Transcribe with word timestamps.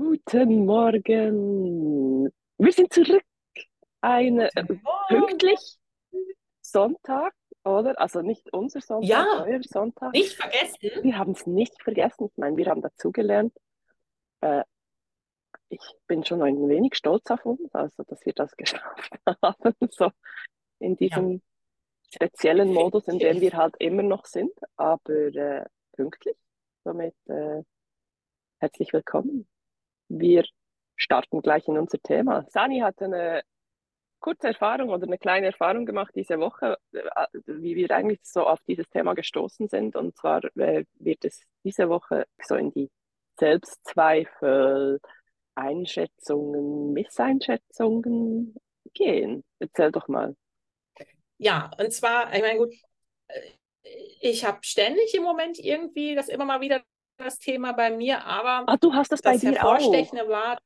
Guten 0.00 0.64
Morgen. 0.64 2.32
Wir 2.56 2.72
sind 2.72 2.90
zurück. 2.90 3.22
Eine 4.00 4.48
äh, 4.56 4.64
pünktlich 5.08 5.76
Sonntag, 6.62 7.34
oder? 7.64 8.00
Also 8.00 8.22
nicht 8.22 8.50
unser 8.54 8.80
Sonntag, 8.80 9.10
Ja, 9.10 9.44
euer 9.46 9.60
Sonntag. 9.62 10.12
nicht 10.12 10.32
vergessen. 10.36 10.78
Wir 11.02 11.18
haben 11.18 11.32
es 11.32 11.46
nicht 11.46 11.82
vergessen. 11.82 12.28
Ich 12.32 12.38
meine, 12.38 12.56
wir 12.56 12.64
haben 12.68 12.80
dazugelernt. 12.80 13.54
Äh, 14.40 14.64
ich 15.68 15.82
bin 16.06 16.24
schon 16.24 16.40
ein 16.40 16.66
wenig 16.66 16.94
stolz 16.94 17.30
auf 17.30 17.44
uns, 17.44 17.70
also 17.74 18.02
dass 18.04 18.24
wir 18.24 18.32
das 18.32 18.52
geschafft 18.56 19.12
haben, 19.42 19.74
so 19.90 20.10
in 20.78 20.92
Ja, 20.92 20.96
diesem 20.96 21.42
speziellen 22.10 22.72
Modus, 22.72 23.06
in 23.06 23.18
dem 23.18 23.42
wir 23.42 23.52
halt 23.52 23.74
immer 23.78 24.02
noch 24.02 24.24
sind, 24.24 24.54
aber 24.78 25.12
äh, 25.12 25.66
pünktlich. 25.92 26.38
Somit 26.84 27.14
äh, 27.26 27.62
herzlich 28.60 28.94
willkommen. 28.94 29.46
Wir 30.10 30.44
starten 30.96 31.40
gleich 31.40 31.66
in 31.68 31.78
unser 31.78 31.98
Thema. 31.98 32.44
Sani 32.48 32.80
hat 32.80 33.00
eine 33.00 33.42
kurze 34.18 34.48
Erfahrung 34.48 34.90
oder 34.90 35.06
eine 35.06 35.18
kleine 35.18 35.46
Erfahrung 35.46 35.86
gemacht 35.86 36.12
diese 36.14 36.38
Woche, 36.38 36.76
äh, 36.92 37.26
wie 37.46 37.74
wir 37.76 37.90
eigentlich 37.92 38.20
so 38.22 38.46
auf 38.46 38.60
dieses 38.68 38.88
Thema 38.90 39.14
gestoßen 39.14 39.68
sind. 39.68 39.96
Und 39.96 40.16
zwar 40.16 40.44
äh, 40.56 40.84
wird 40.98 41.24
es 41.24 41.42
diese 41.64 41.88
Woche 41.88 42.26
so 42.42 42.56
in 42.56 42.70
die 42.72 42.90
Selbstzweifel, 43.38 45.00
Einschätzungen, 45.54 46.92
Misseinschätzungen 46.92 48.54
gehen. 48.92 49.44
Erzähl 49.58 49.92
doch 49.92 50.08
mal. 50.08 50.36
Ja, 51.38 51.70
und 51.78 51.92
zwar, 51.92 52.34
ich 52.34 52.42
meine, 52.42 52.58
gut, 52.58 52.74
äh, 53.28 53.40
ich 54.20 54.44
habe 54.44 54.58
ständig 54.62 55.14
im 55.14 55.22
Moment 55.22 55.58
irgendwie 55.58 56.14
das 56.14 56.28
immer 56.28 56.44
mal 56.44 56.60
wieder 56.60 56.82
das 57.20 57.38
Thema 57.38 57.72
bei 57.72 57.90
mir, 57.90 58.24
aber 58.24 58.64
Ah, 58.66 58.76
du 58.76 58.92
hast 58.94 59.12
das 59.12 59.22
bei 59.22 59.32
das 59.32 59.40
dir 59.40 59.64
auch. 59.64 59.74
Hervorstechende 59.74 60.28
war, 60.28 60.58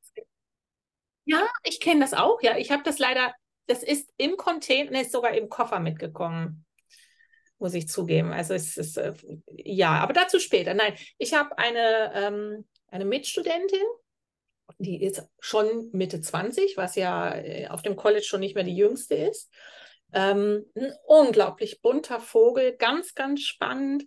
ja, 1.24 1.46
ich 1.64 1.80
kenne 1.80 2.00
das 2.00 2.14
auch, 2.14 2.42
ja. 2.42 2.56
Ich 2.58 2.70
habe 2.70 2.82
das 2.82 2.98
leider, 2.98 3.34
das 3.66 3.82
ist 3.82 4.10
im 4.16 4.36
Container, 4.36 5.00
ist 5.00 5.12
sogar 5.12 5.32
im 5.34 5.48
Koffer 5.48 5.80
mitgekommen, 5.80 6.64
muss 7.58 7.74
ich 7.74 7.88
zugeben. 7.88 8.32
Also 8.32 8.54
es 8.54 8.76
ist, 8.76 8.96
äh, 8.98 9.14
ja, 9.48 9.92
aber 9.92 10.12
dazu 10.12 10.38
später. 10.38 10.74
Nein, 10.74 10.94
ich 11.18 11.34
habe 11.34 11.56
eine, 11.56 12.12
ähm, 12.14 12.66
eine 12.88 13.04
Mitstudentin, 13.04 13.80
die 14.78 15.02
ist 15.02 15.22
schon 15.40 15.90
Mitte 15.92 16.20
20, 16.20 16.76
was 16.76 16.94
ja 16.96 17.34
äh, 17.34 17.68
auf 17.68 17.82
dem 17.82 17.96
College 17.96 18.24
schon 18.24 18.40
nicht 18.40 18.54
mehr 18.54 18.64
die 18.64 18.76
jüngste 18.76 19.14
ist. 19.14 19.50
Ähm, 20.12 20.64
ein 20.74 20.92
unglaublich 21.06 21.80
bunter 21.80 22.20
Vogel, 22.20 22.76
ganz, 22.76 23.14
ganz 23.14 23.42
spannend, 23.42 24.04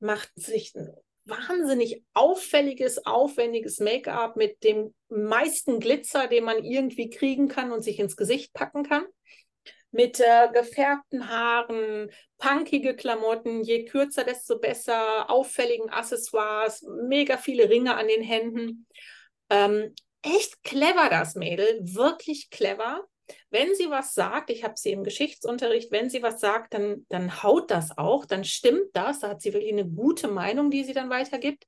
macht 0.00 0.30
sich 0.36 0.74
ein 0.74 0.94
wahnsinnig 1.28 2.02
auffälliges, 2.14 3.04
aufwendiges 3.06 3.80
Make-up 3.80 4.36
mit 4.36 4.62
dem 4.64 4.94
meisten 5.08 5.80
Glitzer, 5.80 6.26
den 6.26 6.44
man 6.44 6.64
irgendwie 6.64 7.10
kriegen 7.10 7.48
kann 7.48 7.72
und 7.72 7.82
sich 7.82 7.98
ins 7.98 8.16
Gesicht 8.16 8.52
packen 8.52 8.84
kann. 8.84 9.04
Mit 9.90 10.20
äh, 10.20 10.48
gefärbten 10.52 11.28
Haaren, 11.30 12.10
punkige 12.36 12.94
Klamotten, 12.94 13.62
je 13.62 13.84
kürzer, 13.86 14.24
desto 14.24 14.58
besser, 14.58 15.30
auffälligen 15.30 15.88
Accessoires, 15.88 16.82
mega 16.82 17.38
viele 17.38 17.70
Ringe 17.70 17.96
an 17.96 18.08
den 18.08 18.22
Händen. 18.22 18.86
Ähm, 19.48 19.94
echt 20.22 20.62
clever, 20.62 21.08
das 21.08 21.36
Mädel, 21.36 21.80
wirklich 21.82 22.50
clever. 22.50 23.06
Wenn 23.50 23.74
sie 23.74 23.90
was 23.90 24.14
sagt, 24.14 24.50
ich 24.50 24.64
habe 24.64 24.74
sie 24.76 24.92
im 24.92 25.04
Geschichtsunterricht, 25.04 25.90
wenn 25.90 26.10
sie 26.10 26.22
was 26.22 26.40
sagt, 26.40 26.74
dann, 26.74 27.06
dann 27.08 27.42
haut 27.42 27.70
das 27.70 27.96
auch, 27.96 28.24
dann 28.24 28.44
stimmt 28.44 28.90
das, 28.94 29.20
da 29.20 29.30
hat 29.30 29.42
sie 29.42 29.52
wirklich 29.52 29.72
eine 29.72 29.86
gute 29.86 30.28
Meinung, 30.28 30.70
die 30.70 30.84
sie 30.84 30.94
dann 30.94 31.10
weitergibt. 31.10 31.66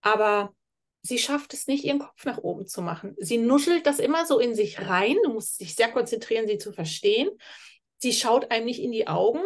Aber 0.00 0.54
sie 1.02 1.18
schafft 1.18 1.54
es 1.54 1.66
nicht, 1.66 1.84
ihren 1.84 2.00
Kopf 2.00 2.24
nach 2.24 2.38
oben 2.38 2.66
zu 2.66 2.82
machen. 2.82 3.14
Sie 3.18 3.38
nuschelt 3.38 3.86
das 3.86 3.98
immer 3.98 4.26
so 4.26 4.38
in 4.38 4.54
sich 4.54 4.80
rein, 4.80 5.16
du 5.24 5.32
musst 5.32 5.60
dich 5.60 5.74
sehr 5.74 5.90
konzentrieren, 5.90 6.46
sie 6.46 6.58
zu 6.58 6.72
verstehen. 6.72 7.30
Sie 7.98 8.12
schaut 8.12 8.50
einem 8.50 8.66
nicht 8.66 8.80
in 8.80 8.92
die 8.92 9.08
Augen. 9.08 9.42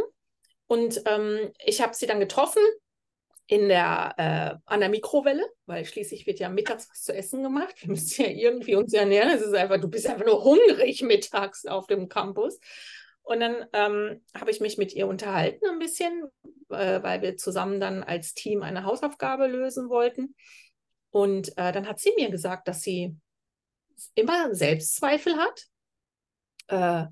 Und 0.67 1.03
ähm, 1.07 1.53
ich 1.65 1.83
habe 1.83 1.95
sie 1.95 2.07
dann 2.07 2.21
getroffen 2.21 2.63
in 3.47 3.69
der, 3.69 4.15
äh, 4.17 4.57
an 4.65 4.81
der 4.81 4.89
Mikrowelle, 4.89 5.45
weil 5.67 5.85
schließlich 5.85 6.27
wird 6.27 6.39
ja 6.39 6.49
mittags 6.49 6.89
was 6.91 7.03
zu 7.03 7.15
essen 7.15 7.43
gemacht. 7.43 7.75
Wir 7.81 7.91
müssen 7.91 8.23
ja 8.23 8.31
irgendwie 8.31 8.75
uns 8.75 8.93
ernähren. 8.93 9.31
Es 9.31 9.43
ist 9.43 9.55
einfach, 9.55 9.81
du 9.81 9.89
bist 9.89 10.07
einfach 10.07 10.25
nur 10.25 10.43
hungrig 10.45 11.03
mittags 11.03 11.67
auf 11.67 11.87
dem 11.87 12.09
Campus. 12.09 12.59
Und 13.23 13.41
dann 13.41 13.67
ähm, 13.73 14.23
habe 14.39 14.51
ich 14.51 14.61
mich 14.61 14.77
mit 14.77 14.93
ihr 14.93 15.07
unterhalten 15.07 15.67
ein 15.67 15.79
bisschen, 15.79 16.25
äh, 16.71 17.03
weil 17.03 17.23
wir 17.23 17.37
zusammen 17.37 17.81
dann 17.81 18.03
als 18.03 18.35
Team 18.35 18.63
eine 18.63 18.85
Hausaufgabe 18.85 19.47
lösen 19.47 19.89
wollten. 19.89 20.35
Und 21.11 21.57
äh, 21.57 21.73
dann 21.73 21.89
hat 21.89 22.01
sie 22.01 22.13
mir 22.17 22.31
gesagt, 22.31 22.69
dass 22.69 22.83
sie 22.83 23.17
immer 24.15 24.55
Selbstzweifel 24.55 25.37
hat. 25.37 25.67
Äh, 26.69 27.07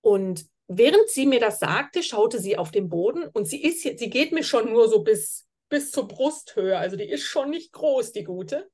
und 0.00 0.46
während 0.68 1.08
sie 1.10 1.26
mir 1.26 1.40
das 1.40 1.58
sagte, 1.58 2.02
schaute 2.02 2.40
sie 2.40 2.56
auf 2.56 2.70
den 2.70 2.88
Boden 2.88 3.24
und 3.24 3.46
sie 3.46 3.62
ist 3.62 3.82
sie 3.82 4.10
geht 4.10 4.32
mir 4.32 4.42
schon 4.42 4.72
nur 4.72 4.88
so 4.88 5.02
bis, 5.02 5.45
bis 5.68 5.90
zur 5.90 6.08
Brusthöhe. 6.08 6.78
Also 6.78 6.96
die 6.96 7.08
ist 7.08 7.24
schon 7.24 7.50
nicht 7.50 7.72
groß, 7.72 8.12
die 8.12 8.24
gute. 8.24 8.70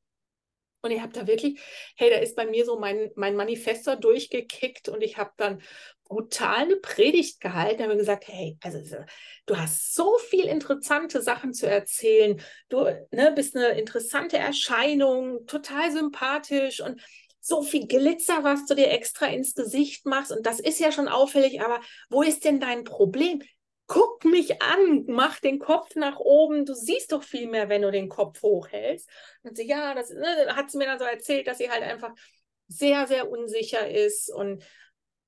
Und 0.85 0.91
ich 0.91 1.01
habe 1.01 1.13
da 1.13 1.29
wirklich, 1.29 1.61
hey, 1.97 2.11
da 2.11 2.17
ist 2.17 2.35
bei 2.35 2.45
mir 2.45 2.65
so 2.65 2.79
mein, 2.79 3.11
mein 3.15 3.37
Manifestor 3.37 3.95
durchgekickt 3.95 4.89
und 4.89 5.01
ich 5.01 5.17
habe 5.17 5.31
dann 5.37 5.63
brutal 6.03 6.65
eine 6.65 6.77
Predigt 6.77 7.41
gehalten. 7.41 7.79
Da 7.79 7.85
habe 7.85 7.97
gesagt, 7.97 8.27
hey, 8.27 8.59
also 8.63 8.81
du 9.47 9.57
hast 9.57 9.95
so 9.95 10.19
viel 10.19 10.47
interessante 10.47 11.23
Sachen 11.23 11.55
zu 11.55 11.69
erzählen. 11.69 12.43
Du 12.69 12.85
ne, 13.13 13.33
bist 13.33 13.57
eine 13.57 13.79
interessante 13.79 14.39
Erscheinung, 14.39 15.47
total 15.47 15.93
sympathisch 15.93 16.81
und 16.81 17.01
so 17.41 17.63
viel 17.63 17.87
Glitzer, 17.87 18.43
was 18.43 18.67
du 18.67 18.75
dir 18.75 18.91
extra 18.91 19.27
ins 19.27 19.55
Gesicht 19.55 20.05
machst. 20.05 20.33
Und 20.33 20.47
das 20.47 20.59
ist 20.59 20.81
ja 20.81 20.91
schon 20.91 21.09
auffällig, 21.09 21.61
aber 21.63 21.81
wo 22.11 22.23
ist 22.23 22.45
denn 22.45 22.59
dein 22.59 22.83
Problem? 22.83 23.41
Guck 23.93 24.25
mich 24.25 24.63
an, 24.63 25.05
mach 25.07 25.39
den 25.39 25.59
Kopf 25.59 25.97
nach 25.97 26.19
oben, 26.19 26.65
du 26.65 26.73
siehst 26.73 27.13
doch 27.13 27.23
viel 27.23 27.47
mehr, 27.47 27.69
wenn 27.69 27.83
du 27.83 27.91
den 27.91 28.09
Kopf 28.09 28.41
hochhältst. 28.41 29.07
Und 29.43 29.55
sie, 29.55 29.67
ja, 29.67 29.95
das 29.95 30.09
ne, 30.09 30.57
hat 30.57 30.71
sie 30.71 30.79
mir 30.79 30.87
dann 30.87 30.99
so 30.99 31.05
erzählt, 31.05 31.47
dass 31.47 31.59
sie 31.59 31.71
halt 31.71 31.83
einfach 31.83 32.15
sehr, 32.69 33.07
sehr 33.07 33.31
unsicher 33.31 33.91
ist. 33.91 34.33
Und 34.33 34.65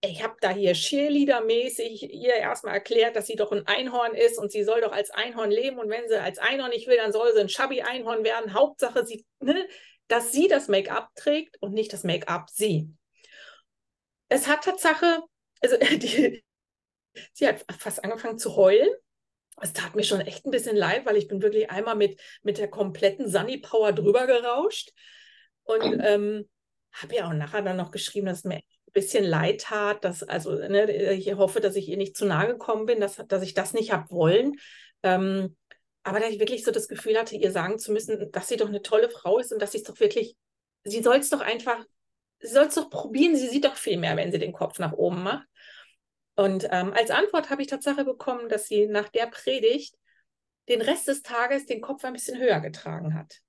ich 0.01 0.23
habe 0.23 0.37
da 0.41 0.49
hier 0.49 0.73
Cheerleader-mäßig 0.73 2.11
ihr 2.11 2.37
erstmal 2.37 2.73
erklärt, 2.73 3.17
dass 3.17 3.27
sie 3.27 3.37
doch 3.37 3.53
ein 3.53 3.67
Einhorn 3.67 4.15
ist 4.15 4.39
und 4.39 4.51
sie 4.51 4.65
soll 4.65 4.81
doch 4.81 4.93
als 4.93 5.11
Einhorn 5.11 5.51
leben. 5.51 5.79
Und 5.79 5.91
wenn 5.91 6.09
sie 6.09 6.19
als 6.19 6.39
Einhorn 6.39 6.71
nicht 6.71 6.87
will, 6.87 6.97
dann 6.97 7.13
soll 7.13 7.35
sie 7.35 7.41
ein 7.41 7.51
Shabby-Einhorn 7.51 8.25
werden. 8.25 8.55
Hauptsache, 8.55 9.05
sie, 9.05 9.27
ne, 9.41 9.69
dass 10.09 10.33
sie 10.33 10.49
das 10.49 10.69
Make-up 10.69 11.11
trägt 11.17 11.61
und 11.61 11.75
nicht 11.75 11.93
das 11.93 12.03
Make-up 12.03 12.49
sie. 12.49 12.89
Es 14.31 14.47
hat 14.47 14.65
Tatsache, 14.65 15.21
also 15.61 15.77
die, 15.99 16.43
sie 17.33 17.49
hat 17.49 17.65
fast 17.79 18.05
angefangen 18.05 18.39
zu 18.39 18.57
heulen. 18.57 18.89
Es 19.61 19.73
tat 19.73 19.95
mir 19.95 20.03
schon 20.03 20.21
echt 20.21 20.45
ein 20.47 20.51
bisschen 20.51 20.77
leid, 20.77 21.07
weil 21.07 21.17
ich 21.17 21.29
bin 21.29 21.43
wirklich 21.43 21.71
einmal 21.71 21.95
mit, 21.95 22.21
mit 22.43 22.59
der 22.59 22.69
kompletten 22.69 23.29
Sunny 23.29 23.59
Power 23.59 23.93
drüber 23.93 24.27
gerauscht. 24.27 24.91
Und 25.63 26.01
ähm, 26.03 26.49
habe 26.93 27.15
ja 27.15 27.29
auch 27.29 27.33
nachher 27.33 27.63
dann 27.63 27.77
noch 27.77 27.91
geschrieben, 27.91 28.27
dass 28.27 28.39
es 28.39 28.45
mir 28.45 28.57
ein 28.57 28.93
bisschen 28.93 29.25
leid 29.25 29.63
tat, 29.63 30.05
dass, 30.05 30.23
also 30.23 30.53
ne, 30.55 31.13
ich 31.13 31.33
hoffe, 31.35 31.61
dass 31.61 31.77
ich 31.77 31.89
ihr 31.89 31.97
nicht 31.97 32.17
zu 32.17 32.27
nahe 32.27 32.49
gekommen 32.49 32.87
bin, 32.87 33.01
dass, 33.01 33.23
dass 33.29 33.43
ich 33.43 33.55
das 33.55 33.75
nicht 33.75 33.93
habe 33.93 34.11
wollen. 34.11 34.55
Ähm, 35.03 35.57
aber 36.05 36.21
dass 36.21 36.31
ich 36.31 36.39
wirklich 36.39 36.65
so 36.65 36.71
das 36.71 36.89
Gefühl 36.89 37.19
hatte, 37.19 37.35
ihr 37.35 37.51
sagen 37.51 37.79
zu 37.79 37.91
müssen, 37.91 38.31
dass 38.31 38.49
sie 38.49 38.57
doch 38.57 38.69
eine 38.69 38.83
tolle 38.83 39.09
Frau 39.09 39.39
ist 39.39 39.53
und 39.53 39.61
dass 39.61 39.73
sie 39.73 39.79
es 39.79 39.85
doch 39.85 39.99
wirklich, 40.01 40.37
sie 40.85 41.03
soll 41.03 41.17
es 41.17 41.31
doch 41.31 41.41
einfach, 41.41 41.83
sie 42.41 42.53
soll 42.53 42.67
es 42.67 42.75
doch 42.75 42.91
probieren, 42.91 43.37
sie 43.37 43.49
sieht 43.49 43.65
doch 43.65 43.77
viel 43.77 43.97
mehr, 43.97 44.17
wenn 44.17 44.31
sie 44.31 44.39
den 44.39 44.53
Kopf 44.53 44.79
nach 44.79 44.93
oben 44.93 45.23
macht. 45.23 45.47
Und 46.37 46.67
ähm, 46.71 46.93
als 46.93 47.11
Antwort 47.11 47.51
habe 47.51 47.63
ich 47.63 47.69
Tatsache 47.69 48.05
bekommen, 48.05 48.49
dass 48.49 48.67
sie 48.67 48.87
nach 48.87 49.09
der 49.09 49.27
Predigt 49.27 49.95
den 50.69 50.83
Rest 50.83 51.09
des 51.09 51.23
Tages 51.23 51.67
den 51.67 51.81
Kopf 51.81 52.05
ein 52.05 52.13
bisschen 52.13 52.39
höher 52.39 52.61
getragen 52.61 53.15
hat. 53.15 53.41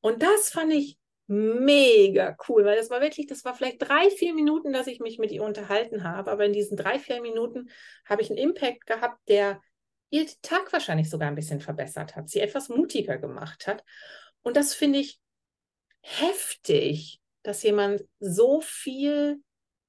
Und 0.00 0.22
das 0.22 0.50
fand 0.50 0.72
ich 0.72 0.98
mega 1.26 2.36
cool, 2.48 2.64
weil 2.64 2.76
das 2.76 2.90
war 2.90 3.00
wirklich, 3.00 3.26
das 3.26 3.44
war 3.44 3.54
vielleicht 3.54 3.80
drei, 3.80 4.10
vier 4.10 4.34
Minuten, 4.34 4.72
dass 4.72 4.86
ich 4.86 5.00
mich 5.00 5.18
mit 5.18 5.30
ihr 5.30 5.42
unterhalten 5.42 6.04
habe. 6.04 6.30
Aber 6.30 6.44
in 6.44 6.52
diesen 6.52 6.76
drei, 6.76 6.98
vier 6.98 7.22
Minuten 7.22 7.70
habe 8.04 8.22
ich 8.22 8.30
einen 8.30 8.38
Impact 8.38 8.86
gehabt, 8.86 9.18
der 9.28 9.60
ihr 10.10 10.26
Tag 10.42 10.72
wahrscheinlich 10.72 11.08
sogar 11.08 11.28
ein 11.28 11.34
bisschen 11.34 11.60
verbessert 11.60 12.14
hat, 12.14 12.28
sie 12.28 12.40
etwas 12.40 12.68
mutiger 12.68 13.18
gemacht 13.18 13.66
hat. 13.66 13.84
Und 14.42 14.56
das 14.56 14.74
finde 14.74 14.98
ich 14.98 15.18
heftig, 16.00 17.20
dass 17.42 17.62
jemand 17.62 18.04
so 18.20 18.60
viel 18.60 19.42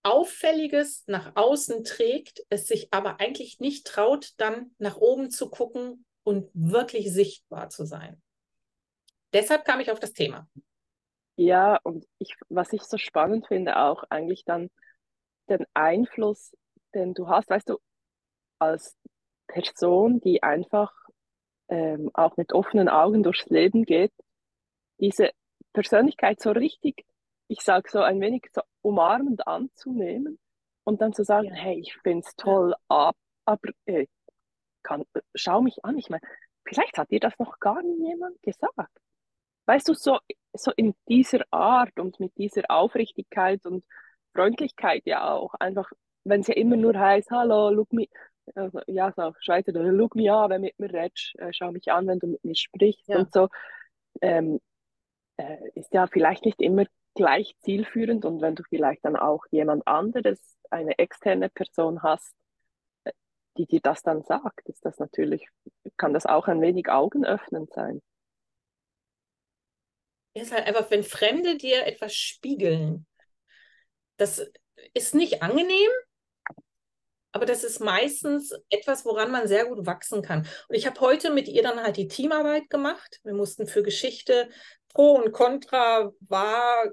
Auffälliges 0.05 1.03
nach 1.07 1.35
außen 1.35 1.83
trägt, 1.83 2.45
es 2.49 2.67
sich 2.67 2.89
aber 2.91 3.19
eigentlich 3.19 3.59
nicht 3.59 3.87
traut, 3.87 4.33
dann 4.37 4.71
nach 4.77 4.97
oben 4.97 5.31
zu 5.31 5.49
gucken 5.49 6.05
und 6.23 6.49
wirklich 6.53 7.11
sichtbar 7.11 7.69
zu 7.69 7.85
sein. 7.85 8.21
Deshalb 9.33 9.65
kam 9.65 9.79
ich 9.79 9.91
auf 9.91 9.99
das 9.99 10.13
Thema. 10.13 10.47
Ja, 11.37 11.79
und 11.83 12.05
ich, 12.19 12.35
was 12.49 12.71
ich 12.71 12.83
so 12.83 12.97
spannend 12.97 13.47
finde, 13.47 13.77
auch 13.77 14.03
eigentlich 14.09 14.45
dann 14.45 14.69
den 15.49 15.65
Einfluss, 15.73 16.55
den 16.93 17.13
du 17.13 17.27
hast, 17.27 17.49
weißt 17.49 17.69
du, 17.69 17.79
als 18.59 18.95
Person, 19.47 20.21
die 20.21 20.43
einfach 20.43 20.93
ähm, 21.67 22.11
auch 22.13 22.37
mit 22.37 22.53
offenen 22.53 22.89
Augen 22.89 23.23
durchs 23.23 23.47
Leben 23.47 23.83
geht, 23.83 24.13
diese 24.99 25.31
Persönlichkeit 25.73 26.39
so 26.39 26.51
richtig, 26.51 27.05
ich 27.47 27.61
sage 27.61 27.89
so 27.89 27.99
ein 27.99 28.19
wenig 28.21 28.47
so 28.51 28.61
umarmend 28.81 29.47
anzunehmen 29.47 30.39
und 30.83 31.01
dann 31.01 31.13
zu 31.13 31.23
sagen, 31.23 31.47
ja. 31.47 31.53
hey, 31.55 31.79
ich 31.79 31.95
finde 32.03 32.25
es 32.25 32.35
toll, 32.35 32.75
ab, 32.87 33.15
aber 33.45 33.69
äh, 33.85 34.07
kann, 34.83 35.03
schau 35.33 35.61
mich 35.61 35.83
an. 35.83 35.97
Ich 35.97 36.09
meine, 36.09 36.21
vielleicht 36.63 36.97
hat 36.97 37.11
dir 37.11 37.19
das 37.19 37.37
noch 37.39 37.59
gar 37.59 37.81
nie 37.81 38.07
jemand 38.07 38.41
gesagt. 38.41 38.91
Weißt 39.65 39.89
du, 39.89 39.93
so, 39.93 40.19
so 40.53 40.71
in 40.75 40.93
dieser 41.09 41.41
Art 41.51 41.99
und 41.99 42.19
mit 42.19 42.37
dieser 42.37 42.63
Aufrichtigkeit 42.69 43.65
und 43.65 43.83
Freundlichkeit 44.33 45.03
ja 45.05 45.31
auch, 45.31 45.55
einfach, 45.55 45.91
wenn 46.23 46.41
es 46.41 46.47
ja 46.47 46.55
immer 46.55 46.75
nur 46.77 46.97
heißt, 46.97 47.31
hallo, 47.31 47.69
look 47.71 47.91
me, 47.91 48.07
also, 48.53 48.79
ja, 48.85 49.11
so 49.11 49.33
Schweizer, 49.39 49.71
look 49.71 50.15
me 50.15 50.31
an, 50.31 50.51
wenn 50.51 50.61
du 50.61 50.67
mit 50.67 50.79
mir 50.79 50.93
redest, 50.93 51.33
äh, 51.39 51.51
schau 51.51 51.71
mich 51.71 51.91
an, 51.91 52.05
wenn 52.07 52.19
du 52.19 52.27
mit 52.27 52.43
mir 52.43 52.55
sprichst 52.55 53.07
ja. 53.07 53.17
und 53.17 53.33
so, 53.33 53.49
ähm, 54.21 54.59
äh, 55.37 55.57
ist 55.73 55.93
ja 55.93 56.05
vielleicht 56.07 56.45
nicht 56.45 56.61
immer 56.61 56.85
gleich 57.15 57.55
zielführend 57.61 58.25
und 58.25 58.41
wenn 58.41 58.55
du 58.55 58.63
vielleicht 58.63 59.03
dann 59.03 59.15
auch 59.15 59.45
jemand 59.49 59.87
anderes, 59.87 60.39
eine 60.69 60.97
externe 60.99 61.49
Person 61.49 62.03
hast, 62.03 62.33
äh, 63.05 63.11
die 63.57 63.65
dir 63.65 63.79
das 63.81 64.03
dann 64.03 64.23
sagt, 64.23 64.67
ist 64.69 64.85
das 64.85 64.99
natürlich, 64.99 65.47
kann 65.97 66.13
das 66.13 66.25
auch 66.25 66.47
ein 66.47 66.61
wenig 66.61 66.89
augenöffnend 66.89 67.73
sein. 67.73 68.01
ist 70.33 70.51
halt 70.51 70.67
einfach, 70.67 70.91
wenn 70.91 71.03
Fremde 71.03 71.57
dir 71.57 71.85
etwas 71.85 72.13
spiegeln, 72.13 73.07
das 74.17 74.45
ist 74.93 75.15
nicht 75.15 75.41
angenehm, 75.41 75.91
aber 77.31 77.45
das 77.45 77.63
ist 77.63 77.79
meistens 77.79 78.53
etwas, 78.69 79.05
woran 79.05 79.31
man 79.31 79.47
sehr 79.47 79.65
gut 79.65 79.85
wachsen 79.85 80.21
kann. 80.21 80.47
Und 80.69 80.75
ich 80.75 80.85
habe 80.85 80.99
heute 81.01 81.31
mit 81.31 81.47
ihr 81.49 81.63
dann 81.63 81.81
halt 81.81 81.97
die 81.97 82.07
Teamarbeit 82.07 82.69
gemacht. 82.69 83.19
Wir 83.23 83.33
mussten 83.33 83.67
für 83.67 83.83
Geschichte 83.83 84.49
Pro 84.87 85.15
und 85.15 85.33
Contra 85.33 86.13
war 86.21 86.85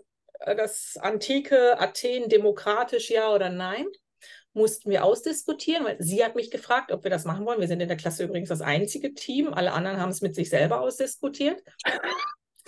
das 0.44 0.96
antike 1.00 1.78
Athen 1.80 2.28
demokratisch, 2.28 3.10
ja 3.10 3.32
oder 3.32 3.50
nein? 3.50 3.86
Mussten 4.54 4.90
wir 4.90 5.04
ausdiskutieren, 5.04 5.84
weil 5.84 5.96
sie 5.98 6.22
hat 6.22 6.34
mich 6.36 6.50
gefragt, 6.50 6.92
ob 6.92 7.04
wir 7.04 7.10
das 7.10 7.24
machen 7.24 7.46
wollen. 7.46 7.60
Wir 7.60 7.68
sind 7.68 7.80
in 7.80 7.88
der 7.88 7.96
Klasse 7.96 8.24
übrigens 8.24 8.50
das 8.50 8.60
einzige 8.60 9.14
Team. 9.14 9.52
Alle 9.54 9.72
anderen 9.72 9.98
haben 9.98 10.10
es 10.10 10.20
mit 10.20 10.34
sich 10.34 10.50
selber 10.50 10.80
ausdiskutiert. 10.80 11.62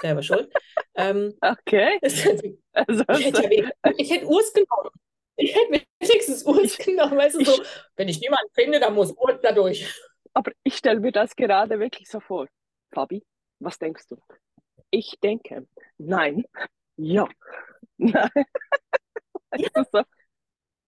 Selber 0.00 0.22
schuld. 0.22 0.50
Ähm, 0.94 1.34
okay. 1.40 1.98
also, 2.72 3.04
ich, 3.08 3.26
hätte, 3.26 3.72
ich 3.98 4.10
hätte 4.10 4.26
Urs 4.26 4.52
genommen. 4.52 4.90
Ich 5.36 5.54
hätte 5.54 5.70
mir 5.70 5.82
wenigstens 6.00 6.44
Urs 6.44 6.78
genommen. 6.78 7.18
Weißt 7.18 7.36
du, 7.36 7.44
so, 7.44 7.62
wenn 7.96 8.08
ich 8.08 8.20
niemanden 8.20 8.50
finde, 8.54 8.80
dann 8.80 8.94
muss 8.94 9.12
Urs 9.12 9.40
da 9.42 9.52
durch. 9.52 9.92
Aber 10.32 10.52
ich 10.64 10.76
stelle 10.76 11.00
mir 11.00 11.12
das 11.12 11.36
gerade 11.36 11.78
wirklich 11.78 12.08
so 12.08 12.20
vor. 12.20 12.48
Fabi, 12.92 13.24
was 13.60 13.78
denkst 13.78 14.06
du? 14.08 14.16
Ich 14.90 15.18
denke, 15.22 15.66
nein, 15.98 16.44
ja, 16.96 17.28
nein. 17.96 18.30
Ja. 19.56 19.68
so, 19.92 20.02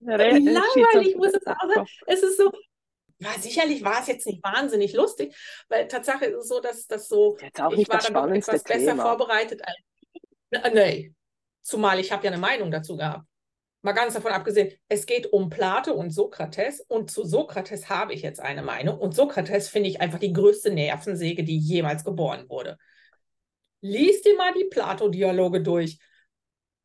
Langweilig 0.00 1.16
muss 1.16 1.32
es 1.34 1.46
auch 1.46 1.54
sein. 1.72 1.86
Es 2.06 2.22
ist 2.24 2.36
so, 2.36 2.50
ja, 3.18 3.30
sicherlich 3.38 3.82
war 3.84 4.00
es 4.00 4.08
jetzt 4.08 4.26
nicht 4.26 4.42
wahnsinnig 4.42 4.92
lustig, 4.92 5.34
weil 5.68 5.88
Tatsache 5.88 6.26
ist 6.26 6.36
es 6.36 6.48
so, 6.48 6.60
dass 6.60 6.86
das 6.86 7.08
so, 7.08 7.36
ich 7.38 7.88
war 7.88 7.98
dann 7.98 8.14
doch 8.14 8.28
etwas 8.28 8.62
Thema. 8.64 8.78
besser 8.78 8.96
vorbereitet 8.96 9.62
als. 9.64 10.72
Nee, 10.74 11.14
zumal 11.62 11.98
ich 11.98 12.12
habe 12.12 12.24
ja 12.24 12.30
eine 12.30 12.40
Meinung 12.40 12.70
dazu 12.70 12.96
gehabt. 12.96 13.26
Mal 13.82 13.92
ganz 13.92 14.14
davon 14.14 14.32
abgesehen, 14.32 14.72
es 14.88 15.06
geht 15.06 15.32
um 15.32 15.48
Plato 15.48 15.92
und 15.92 16.10
Sokrates 16.10 16.80
und 16.80 17.10
zu 17.10 17.24
Sokrates 17.24 17.88
habe 17.88 18.14
ich 18.14 18.22
jetzt 18.22 18.40
eine 18.40 18.62
Meinung 18.62 18.98
und 18.98 19.14
Sokrates 19.14 19.68
finde 19.68 19.88
ich 19.88 20.00
einfach 20.00 20.18
die 20.18 20.32
größte 20.32 20.72
Nervensäge, 20.72 21.44
die 21.44 21.58
jemals 21.58 22.04
geboren 22.04 22.48
wurde. 22.48 22.78
Lies 23.86 24.22
dir 24.22 24.36
mal 24.36 24.52
die 24.52 24.64
Plato-Dialoge 24.64 25.62
durch 25.62 25.98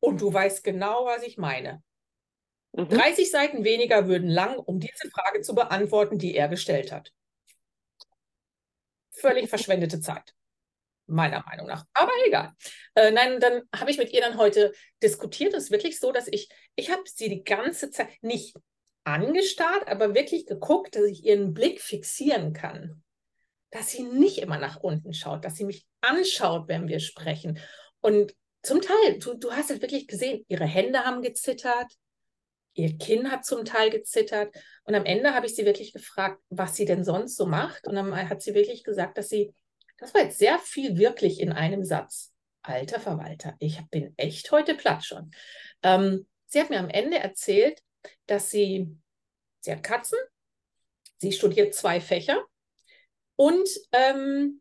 und 0.00 0.20
du 0.20 0.32
weißt 0.32 0.62
genau, 0.62 1.06
was 1.06 1.22
ich 1.22 1.36
meine. 1.36 1.82
Mhm. 2.72 2.88
30 2.88 3.30
Seiten 3.30 3.64
weniger 3.64 4.06
würden 4.06 4.28
lang, 4.28 4.58
um 4.58 4.78
diese 4.78 5.10
Frage 5.10 5.40
zu 5.42 5.54
beantworten, 5.54 6.18
die 6.18 6.34
er 6.36 6.48
gestellt 6.48 6.92
hat. 6.92 7.12
Völlig 9.10 9.48
verschwendete 9.48 10.00
Zeit, 10.00 10.34
meiner 11.06 11.44
Meinung 11.44 11.66
nach. 11.66 11.84
Aber 11.92 12.12
egal. 12.26 12.52
Äh, 12.94 13.10
nein, 13.10 13.40
dann 13.40 13.62
habe 13.74 13.90
ich 13.90 13.98
mit 13.98 14.12
ihr 14.12 14.20
dann 14.20 14.38
heute 14.38 14.72
diskutiert. 15.02 15.54
Es 15.54 15.64
ist 15.64 15.70
wirklich 15.70 15.98
so, 15.98 16.12
dass 16.12 16.28
ich, 16.28 16.48
ich 16.76 16.90
habe 16.90 17.02
sie 17.04 17.28
die 17.28 17.44
ganze 17.44 17.90
Zeit 17.90 18.22
nicht 18.22 18.56
angestarrt, 19.04 19.88
aber 19.88 20.14
wirklich 20.14 20.46
geguckt, 20.46 20.96
dass 20.96 21.04
ich 21.04 21.24
ihren 21.24 21.52
Blick 21.52 21.80
fixieren 21.80 22.52
kann 22.52 23.01
dass 23.72 23.90
sie 23.90 24.04
nicht 24.04 24.38
immer 24.38 24.58
nach 24.58 24.76
unten 24.76 25.14
schaut, 25.14 25.44
dass 25.44 25.56
sie 25.56 25.64
mich 25.64 25.86
anschaut, 26.02 26.68
wenn 26.68 26.88
wir 26.88 27.00
sprechen. 27.00 27.58
Und 28.00 28.34
zum 28.62 28.80
Teil, 28.80 29.18
du, 29.18 29.34
du 29.34 29.50
hast 29.50 29.70
es 29.70 29.80
wirklich 29.80 30.06
gesehen, 30.06 30.44
ihre 30.46 30.66
Hände 30.66 31.04
haben 31.04 31.22
gezittert, 31.22 31.90
ihr 32.74 32.96
Kinn 32.98 33.30
hat 33.30 33.44
zum 33.44 33.64
Teil 33.64 33.90
gezittert. 33.90 34.54
Und 34.84 34.94
am 34.94 35.06
Ende 35.06 35.34
habe 35.34 35.46
ich 35.46 35.54
sie 35.54 35.64
wirklich 35.64 35.92
gefragt, 35.92 36.40
was 36.50 36.76
sie 36.76 36.84
denn 36.84 37.02
sonst 37.02 37.36
so 37.36 37.46
macht. 37.46 37.88
Und 37.88 37.94
dann 37.96 38.28
hat 38.28 38.42
sie 38.42 38.54
wirklich 38.54 38.84
gesagt, 38.84 39.16
dass 39.16 39.30
sie, 39.30 39.54
das 39.98 40.14
war 40.14 40.22
jetzt 40.22 40.38
sehr 40.38 40.58
viel 40.58 40.98
wirklich 40.98 41.40
in 41.40 41.50
einem 41.50 41.82
Satz. 41.82 42.30
Alter 42.60 43.00
Verwalter, 43.00 43.56
ich 43.58 43.80
bin 43.90 44.14
echt 44.16 44.52
heute 44.52 44.74
platt 44.74 45.04
schon. 45.04 45.32
Ähm, 45.82 46.28
sie 46.46 46.60
hat 46.60 46.70
mir 46.70 46.78
am 46.78 46.90
Ende 46.90 47.18
erzählt, 47.18 47.80
dass 48.26 48.50
sie, 48.50 48.86
sie 49.60 49.72
hat 49.72 49.82
Katzen, 49.82 50.18
sie 51.16 51.32
studiert 51.32 51.74
zwei 51.74 52.00
Fächer 52.00 52.44
und 53.36 53.68
ähm, 53.92 54.60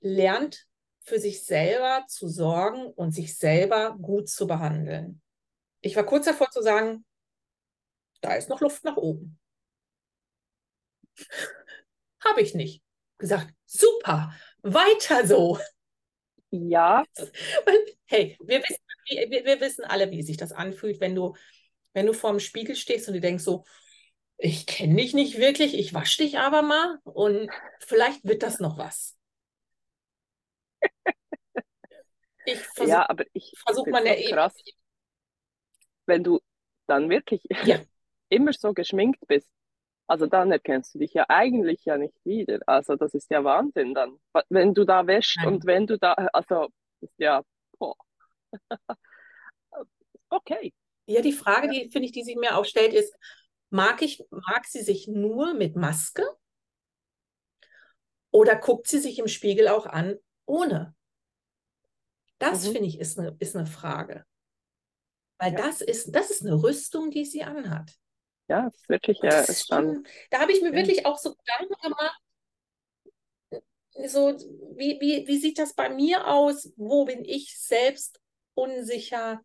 lernt 0.00 0.66
für 1.04 1.18
sich 1.18 1.44
selber 1.44 2.04
zu 2.08 2.28
sorgen 2.28 2.86
und 2.86 3.12
sich 3.12 3.36
selber 3.36 3.96
gut 4.00 4.28
zu 4.28 4.46
behandeln. 4.46 5.20
Ich 5.80 5.96
war 5.96 6.04
kurz 6.04 6.26
davor 6.26 6.50
zu 6.50 6.62
sagen, 6.62 7.04
da 8.20 8.34
ist 8.34 8.48
noch 8.48 8.60
Luft 8.60 8.84
nach 8.84 8.96
oben. 8.96 9.38
Habe 12.20 12.40
ich 12.40 12.54
nicht. 12.54 12.82
Gesagt, 13.18 13.52
super, 13.66 14.32
weiter 14.62 15.26
so. 15.26 15.58
Ja. 16.50 17.04
Hey, 18.06 18.36
wir 18.40 18.60
wissen, 18.60 18.82
wir, 19.06 19.44
wir 19.44 19.60
wissen 19.60 19.84
alle, 19.84 20.10
wie 20.10 20.22
sich 20.22 20.36
das 20.36 20.52
anfühlt, 20.52 21.00
wenn 21.00 21.14
du, 21.14 21.34
wenn 21.94 22.06
du 22.06 22.12
vor 22.12 22.30
dem 22.30 22.40
Spiegel 22.40 22.76
stehst 22.76 23.08
und 23.08 23.14
du 23.14 23.20
denkst 23.20 23.42
so, 23.42 23.64
ich 24.42 24.66
kenne 24.66 24.96
dich 24.96 25.14
nicht 25.14 25.38
wirklich, 25.38 25.78
ich 25.78 25.94
wasche 25.94 26.22
dich 26.22 26.38
aber 26.38 26.62
mal 26.62 26.98
und 27.04 27.48
vielleicht 27.78 28.24
wird 28.24 28.42
das 28.42 28.58
noch 28.58 28.76
was. 28.76 29.16
Ich 32.44 32.58
versuch, 32.74 32.90
ja, 32.90 33.08
aber 33.08 33.24
ich 33.32 33.54
versuche 33.64 33.90
mal 33.90 34.04
eine 34.04 34.20
krass, 34.24 34.54
wenn 36.06 36.24
du 36.24 36.40
dann 36.88 37.08
wirklich 37.08 37.44
ja. 37.64 37.78
immer 38.30 38.52
so 38.52 38.74
geschminkt 38.74 39.24
bist. 39.28 39.48
Also 40.08 40.26
dann 40.26 40.50
erkennst 40.50 40.94
du 40.94 40.98
dich 40.98 41.14
ja 41.14 41.24
eigentlich 41.28 41.84
ja 41.84 41.96
nicht 41.96 42.16
wieder. 42.24 42.58
Also 42.66 42.96
das 42.96 43.14
ist 43.14 43.30
ja 43.30 43.44
Wahnsinn 43.44 43.94
dann. 43.94 44.18
Wenn 44.48 44.74
du 44.74 44.84
da 44.84 45.06
wäschst 45.06 45.36
Nein. 45.36 45.46
und 45.46 45.66
wenn 45.66 45.86
du 45.86 45.96
da, 45.98 46.14
also 46.14 46.68
ist 47.00 47.14
ja, 47.16 47.42
boah. 47.78 47.94
okay. 50.28 50.74
Ja, 51.06 51.20
die 51.22 51.32
Frage, 51.32 51.68
die 51.68 51.90
finde 51.90 52.06
ich, 52.06 52.12
die 52.12 52.24
sich 52.24 52.36
mir 52.36 52.56
auch 52.56 52.64
stellt, 52.64 52.92
ist, 52.92 53.14
Mag, 53.72 54.02
ich, 54.02 54.22
mag 54.28 54.66
sie 54.66 54.82
sich 54.82 55.08
nur 55.08 55.54
mit 55.54 55.76
Maske 55.76 56.28
oder 58.30 58.54
guckt 58.56 58.86
sie 58.86 58.98
sich 58.98 59.18
im 59.18 59.28
Spiegel 59.28 59.68
auch 59.68 59.86
an 59.86 60.18
ohne? 60.44 60.94
Das 62.38 62.66
mhm. 62.66 62.72
finde 62.72 62.88
ich 62.88 63.00
ist 63.00 63.18
eine, 63.18 63.34
ist 63.38 63.56
eine 63.56 63.64
Frage. 63.64 64.26
Weil 65.38 65.52
ja. 65.52 65.58
das, 65.58 65.80
ist, 65.80 66.14
das 66.14 66.30
ist 66.30 66.42
eine 66.42 66.62
Rüstung, 66.62 67.10
die 67.10 67.24
sie 67.24 67.44
anhat. 67.44 67.92
Ja, 68.48 68.64
das 68.64 68.74
ist 68.74 68.88
wirklich 68.90 69.18
ja, 69.22 69.40
ist 69.40 69.66
schon, 69.66 70.06
Da 70.30 70.40
habe 70.40 70.52
ich 70.52 70.60
mir 70.60 70.70
ja. 70.70 70.76
wirklich 70.76 71.06
auch 71.06 71.16
so 71.16 71.34
Gedanken 71.34 71.74
gemacht, 71.80 72.20
so, 74.06 74.36
wie, 74.76 74.98
wie, 75.00 75.26
wie 75.26 75.38
sieht 75.38 75.58
das 75.58 75.74
bei 75.74 75.88
mir 75.88 76.26
aus? 76.26 76.74
Wo 76.76 77.06
bin 77.06 77.24
ich 77.24 77.58
selbst 77.58 78.20
unsicher? 78.52 79.40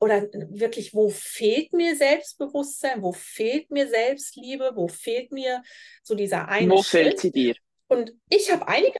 Oder 0.00 0.22
wirklich, 0.50 0.94
wo 0.94 1.08
fehlt 1.08 1.72
mir 1.72 1.96
Selbstbewusstsein, 1.96 3.02
wo 3.02 3.12
fehlt 3.12 3.70
mir 3.70 3.88
Selbstliebe, 3.88 4.72
wo 4.74 4.88
fehlt 4.88 5.32
mir 5.32 5.62
so 6.02 6.14
dieser 6.14 6.48
eine 6.48 6.72
Wo 6.72 6.82
Schritt. 6.82 7.04
fehlt 7.06 7.20
sie 7.20 7.30
dir? 7.32 7.54
Und 7.88 8.12
ich 8.28 8.50
habe 8.50 8.66
einige. 8.68 8.98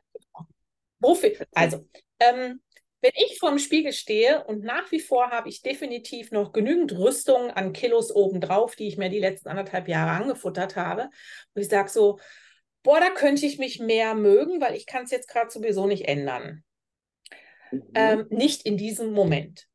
Wo 1.00 1.14
fehlt, 1.14 1.46
also, 1.52 1.86
ähm, 2.20 2.60
wenn 3.02 3.12
ich 3.16 3.38
vor 3.38 3.50
dem 3.50 3.58
Spiegel 3.58 3.92
stehe 3.92 4.44
und 4.44 4.64
nach 4.64 4.90
wie 4.90 5.00
vor 5.00 5.30
habe 5.30 5.50
ich 5.50 5.60
definitiv 5.60 6.30
noch 6.30 6.52
genügend 6.52 6.92
Rüstung 6.92 7.50
an 7.50 7.74
Kilos 7.74 8.14
obendrauf, 8.14 8.76
die 8.76 8.88
ich 8.88 8.96
mir 8.96 9.10
die 9.10 9.18
letzten 9.18 9.48
anderthalb 9.50 9.88
Jahre 9.88 10.22
angefuttert 10.22 10.76
habe, 10.76 11.10
wo 11.54 11.60
ich 11.60 11.68
sage 11.68 11.90
so, 11.90 12.18
boah, 12.82 13.00
da 13.00 13.10
könnte 13.10 13.44
ich 13.44 13.58
mich 13.58 13.78
mehr 13.78 14.14
mögen, 14.14 14.62
weil 14.62 14.74
ich 14.74 14.86
kann 14.86 15.04
es 15.04 15.10
jetzt 15.10 15.28
gerade 15.28 15.50
sowieso 15.50 15.86
nicht 15.86 16.08
ändern. 16.08 16.64
Mhm. 17.70 17.82
Ähm, 17.94 18.26
nicht 18.30 18.62
in 18.64 18.78
diesem 18.78 19.12
Moment. 19.12 19.66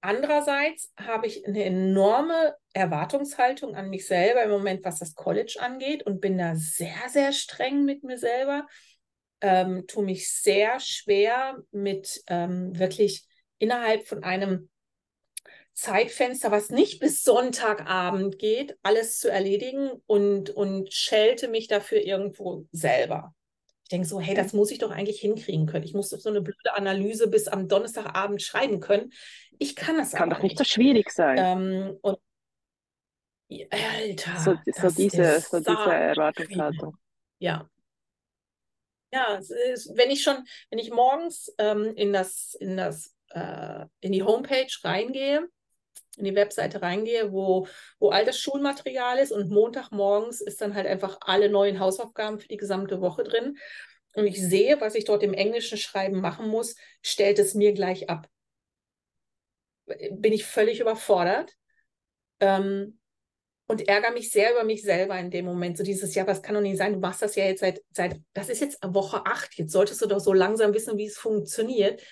Andererseits 0.00 0.92
habe 0.96 1.26
ich 1.26 1.46
eine 1.46 1.64
enorme 1.64 2.54
Erwartungshaltung 2.72 3.74
an 3.74 3.90
mich 3.90 4.06
selber 4.06 4.42
im 4.44 4.50
Moment, 4.50 4.84
was 4.84 4.98
das 5.00 5.14
College 5.14 5.56
angeht 5.60 6.04
und 6.04 6.20
bin 6.20 6.38
da 6.38 6.54
sehr, 6.54 7.08
sehr 7.08 7.32
streng 7.32 7.84
mit 7.84 8.04
mir 8.04 8.18
selber. 8.18 8.66
ähm, 9.42 9.86
tue 9.86 10.04
mich 10.04 10.32
sehr 10.32 10.80
schwer 10.80 11.58
mit 11.70 12.22
ähm, 12.28 12.78
wirklich 12.78 13.26
innerhalb 13.58 14.06
von 14.06 14.22
einem 14.24 14.70
Zeitfenster, 15.74 16.50
was 16.50 16.70
nicht 16.70 17.00
bis 17.00 17.22
Sonntagabend 17.22 18.38
geht, 18.38 18.78
alles 18.82 19.18
zu 19.18 19.30
erledigen 19.30 19.90
und, 20.06 20.50
und 20.50 20.92
schelte 20.92 21.48
mich 21.48 21.68
dafür 21.68 22.00
irgendwo 22.00 22.66
selber. 22.72 23.34
Ich 23.84 23.90
denke 23.90 24.08
so, 24.08 24.18
hey, 24.20 24.34
das 24.34 24.52
muss 24.52 24.70
ich 24.70 24.78
doch 24.78 24.90
eigentlich 24.90 25.20
hinkriegen 25.20 25.66
können. 25.66 25.84
Ich 25.84 25.94
muss 25.94 26.08
doch 26.08 26.18
so 26.18 26.30
eine 26.30 26.40
blöde 26.40 26.74
Analyse 26.74 27.28
bis 27.28 27.46
am 27.46 27.68
Donnerstagabend 27.68 28.42
schreiben 28.42 28.80
können. 28.80 29.12
Ich 29.58 29.76
kann 29.76 29.96
das 29.96 30.12
Kann 30.12 30.30
doch 30.30 30.42
nicht 30.42 30.58
so 30.58 30.64
schwierig 30.64 31.10
sein. 31.10 31.38
Ähm, 31.38 31.98
und 32.02 32.18
Alter, 33.70 34.36
so, 34.38 34.56
so 34.66 34.90
diese, 34.90 35.40
so 35.40 35.58
diese 35.58 35.92
Erwartungshaltung. 35.92 36.96
Ja. 37.38 37.68
Ja, 39.12 39.38
wenn 39.94 40.10
ich 40.10 40.22
schon, 40.22 40.44
wenn 40.70 40.78
ich 40.78 40.90
morgens 40.90 41.54
ähm, 41.58 41.94
in 41.94 42.12
das, 42.12 42.54
in 42.54 42.76
das, 42.76 43.14
äh, 43.30 43.86
in 44.00 44.12
die 44.12 44.24
Homepage 44.24 44.66
reingehe, 44.82 45.48
in 46.16 46.24
die 46.24 46.34
Webseite 46.34 46.82
reingehe, 46.82 47.30
wo, 47.30 47.68
wo 47.98 48.10
all 48.10 48.24
das 48.24 48.38
Schulmaterial 48.38 49.18
ist 49.18 49.32
und 49.32 49.50
Montagmorgens 49.50 50.40
ist 50.40 50.60
dann 50.60 50.74
halt 50.74 50.86
einfach 50.86 51.18
alle 51.20 51.48
neuen 51.48 51.78
Hausaufgaben 51.78 52.40
für 52.40 52.48
die 52.48 52.56
gesamte 52.56 53.00
Woche 53.00 53.22
drin. 53.22 53.56
Und 54.14 54.26
ich 54.26 54.40
sehe, 54.40 54.80
was 54.80 54.94
ich 54.94 55.04
dort 55.04 55.22
im 55.22 55.34
englischen 55.34 55.78
Schreiben 55.78 56.20
machen 56.20 56.48
muss, 56.48 56.74
stellt 57.02 57.38
es 57.38 57.54
mir 57.54 57.74
gleich 57.74 58.08
ab. 58.10 58.28
Bin 59.86 60.32
ich 60.32 60.44
völlig 60.44 60.80
überfordert 60.80 61.52
ähm, 62.40 62.98
und 63.66 63.88
ärgere 63.88 64.12
mich 64.12 64.30
sehr 64.30 64.52
über 64.52 64.64
mich 64.64 64.82
selber 64.82 65.18
in 65.18 65.30
dem 65.30 65.44
Moment. 65.44 65.78
So 65.78 65.84
dieses, 65.84 66.14
ja, 66.14 66.26
was 66.26 66.42
kann 66.42 66.54
doch 66.54 66.60
nicht 66.60 66.78
sein, 66.78 66.92
du 66.92 66.98
machst 66.98 67.22
das 67.22 67.36
ja 67.36 67.44
jetzt 67.44 67.60
seit, 67.60 67.82
seit, 67.90 68.20
das 68.32 68.48
ist 68.48 68.60
jetzt 68.60 68.78
Woche 68.82 69.24
acht, 69.26 69.54
jetzt 69.54 69.72
solltest 69.72 70.02
du 70.02 70.06
doch 70.06 70.20
so 70.20 70.32
langsam 70.32 70.74
wissen, 70.74 70.98
wie 70.98 71.06
es 71.06 71.18
funktioniert. 71.18 72.02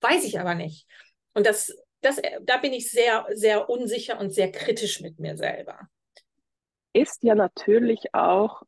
Weiß 0.00 0.24
ich 0.24 0.40
aber 0.40 0.54
nicht. 0.54 0.86
Und 1.34 1.46
das 1.46 1.72
das, 2.00 2.20
da 2.42 2.56
bin 2.56 2.72
ich 2.72 2.90
sehr, 2.90 3.26
sehr 3.32 3.68
unsicher 3.68 4.18
und 4.18 4.30
sehr 4.30 4.50
kritisch 4.50 5.00
mit 5.00 5.18
mir 5.18 5.36
selber. 5.36 5.88
Ist 6.92 7.22
ja 7.22 7.34
natürlich 7.34 8.14
auch 8.14 8.62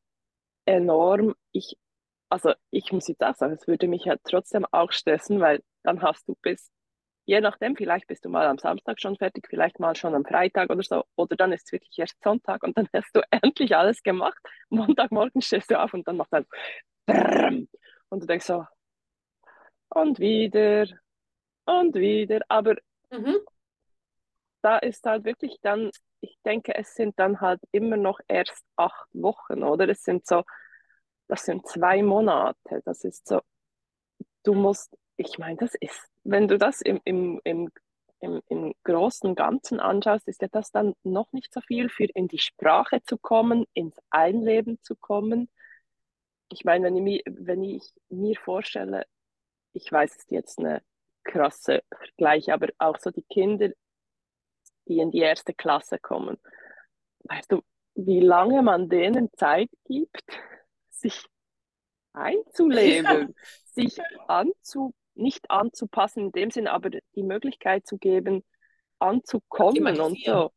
enorm, 0.64 1.34
ich, 1.52 1.76
also 2.28 2.52
ich 2.70 2.92
muss 2.92 3.08
jetzt 3.08 3.22
auch 3.22 3.34
sagen, 3.34 3.54
es 3.54 3.66
würde 3.66 3.88
mich 3.88 4.04
ja 4.04 4.16
trotzdem 4.22 4.66
auch 4.70 4.92
stressen, 4.92 5.40
weil 5.40 5.62
dann 5.82 6.02
hast 6.02 6.28
du 6.28 6.36
bis, 6.42 6.70
je 7.32 7.40
nachdem, 7.40 7.76
vielleicht 7.76 8.06
bist 8.08 8.26
du 8.26 8.28
mal 8.28 8.46
am 8.46 8.58
Samstag 8.58 9.00
schon 9.00 9.16
fertig, 9.16 9.46
vielleicht 9.48 9.80
mal 9.80 9.96
schon 9.96 10.14
am 10.14 10.24
Freitag 10.24 10.68
oder 10.68 10.82
so, 10.82 11.04
oder 11.16 11.34
dann 11.34 11.52
ist 11.52 11.64
es 11.66 11.72
wirklich 11.72 11.98
erst 11.98 12.22
Sonntag 12.22 12.62
und 12.62 12.76
dann 12.76 12.88
hast 12.92 13.16
du 13.16 13.22
endlich 13.30 13.74
alles 13.74 14.02
gemacht. 14.02 14.38
Montagmorgen 14.68 15.40
stehst 15.40 15.70
du 15.70 15.80
auf 15.80 15.94
und 15.94 16.06
dann 16.06 16.18
macht 16.18 16.32
dann 16.32 16.46
und 18.10 18.22
du 18.22 18.26
denkst 18.26 18.44
so, 18.46 18.66
und 19.88 20.18
wieder 20.18 20.86
und 21.66 21.94
wieder, 21.94 22.40
aber 22.48 22.76
Mhm. 23.10 23.44
Da 24.62 24.78
ist 24.78 25.04
halt 25.04 25.24
wirklich 25.24 25.58
dann, 25.60 25.90
ich 26.20 26.38
denke, 26.46 26.74
es 26.74 26.94
sind 26.94 27.18
dann 27.18 27.40
halt 27.42 27.60
immer 27.72 27.96
noch 27.98 28.20
erst 28.28 28.64
acht 28.76 29.08
Wochen, 29.12 29.62
oder? 29.62 29.88
Es 29.88 30.02
sind 30.04 30.26
so, 30.26 30.44
das 31.28 31.44
sind 31.44 31.66
zwei 31.66 32.02
Monate. 32.02 32.80
Das 32.84 33.04
ist 33.04 33.28
so, 33.28 33.42
du 34.44 34.54
musst, 34.54 34.96
ich 35.16 35.38
meine, 35.38 35.56
das 35.56 35.74
ist, 35.74 36.11
wenn 36.24 36.48
du 36.48 36.58
das 36.58 36.80
im, 36.80 37.00
im, 37.04 37.40
im, 37.44 37.70
im, 38.20 38.40
im 38.48 38.74
großen 38.84 39.34
Ganzen 39.34 39.80
anschaust, 39.80 40.28
ist 40.28 40.42
ja 40.42 40.48
das 40.48 40.70
dann 40.70 40.94
noch 41.02 41.32
nicht 41.32 41.52
so 41.52 41.60
viel 41.60 41.88
für 41.88 42.04
in 42.04 42.28
die 42.28 42.38
Sprache 42.38 43.02
zu 43.02 43.18
kommen, 43.18 43.66
ins 43.74 43.96
Einleben 44.10 44.78
zu 44.82 44.96
kommen. 44.96 45.50
Ich 46.48 46.64
meine, 46.64 46.86
wenn 46.86 47.06
ich, 47.06 47.22
wenn 47.26 47.62
ich 47.62 47.82
mir 48.08 48.36
vorstelle, 48.36 49.04
ich 49.72 49.90
weiß 49.90 50.16
es 50.16 50.26
jetzt 50.28 50.58
eine 50.58 50.82
krasse 51.24 51.82
Vergleich, 51.96 52.52
aber 52.52 52.68
auch 52.78 52.98
so 52.98 53.10
die 53.10 53.24
Kinder, 53.24 53.70
die 54.86 54.98
in 54.98 55.10
die 55.10 55.20
erste 55.20 55.54
Klasse 55.54 55.98
kommen. 55.98 56.38
Weißt 57.24 57.50
du, 57.52 57.62
wie 57.94 58.20
lange 58.20 58.62
man 58.62 58.88
denen 58.88 59.32
Zeit 59.34 59.70
gibt, 59.84 60.24
sich 60.90 61.24
einzuleben, 62.12 63.28
ja. 63.28 63.44
sich 63.64 63.98
anzu, 64.28 64.94
nicht 65.14 65.50
anzupassen 65.50 66.26
in 66.26 66.32
dem 66.32 66.50
Sinn, 66.50 66.66
aber 66.66 66.90
die 66.90 67.22
Möglichkeit 67.22 67.86
zu 67.86 67.98
geben, 67.98 68.44
anzukommen 68.98 70.00
und 70.00 70.22
so 70.24 70.52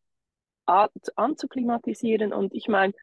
anzuklimatisieren. 0.65 2.33
Und 2.33 2.53
ich 2.53 2.67
meine, 2.67 2.93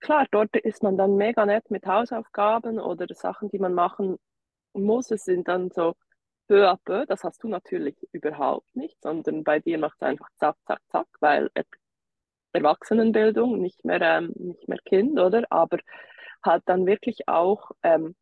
klar, 0.00 0.26
dort 0.30 0.56
ist 0.56 0.82
man 0.82 0.96
dann 0.96 1.16
mega 1.16 1.46
nett 1.46 1.70
mit 1.70 1.86
Hausaufgaben 1.86 2.78
oder 2.78 3.06
Sachen, 3.14 3.50
die 3.50 3.58
man 3.58 3.74
machen 3.74 4.18
muss. 4.72 5.10
Es 5.10 5.24
sind 5.24 5.48
dann 5.48 5.70
so 5.70 5.94
peu 6.48 6.68
à 6.68 6.76
peu, 6.84 7.06
das 7.06 7.24
hast 7.24 7.42
du 7.42 7.48
natürlich 7.48 7.96
überhaupt 8.12 8.74
nicht, 8.74 9.00
sondern 9.00 9.44
bei 9.44 9.60
dir 9.60 9.78
macht 9.78 9.96
es 10.00 10.02
einfach 10.02 10.28
zack, 10.38 10.56
zack, 10.66 10.80
zack, 10.90 11.06
weil 11.20 11.50
Erwachsenenbildung, 12.52 13.60
nicht 13.60 13.84
mehr, 13.84 14.00
ähm, 14.02 14.32
nicht 14.36 14.68
mehr 14.68 14.78
Kind, 14.84 15.18
oder? 15.18 15.44
Aber 15.50 15.78
halt 16.44 16.62
dann 16.66 16.84
wirklich 16.86 17.28
auch, 17.28 17.70
ähm, 17.82 18.14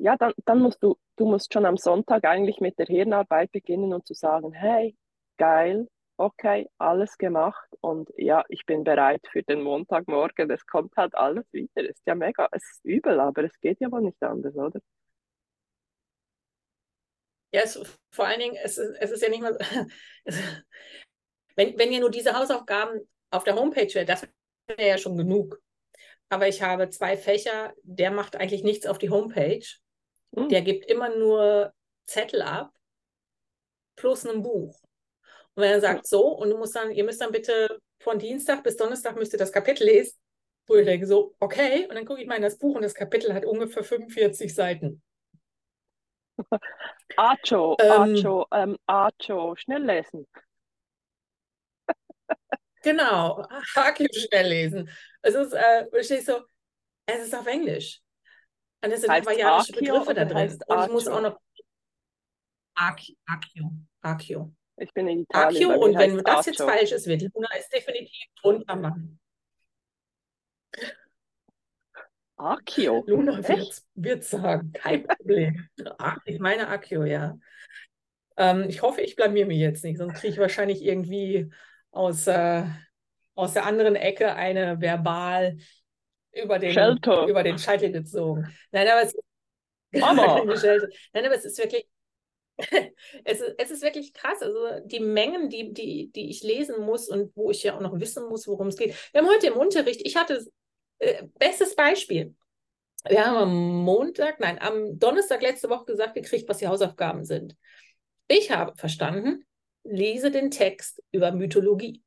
ja, 0.00 0.16
dann, 0.16 0.32
dann 0.44 0.60
musst 0.60 0.82
du, 0.82 0.96
du 1.16 1.26
musst 1.26 1.52
schon 1.52 1.66
am 1.66 1.76
Sonntag 1.76 2.24
eigentlich 2.24 2.60
mit 2.60 2.78
der 2.78 2.86
Hirnarbeit 2.86 3.52
beginnen 3.52 3.92
und 3.92 4.06
zu 4.06 4.14
sagen, 4.14 4.52
hey, 4.52 4.96
geil, 5.36 5.88
okay, 6.16 6.68
alles 6.78 7.16
gemacht 7.18 7.68
und 7.80 8.10
ja, 8.16 8.44
ich 8.48 8.64
bin 8.66 8.84
bereit 8.84 9.22
für 9.30 9.42
den 9.42 9.62
Montagmorgen, 9.62 10.50
es 10.50 10.66
kommt 10.66 10.96
halt 10.96 11.14
alles 11.14 11.44
wieder, 11.52 11.88
ist 11.88 12.02
ja 12.06 12.14
mega, 12.14 12.48
es 12.52 12.62
ist 12.72 12.84
übel, 12.84 13.20
aber 13.20 13.44
es 13.44 13.60
geht 13.60 13.80
ja 13.80 13.90
wohl 13.90 14.02
nicht 14.02 14.22
anders, 14.22 14.54
oder? 14.56 14.80
Ja, 17.52 17.62
es, 17.62 17.80
vor 18.12 18.26
allen 18.26 18.40
Dingen, 18.40 18.56
es, 18.62 18.78
es 18.78 19.10
ist 19.10 19.22
ja 19.22 19.28
nicht 19.28 19.42
mal, 19.42 19.56
wenn, 21.56 21.78
wenn 21.78 21.92
ihr 21.92 22.00
nur 22.00 22.10
diese 22.10 22.38
Hausaufgaben 22.38 23.00
auf 23.30 23.44
der 23.44 23.56
Homepage 23.56 23.92
wäre, 23.94 24.06
das 24.06 24.26
wäre 24.66 24.88
ja 24.88 24.98
schon 24.98 25.16
genug. 25.16 25.60
Aber 26.28 26.46
ich 26.46 26.62
habe 26.62 26.90
zwei 26.90 27.16
Fächer, 27.16 27.74
der 27.82 28.12
macht 28.12 28.36
eigentlich 28.36 28.62
nichts 28.62 28.86
auf 28.86 28.98
die 28.98 29.10
Homepage. 29.10 29.66
Mhm. 30.32 30.48
Der 30.48 30.62
gibt 30.62 30.86
immer 30.86 31.14
nur 31.14 31.72
Zettel 32.06 32.42
ab 32.42 32.72
plus 33.96 34.26
ein 34.26 34.42
Buch. 34.42 34.80
Und 35.54 35.62
wenn 35.62 35.72
er 35.72 35.80
sagt, 35.80 36.06
so, 36.06 36.28
und 36.28 36.50
du 36.50 36.56
musst 36.56 36.74
dann, 36.74 36.90
ihr 36.90 37.04
müsst 37.04 37.20
dann 37.20 37.32
bitte 37.32 37.80
von 38.00 38.18
Dienstag 38.18 38.62
bis 38.62 38.76
Donnerstag 38.76 39.16
müsst 39.16 39.32
ihr 39.34 39.38
das 39.38 39.52
Kapitel 39.52 39.84
lesen, 39.84 40.18
wo 40.66 40.76
ich 40.76 40.86
denke 40.86 41.06
so, 41.06 41.34
okay, 41.38 41.86
und 41.86 41.94
dann 41.94 42.06
gucke 42.06 42.22
ich 42.22 42.26
mal 42.26 42.36
in 42.36 42.42
das 42.42 42.58
Buch 42.58 42.74
und 42.74 42.82
das 42.82 42.94
Kapitel 42.94 43.34
hat 43.34 43.44
ungefähr 43.44 43.84
45 43.84 44.54
Seiten. 44.54 45.02
Acho, 47.16 47.76
ähm, 47.80 48.14
Acho, 48.14 48.46
ähm, 48.52 48.78
Acho, 48.86 49.56
schnell 49.56 49.84
lesen. 49.84 50.26
genau, 52.82 53.46
Hakio 53.74 54.08
schnell 54.12 54.48
lesen. 54.48 54.90
Es 55.22 55.34
ist, 55.34 55.52
äh, 55.52 55.86
ich 55.92 56.24
so, 56.24 56.40
es 57.06 57.24
ist 57.24 57.34
auf 57.34 57.46
Englisch. 57.46 58.00
Und 58.82 58.92
es 58.92 59.02
sind 59.02 59.10
hawaiianische 59.10 59.72
Begriffe 59.72 60.14
da 60.14 60.24
drin. 60.24 60.58
Und 60.66 60.84
ich 60.84 60.92
muss 60.92 61.08
auch 61.08 61.20
noch 61.20 61.38
Akio, 62.74 63.72
Akio. 64.00 64.54
Ich 64.76 64.92
bin 64.94 65.08
in 65.08 65.20
Italien. 65.20 65.70
Akio, 65.70 65.84
und 65.84 65.98
wenn 65.98 66.18
das 66.24 66.46
jetzt 66.46 66.62
falsch 66.62 66.92
ist, 66.92 67.06
wird 67.06 67.22
Luna 67.34 67.48
es 67.58 67.68
definitiv 67.68 68.24
drunter 68.40 68.76
machen. 68.76 69.20
Akio. 72.36 73.04
Luna 73.06 73.46
wird, 73.46 73.82
wird 73.94 74.24
sagen, 74.24 74.72
kein 74.72 75.06
Problem. 75.06 75.68
Ich 76.24 76.38
meine 76.38 76.68
Akio, 76.68 77.04
ja. 77.04 77.36
Ähm, 78.38 78.64
ich 78.68 78.80
hoffe, 78.80 79.02
ich 79.02 79.16
blamier 79.16 79.44
mich 79.44 79.58
jetzt 79.58 79.84
nicht, 79.84 79.98
sonst 79.98 80.14
kriege 80.14 80.32
ich 80.32 80.38
wahrscheinlich 80.38 80.82
irgendwie 80.82 81.50
aus, 81.90 82.26
äh, 82.26 82.64
aus 83.34 83.52
der 83.52 83.66
anderen 83.66 83.96
Ecke 83.96 84.34
eine 84.34 84.80
verbal 84.80 85.58
über 86.32 86.58
den, 86.58 86.70
über 87.28 87.42
den 87.42 87.58
Scheitel 87.58 87.92
gezogen. 87.92 88.46
Nein, 88.70 88.88
aber 88.88 89.02
es, 89.02 89.14
Nein, 89.92 90.18
aber 90.18 91.34
es 91.34 91.44
ist 91.44 91.58
wirklich, 91.58 91.86
es, 93.24 93.40
ist, 93.40 93.54
es 93.58 93.70
ist 93.70 93.82
wirklich 93.82 94.14
krass. 94.14 94.40
Also 94.42 94.80
die 94.84 95.00
Mengen, 95.00 95.48
die, 95.48 95.72
die, 95.72 96.10
die 96.12 96.30
ich 96.30 96.42
lesen 96.42 96.80
muss 96.80 97.08
und 97.08 97.34
wo 97.34 97.50
ich 97.50 97.62
ja 97.62 97.76
auch 97.76 97.80
noch 97.80 97.98
wissen 97.98 98.28
muss, 98.28 98.46
worum 98.46 98.68
es 98.68 98.76
geht. 98.76 98.94
Wir 99.12 99.22
haben 99.22 99.28
heute 99.28 99.48
im 99.48 99.56
Unterricht, 99.56 100.00
ich 100.04 100.16
hatte 100.16 100.46
äh, 100.98 101.24
bestes 101.38 101.74
Beispiel. 101.74 102.34
Wir 103.08 103.24
haben 103.24 103.36
am 103.36 103.82
Montag, 103.82 104.40
nein, 104.40 104.58
am 104.60 104.98
Donnerstag 104.98 105.40
letzte 105.40 105.70
Woche 105.70 105.86
gesagt 105.86 106.14
gekriegt, 106.14 106.48
was 106.48 106.58
die 106.58 106.68
Hausaufgaben 106.68 107.24
sind. 107.24 107.56
Ich 108.28 108.50
habe 108.50 108.76
verstanden, 108.76 109.44
lese 109.82 110.30
den 110.30 110.50
Text 110.50 111.02
über 111.10 111.32
Mythologie. 111.32 112.02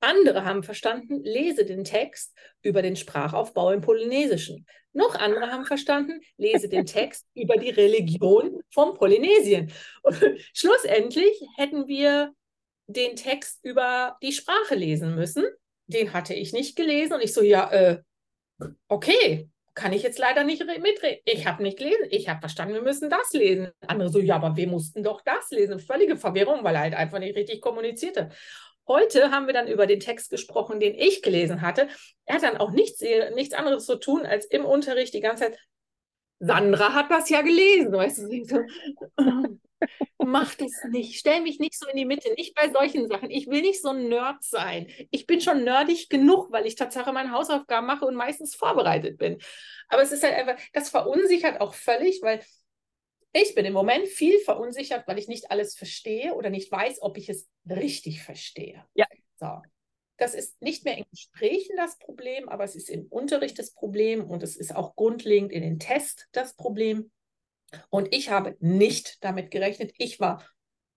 Andere 0.00 0.44
haben 0.44 0.62
verstanden, 0.62 1.22
lese 1.24 1.64
den 1.64 1.84
Text 1.84 2.34
über 2.62 2.82
den 2.82 2.96
Sprachaufbau 2.96 3.70
im 3.70 3.80
Polynesischen. 3.80 4.66
Noch 4.92 5.14
andere 5.14 5.50
haben 5.50 5.66
verstanden, 5.66 6.20
lese 6.38 6.68
den 6.68 6.86
Text 6.86 7.26
über 7.34 7.56
die 7.56 7.70
Religion 7.70 8.60
vom 8.70 8.94
Polynesien. 8.94 9.72
Und 10.02 10.16
schlussendlich 10.54 11.40
hätten 11.56 11.86
wir 11.86 12.32
den 12.86 13.16
Text 13.16 13.64
über 13.64 14.16
die 14.22 14.32
Sprache 14.32 14.74
lesen 14.74 15.14
müssen. 15.14 15.44
Den 15.86 16.12
hatte 16.12 16.34
ich 16.34 16.52
nicht 16.52 16.76
gelesen 16.76 17.14
und 17.14 17.22
ich 17.22 17.32
so, 17.32 17.42
ja, 17.42 17.70
äh, 17.70 18.02
okay, 18.88 19.48
kann 19.76 19.92
ich 19.92 20.02
jetzt 20.02 20.18
leider 20.18 20.42
nicht 20.42 20.64
mitreden. 20.64 21.20
Ich 21.26 21.46
habe 21.46 21.62
nicht 21.62 21.76
gelesen. 21.76 22.06
Ich 22.10 22.28
habe 22.30 22.40
verstanden, 22.40 22.74
wir 22.74 22.82
müssen 22.82 23.10
das 23.10 23.32
lesen. 23.34 23.68
Andere 23.86 24.08
so, 24.08 24.18
ja, 24.18 24.36
aber 24.36 24.56
wir 24.56 24.66
mussten 24.66 25.02
doch 25.02 25.20
das 25.20 25.50
lesen. 25.50 25.78
Völlige 25.78 26.16
Verwirrung, 26.16 26.64
weil 26.64 26.74
er 26.74 26.80
halt 26.80 26.94
einfach 26.94 27.18
nicht 27.18 27.36
richtig 27.36 27.60
kommunizierte. 27.60 28.30
Heute 28.88 29.30
haben 29.30 29.46
wir 29.46 29.54
dann 29.54 29.68
über 29.68 29.86
den 29.86 30.00
Text 30.00 30.30
gesprochen, 30.30 30.80
den 30.80 30.94
ich 30.94 31.22
gelesen 31.22 31.60
hatte. 31.60 31.88
Er 32.24 32.36
hat 32.36 32.42
dann 32.42 32.56
auch 32.56 32.70
nichts, 32.70 33.00
nichts 33.34 33.54
anderes 33.54 33.86
zu 33.86 33.96
tun, 33.96 34.24
als 34.24 34.46
im 34.46 34.64
Unterricht 34.64 35.14
die 35.14 35.20
ganze 35.20 35.44
Zeit, 35.44 35.58
Sandra 36.38 36.92
hat 36.92 37.10
das 37.10 37.30
ja 37.30 37.40
gelesen, 37.40 37.92
weißt 37.92 38.18
du, 38.18 38.44
so, 38.44 38.60
mach 40.26 40.54
das 40.54 40.72
nicht, 40.90 41.18
stell 41.18 41.40
mich 41.40 41.58
nicht 41.58 41.78
so 41.78 41.88
in 41.88 41.96
die 41.96 42.04
Mitte, 42.04 42.32
nicht 42.34 42.54
bei 42.54 42.70
solchen 42.70 43.08
Sachen. 43.08 43.30
Ich 43.30 43.46
will 43.46 43.62
nicht 43.62 43.80
so 43.80 43.90
ein 43.90 44.08
Nerd 44.08 44.42
sein. 44.42 44.88
Ich 45.10 45.26
bin 45.26 45.40
schon 45.40 45.64
nerdig 45.64 46.10
genug, 46.10 46.52
weil 46.52 46.66
ich 46.66 46.74
tatsächlich 46.74 47.14
meine 47.14 47.32
Hausaufgaben 47.32 47.86
mache 47.86 48.04
und 48.04 48.14
meistens 48.14 48.54
vorbereitet 48.54 49.18
bin. 49.18 49.38
Aber 49.88 50.02
es 50.02 50.12
ist 50.12 50.22
halt 50.22 50.34
einfach, 50.34 50.62
das 50.72 50.90
verunsichert 50.90 51.60
auch 51.60 51.74
völlig, 51.74 52.20
weil 52.22 52.40
ich 53.36 53.54
bin 53.54 53.66
im 53.66 53.74
Moment 53.74 54.08
viel 54.08 54.38
verunsichert, 54.40 55.06
weil 55.06 55.18
ich 55.18 55.28
nicht 55.28 55.50
alles 55.50 55.76
verstehe 55.76 56.34
oder 56.34 56.48
nicht 56.48 56.72
weiß, 56.72 57.02
ob 57.02 57.18
ich 57.18 57.28
es 57.28 57.48
richtig 57.68 58.22
verstehe. 58.22 58.84
Ja. 58.94 59.06
So. 59.38 59.60
Das 60.16 60.34
ist 60.34 60.60
nicht 60.62 60.84
mehr 60.84 60.96
in 60.96 61.04
Gesprächen 61.10 61.76
das 61.76 61.98
Problem, 61.98 62.48
aber 62.48 62.64
es 62.64 62.74
ist 62.74 62.88
im 62.88 63.06
Unterricht 63.06 63.58
das 63.58 63.72
Problem 63.72 64.24
und 64.24 64.42
es 64.42 64.56
ist 64.56 64.74
auch 64.74 64.96
grundlegend 64.96 65.52
in 65.52 65.62
den 65.62 65.78
Tests 65.78 66.26
das 66.32 66.56
Problem. 66.56 67.10
Und 67.90 68.14
ich 68.14 68.30
habe 68.30 68.56
nicht 68.60 69.22
damit 69.22 69.50
gerechnet. 69.50 69.92
Ich 69.98 70.18
war 70.18 70.42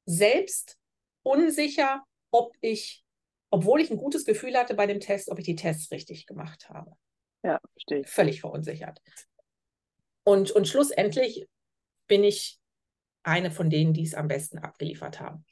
selbst 0.05 0.77
unsicher, 1.23 2.05
ob 2.31 2.55
ich, 2.61 3.03
obwohl 3.49 3.81
ich 3.81 3.91
ein 3.91 3.97
gutes 3.97 4.23
Gefühl 4.23 4.55
hatte 4.55 4.75
bei 4.75 4.87
dem 4.87 5.01
Test, 5.01 5.29
ob 5.29 5.39
ich 5.39 5.45
die 5.45 5.55
Tests 5.55 5.91
richtig 5.91 6.25
gemacht 6.25 6.69
habe. 6.69 6.93
Ja, 7.43 7.59
verstehe. 7.73 8.05
Völlig 8.05 8.39
verunsichert. 8.39 9.01
Und, 10.23 10.51
und 10.51 10.67
schlussendlich 10.67 11.47
bin 12.09 12.25
ich 12.25 12.59
eine 13.23 13.51
von 13.51 13.69
denen, 13.69 13.93
die 13.93 14.03
es 14.03 14.13
am 14.13 14.27
besten 14.27 14.59
abgeliefert 14.59 15.21
haben. 15.21 15.45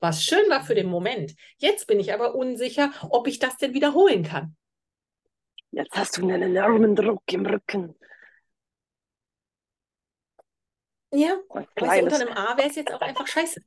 Was 0.00 0.22
schön 0.22 0.48
war 0.50 0.62
für 0.62 0.74
den 0.74 0.88
Moment. 0.88 1.34
Jetzt 1.56 1.86
bin 1.86 2.00
ich 2.00 2.12
aber 2.12 2.34
unsicher, 2.34 2.90
ob 3.10 3.26
ich 3.26 3.38
das 3.38 3.56
denn 3.56 3.72
wiederholen 3.72 4.24
kann. 4.24 4.56
Jetzt 5.70 5.94
hast 5.94 6.18
du 6.18 6.22
einen 6.22 6.42
enormen 6.42 6.96
Druck 6.96 7.22
im 7.32 7.46
Rücken. 7.46 7.94
Ja, 11.12 11.38
weißt 11.48 12.02
unter 12.02 12.20
einem 12.20 12.32
A 12.32 12.56
wäre 12.56 12.68
es 12.68 12.76
jetzt 12.76 12.92
auch 12.92 13.00
einfach 13.00 13.26
scheiße. 13.26 13.62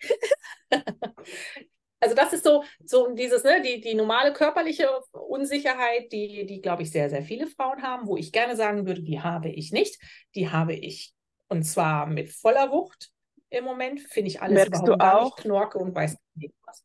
also 2.02 2.14
das 2.16 2.32
ist 2.32 2.44
so, 2.44 2.64
so 2.84 3.14
dieses, 3.14 3.44
ne, 3.44 3.62
die, 3.62 3.80
die 3.80 3.94
normale 3.94 4.32
körperliche 4.32 4.88
Unsicherheit, 5.12 6.10
die, 6.12 6.44
die, 6.46 6.60
glaube 6.60 6.82
ich, 6.82 6.90
sehr, 6.90 7.08
sehr 7.08 7.22
viele 7.22 7.46
Frauen 7.46 7.82
haben, 7.82 8.06
wo 8.06 8.16
ich 8.16 8.32
gerne 8.32 8.56
sagen 8.56 8.86
würde, 8.86 9.02
die 9.02 9.20
habe 9.20 9.48
ich 9.48 9.72
nicht. 9.72 10.00
Die 10.34 10.50
habe 10.50 10.74
ich. 10.74 11.14
Und 11.48 11.62
zwar 11.62 12.06
mit 12.06 12.30
voller 12.30 12.70
Wucht 12.70 13.10
im 13.50 13.64
Moment. 13.64 14.00
Finde 14.00 14.28
ich 14.28 14.42
alles 14.42 14.54
merkst 14.54 14.86
du 14.86 14.94
auch, 14.94 15.36
knorke 15.36 15.78
und 15.78 15.94
weiß 15.94 16.16
nicht 16.34 16.54
was. 16.64 16.84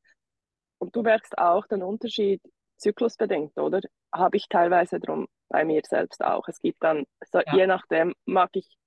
Und 0.78 0.96
du 0.96 1.02
merkst 1.02 1.38
auch 1.38 1.66
den 1.66 1.82
Unterschied 1.82 2.42
zyklusbedingt, 2.78 3.58
oder? 3.58 3.82
Habe 4.14 4.38
ich 4.38 4.48
teilweise 4.50 5.00
drum 5.00 5.28
bei 5.50 5.66
mir 5.66 5.82
selbst 5.88 6.24
auch. 6.24 6.48
Es 6.48 6.60
gibt 6.60 6.84
dann, 6.84 7.06
so, 7.32 7.40
ja. 7.40 7.56
je 7.56 7.68
nachdem, 7.68 8.14
mag 8.26 8.50
ich 8.54 8.78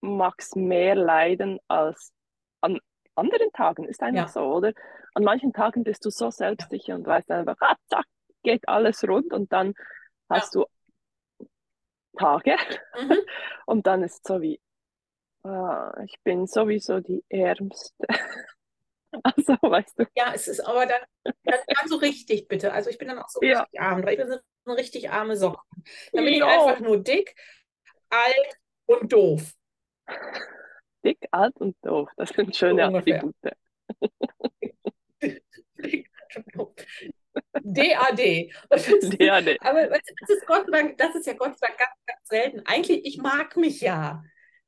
mag's 0.00 0.54
mehr 0.54 0.94
leiden 0.94 1.58
als 1.68 2.12
an 2.60 2.78
anderen 3.14 3.52
Tagen. 3.52 3.84
Ist 3.84 4.02
einfach 4.02 4.26
ja. 4.26 4.28
so, 4.28 4.40
oder? 4.40 4.72
An 5.14 5.24
manchen 5.24 5.52
Tagen 5.52 5.84
bist 5.84 6.04
du 6.04 6.10
so 6.10 6.30
selbstsicher 6.30 6.88
ja. 6.88 6.94
und 6.96 7.06
weißt 7.06 7.30
einfach, 7.30 7.56
ah, 7.60 7.76
zack, 7.88 8.06
geht 8.42 8.68
alles 8.68 9.06
rund 9.06 9.32
und 9.32 9.52
dann 9.52 9.74
hast 10.28 10.54
du 10.54 10.66
Tage 12.16 12.56
mhm. 13.00 13.18
und 13.66 13.86
dann 13.86 14.02
ist 14.02 14.14
es 14.14 14.20
so 14.24 14.40
wie, 14.40 14.60
ah, 15.42 15.92
ich 16.04 16.16
bin 16.22 16.46
sowieso 16.46 17.00
die 17.00 17.24
Ärmste. 17.28 18.06
Also, 19.22 19.52
weißt 19.62 19.96
du. 19.96 20.06
Ja, 20.16 20.32
es 20.34 20.48
ist 20.48 20.58
aber 20.58 20.86
dann, 20.86 21.00
dann, 21.22 21.34
dann, 21.44 21.88
so 21.88 21.94
richtig, 21.98 22.48
bitte. 22.48 22.72
Also 22.72 22.90
ich 22.90 22.98
bin 22.98 23.06
dann 23.06 23.20
auch 23.20 23.28
so 23.28 23.40
ja. 23.42 23.60
richtig 23.60 23.80
arm. 23.80 24.08
Ich 24.08 24.16
bin 24.16 24.28
so 24.28 24.38
eine 24.66 24.76
richtig 24.76 25.10
arme 25.10 25.36
Socke. 25.36 25.62
Dann 26.12 26.24
bin 26.24 26.34
jo. 26.34 26.44
ich 26.44 26.52
einfach 26.52 26.80
nur 26.80 26.98
dick, 26.98 27.36
alt 28.10 28.58
und 28.86 29.12
doof. 29.12 29.54
Dick, 31.04 31.28
alt 31.30 31.56
und 31.58 31.76
doof, 31.82 32.08
das 32.16 32.30
sind 32.30 32.56
schöne 32.56 32.88
so 32.90 32.96
Attribute. 32.96 33.34
DAD. 37.62 38.50
DAD. 39.18 39.56
Aber 39.60 39.88
das 39.88 40.00
ist, 40.28 40.46
Gott 40.46 40.66
sei 40.66 40.82
Dank, 40.82 40.98
das 40.98 41.14
ist 41.14 41.26
ja 41.26 41.34
Gott 41.34 41.58
sei 41.58 41.66
Dank 41.66 41.78
ganz, 41.78 41.92
ganz 42.06 42.28
selten. 42.28 42.62
Eigentlich, 42.64 43.04
ich 43.04 43.18
mag 43.18 43.56
mich 43.56 43.80
ja. 43.80 44.22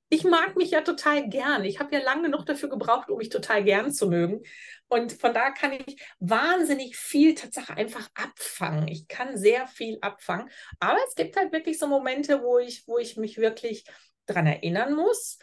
Ich 0.09 0.23
mag 0.23 0.57
mich 0.57 0.71
ja 0.71 0.83
total 0.83 1.29
gern. 1.29 1.65
Ich 1.65 1.81
habe 1.81 1.95
ja 1.95 2.03
lange 2.03 2.31
genug 2.31 2.47
dafür 2.47 2.69
gebraucht, 2.69 3.11
um 3.11 3.19
mich 3.19 3.29
total 3.29 3.65
gern 3.65 3.93
zu 3.93 4.09
mögen. 4.09 4.43
Und 4.89 5.13
von 5.13 5.35
da 5.35 5.51
kann 5.51 5.73
ich 5.73 6.01
wahnsinnig 6.21 6.97
viel 6.97 7.35
Tatsache 7.35 7.77
einfach 7.77 8.09
abfangen. 8.15 8.87
Ich 8.87 9.09
kann 9.09 9.37
sehr 9.37 9.67
viel 9.67 9.99
abfangen. 10.03 10.49
Aber 10.79 10.99
es 11.09 11.17
gibt 11.17 11.37
halt 11.37 11.53
wirklich 11.53 11.79
so 11.79 11.89
Momente, 11.89 12.43
wo 12.43 12.59
ich, 12.59 12.87
wo 12.87 12.99
ich 12.99 13.17
mich 13.17 13.39
wirklich 13.39 13.85
daran 14.27 14.47
erinnern 14.47 14.95
muss 14.95 15.39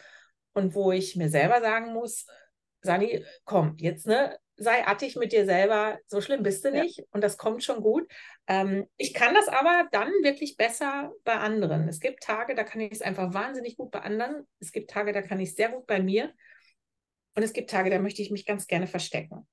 und 0.54 0.74
wo 0.74 0.92
ich 0.92 1.16
mir 1.16 1.28
selber 1.28 1.60
sagen 1.60 1.92
muss, 1.92 2.26
Sani, 2.80 3.24
komm, 3.44 3.76
jetzt 3.78 4.06
ne, 4.06 4.38
sei 4.56 4.86
artig 4.86 5.16
mit 5.16 5.32
dir 5.32 5.44
selber, 5.44 5.98
so 6.06 6.20
schlimm 6.20 6.42
bist 6.42 6.64
du 6.64 6.70
nicht 6.70 6.98
ja. 6.98 7.04
und 7.12 7.22
das 7.22 7.38
kommt 7.38 7.64
schon 7.64 7.82
gut. 7.82 8.06
Ähm, 8.46 8.86
ich 8.96 9.14
kann 9.14 9.34
das 9.34 9.48
aber 9.48 9.88
dann 9.90 10.08
wirklich 10.22 10.56
besser 10.56 11.12
bei 11.24 11.34
anderen. 11.34 11.88
Es 11.88 12.00
gibt 12.00 12.22
Tage, 12.22 12.54
da 12.54 12.62
kann 12.62 12.80
ich 12.80 12.92
es 12.92 13.02
einfach 13.02 13.34
wahnsinnig 13.34 13.76
gut 13.76 13.90
bei 13.90 14.00
anderen. 14.00 14.46
Es 14.60 14.70
gibt 14.70 14.90
Tage, 14.90 15.12
da 15.12 15.22
kann 15.22 15.40
ich 15.40 15.50
es 15.50 15.56
sehr 15.56 15.70
gut 15.70 15.86
bei 15.86 16.00
mir. 16.00 16.32
Und 17.36 17.42
es 17.42 17.52
gibt 17.52 17.70
Tage, 17.70 17.90
da 17.90 17.98
möchte 17.98 18.22
ich 18.22 18.30
mich 18.30 18.46
ganz 18.46 18.66
gerne 18.66 18.86
verstecken. 18.86 19.48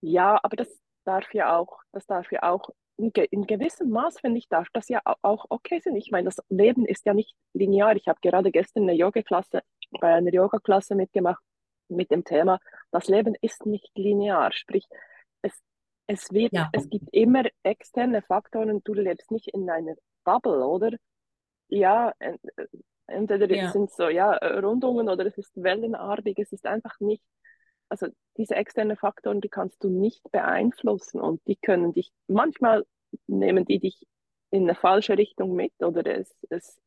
Ja, 0.00 0.40
aber 0.42 0.56
das 0.56 0.68
darf 1.04 1.32
ja 1.32 1.56
auch, 1.56 1.78
das 1.92 2.06
darf 2.06 2.32
ja 2.32 2.42
auch 2.42 2.70
in, 2.96 3.10
in 3.30 3.46
gewissem 3.46 3.90
Maß, 3.90 4.20
finde 4.20 4.38
ich, 4.38 4.48
darf 4.48 4.68
das 4.72 4.88
ja 4.88 5.00
auch 5.22 5.46
okay 5.48 5.80
sein. 5.80 5.96
Ich 5.96 6.10
meine, 6.10 6.26
das 6.26 6.42
Leben 6.48 6.86
ist 6.86 7.06
ja 7.06 7.14
nicht 7.14 7.34
linear. 7.52 7.96
Ich 7.96 8.08
habe 8.08 8.18
gerade 8.22 8.50
gestern 8.50 8.84
eine 8.84 8.94
Yoga-Klasse, 8.94 9.62
bei 10.00 10.14
einer 10.14 10.32
Yoga-Klasse 10.32 10.94
mitgemacht 10.94 11.42
mit 11.88 12.10
dem 12.10 12.24
Thema, 12.24 12.58
das 12.90 13.08
Leben 13.08 13.34
ist 13.40 13.66
nicht 13.66 13.90
linear. 13.96 14.52
Sprich, 14.52 14.86
es, 15.42 15.52
es, 16.06 16.32
wird, 16.32 16.52
ja. 16.52 16.70
es 16.72 16.88
gibt 16.88 17.08
immer 17.12 17.44
externe 17.62 18.22
Faktoren. 18.22 18.82
Du 18.84 18.94
lebst 18.94 19.30
nicht 19.30 19.48
in 19.48 19.68
einer 19.68 19.94
Bubble, 20.24 20.66
oder? 20.66 20.96
Ja, 21.68 22.12
entweder 23.06 23.54
ja. 23.54 23.70
sind 23.70 23.90
so 23.90 24.08
ja, 24.08 24.32
Rundungen 24.36 25.08
oder 25.08 25.26
es 25.26 25.36
ist 25.38 25.52
wellenartig. 25.54 26.38
Es 26.38 26.52
ist 26.52 26.66
einfach 26.66 26.98
nicht 27.00 27.22
also 27.88 28.08
diese 28.36 28.56
externen 28.56 28.96
Faktoren, 28.96 29.40
die 29.40 29.48
kannst 29.48 29.82
du 29.84 29.88
nicht 29.88 30.22
beeinflussen 30.32 31.20
und 31.20 31.40
die 31.46 31.56
können 31.56 31.92
dich, 31.92 32.10
manchmal 32.26 32.84
nehmen 33.26 33.64
die 33.64 33.78
dich 33.78 34.06
in 34.50 34.64
eine 34.64 34.74
falsche 34.74 35.16
Richtung 35.18 35.54
mit 35.54 35.72
oder 35.80 36.04
es, 36.06 36.34
es 36.50 36.80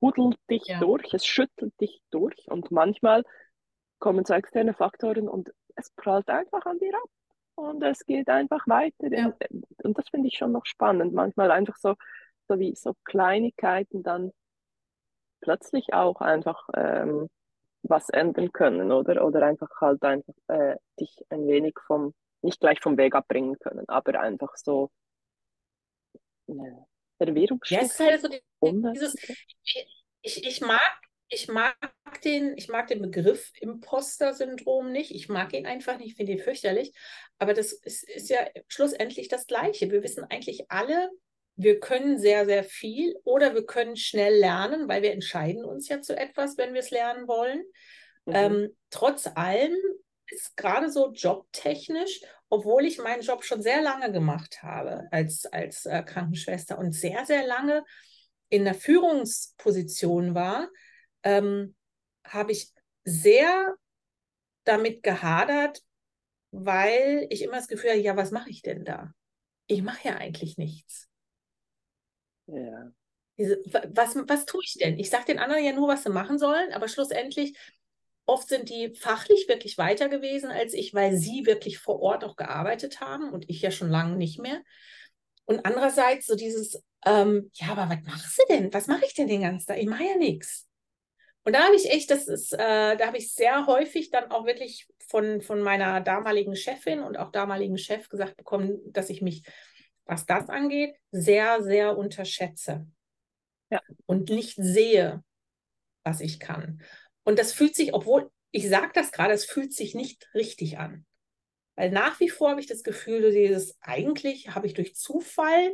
hudelt 0.00 0.38
dich 0.50 0.66
ja. 0.66 0.80
durch, 0.80 1.12
es 1.12 1.26
schüttelt 1.26 1.78
dich 1.80 2.00
durch 2.10 2.36
und 2.48 2.70
manchmal 2.70 3.24
kommen 3.98 4.24
so 4.24 4.34
externe 4.34 4.74
Faktoren 4.74 5.28
und 5.28 5.52
es 5.74 5.90
prallt 5.90 6.28
einfach 6.28 6.64
an 6.66 6.78
dir 6.78 6.94
ab 6.94 7.10
und 7.56 7.82
es 7.82 8.04
geht 8.04 8.28
einfach 8.28 8.66
weiter. 8.66 9.08
Ja. 9.10 9.34
Und 9.82 9.98
das 9.98 10.08
finde 10.08 10.28
ich 10.28 10.36
schon 10.36 10.52
noch 10.52 10.66
spannend. 10.66 11.12
Manchmal 11.12 11.50
einfach 11.50 11.76
so, 11.76 11.94
so 12.46 12.58
wie 12.58 12.74
so 12.74 12.94
Kleinigkeiten 13.04 14.02
dann 14.02 14.32
plötzlich 15.40 15.92
auch 15.92 16.20
einfach 16.20 16.68
ähm, 16.76 17.28
was 17.82 18.08
ändern 18.10 18.52
können, 18.52 18.92
oder? 18.92 19.24
Oder 19.24 19.46
einfach 19.46 19.70
halt 19.80 20.02
einfach 20.02 20.34
äh, 20.48 20.76
dich 21.00 21.24
ein 21.30 21.46
wenig 21.46 21.74
vom, 21.86 22.14
nicht 22.42 22.60
gleich 22.60 22.80
vom 22.80 22.96
Weg 22.96 23.14
abbringen 23.14 23.58
können, 23.58 23.88
aber 23.88 24.20
einfach 24.20 24.56
so 24.56 24.90
eine 26.48 26.86
Verwirrungsstück. 27.18 27.78
Ja, 27.78 27.84
es 27.84 27.92
ist 27.92 28.00
halt 28.00 28.20
so 28.20 28.28
dieses, 28.94 29.14
ich, 30.22 30.46
ich 30.46 30.60
mag 30.60 30.80
ich 31.28 31.48
mag 31.48 31.76
den, 32.24 32.56
ich 32.56 32.68
mag 32.68 32.86
den 32.86 33.02
Begriff 33.02 33.52
Imposter-Syndrom 33.60 34.90
nicht. 34.90 35.14
Ich 35.14 35.28
mag 35.28 35.52
ihn 35.52 35.66
einfach 35.66 35.98
nicht, 35.98 36.16
finde 36.16 36.32
ihn 36.32 36.38
fürchterlich. 36.38 36.94
Aber 37.38 37.52
das 37.54 37.72
ist, 37.72 38.08
ist 38.08 38.30
ja 38.30 38.38
schlussendlich 38.66 39.28
das 39.28 39.46
Gleiche. 39.46 39.90
Wir 39.90 40.02
wissen 40.02 40.24
eigentlich 40.24 40.70
alle, 40.70 41.10
wir 41.56 41.80
können 41.80 42.18
sehr, 42.18 42.46
sehr 42.46 42.64
viel 42.64 43.14
oder 43.24 43.54
wir 43.54 43.66
können 43.66 43.96
schnell 43.96 44.38
lernen, 44.38 44.88
weil 44.88 45.02
wir 45.02 45.12
entscheiden 45.12 45.64
uns 45.64 45.88
ja 45.88 46.00
zu 46.00 46.16
etwas, 46.16 46.56
wenn 46.56 46.72
wir 46.72 46.80
es 46.80 46.90
lernen 46.90 47.28
wollen. 47.28 47.62
Mhm. 48.24 48.34
Ähm, 48.34 48.76
trotz 48.90 49.26
allem 49.26 49.76
ist 50.28 50.56
gerade 50.56 50.90
so 50.90 51.12
jobtechnisch, 51.12 52.22
obwohl 52.48 52.84
ich 52.84 52.98
meinen 52.98 53.22
Job 53.22 53.44
schon 53.44 53.62
sehr 53.62 53.82
lange 53.82 54.10
gemacht 54.12 54.62
habe 54.62 55.08
als, 55.10 55.46
als 55.46 55.86
äh, 55.86 56.02
Krankenschwester 56.02 56.78
und 56.78 56.92
sehr, 56.92 57.24
sehr 57.26 57.46
lange 57.46 57.84
in 58.48 58.64
der 58.64 58.74
Führungsposition 58.74 60.34
war, 60.34 60.68
ähm, 61.22 61.74
habe 62.24 62.52
ich 62.52 62.72
sehr 63.04 63.74
damit 64.64 65.02
gehadert, 65.02 65.82
weil 66.50 67.26
ich 67.30 67.42
immer 67.42 67.56
das 67.56 67.68
Gefühl 67.68 67.90
habe, 67.90 68.00
ja, 68.00 68.16
was 68.16 68.30
mache 68.30 68.50
ich 68.50 68.62
denn 68.62 68.84
da? 68.84 69.12
Ich 69.66 69.82
mache 69.82 70.08
ja 70.08 70.16
eigentlich 70.16 70.56
nichts. 70.56 71.08
Ja. 72.46 72.90
Was, 73.36 74.16
was 74.16 74.46
tue 74.46 74.62
ich 74.64 74.74
denn? 74.74 74.98
Ich 74.98 75.10
sage 75.10 75.26
den 75.26 75.38
anderen 75.38 75.64
ja 75.64 75.72
nur, 75.72 75.88
was 75.88 76.02
sie 76.02 76.10
machen 76.10 76.38
sollen, 76.38 76.72
aber 76.72 76.88
schlussendlich, 76.88 77.56
oft 78.28 78.48
sind 78.48 78.68
die 78.68 78.94
fachlich 78.94 79.48
wirklich 79.48 79.78
weiter 79.78 80.08
gewesen 80.08 80.50
als 80.50 80.74
ich, 80.74 80.92
weil 80.92 81.16
sie 81.16 81.46
wirklich 81.46 81.78
vor 81.78 82.00
Ort 82.00 82.24
auch 82.24 82.36
gearbeitet 82.36 83.00
haben 83.00 83.32
und 83.32 83.48
ich 83.48 83.62
ja 83.62 83.70
schon 83.70 83.88
lange 83.88 84.16
nicht 84.16 84.38
mehr. 84.38 84.60
Und 85.46 85.64
andererseits 85.64 86.26
so 86.26 86.36
dieses, 86.36 86.82
ähm, 87.06 87.50
ja, 87.54 87.68
aber 87.68 87.88
was 87.88 88.04
machst 88.04 88.38
du 88.38 88.42
denn? 88.54 88.72
Was 88.74 88.86
mache 88.86 89.06
ich 89.06 89.14
denn 89.14 89.28
den 89.28 89.42
ganzen 89.42 89.66
Tag? 89.66 89.78
Ich 89.78 89.86
mache 89.86 90.04
ja 90.04 90.16
nichts. 90.16 90.66
Und 91.44 91.54
da 91.54 91.64
habe 91.64 91.76
ich 91.76 91.90
echt, 91.90 92.10
das 92.10 92.28
ist, 92.28 92.52
äh, 92.52 92.96
da 92.96 93.06
habe 93.06 93.16
ich 93.16 93.32
sehr 93.32 93.66
häufig 93.66 94.10
dann 94.10 94.30
auch 94.30 94.44
wirklich 94.44 94.86
von, 95.08 95.40
von 95.40 95.62
meiner 95.62 96.02
damaligen 96.02 96.54
Chefin 96.54 97.00
und 97.00 97.16
auch 97.16 97.32
damaligen 97.32 97.78
Chef 97.78 98.10
gesagt 98.10 98.36
bekommen, 98.36 98.78
dass 98.92 99.08
ich 99.08 99.22
mich, 99.22 99.42
was 100.04 100.26
das 100.26 100.50
angeht, 100.50 100.94
sehr, 101.12 101.62
sehr 101.62 101.96
unterschätze. 101.96 102.86
Ja. 103.70 103.80
Und 104.04 104.28
nicht 104.28 104.56
sehe, 104.56 105.24
was 106.04 106.20
ich 106.20 106.38
kann. 106.40 106.82
Und 107.28 107.38
das 107.38 107.52
fühlt 107.52 107.76
sich, 107.76 107.92
obwohl 107.92 108.30
ich 108.52 108.70
sage 108.70 108.90
das 108.94 109.12
gerade, 109.12 109.34
es 109.34 109.44
fühlt 109.44 109.74
sich 109.74 109.94
nicht 109.94 110.30
richtig 110.32 110.78
an. 110.78 111.04
Weil 111.76 111.90
nach 111.90 112.18
wie 112.20 112.30
vor 112.30 112.48
habe 112.48 112.60
ich 112.60 112.66
das 112.66 112.82
Gefühl, 112.82 113.30
dieses 113.32 113.76
eigentlich 113.82 114.54
habe 114.54 114.66
ich 114.66 114.72
durch 114.72 114.96
Zufall 114.96 115.70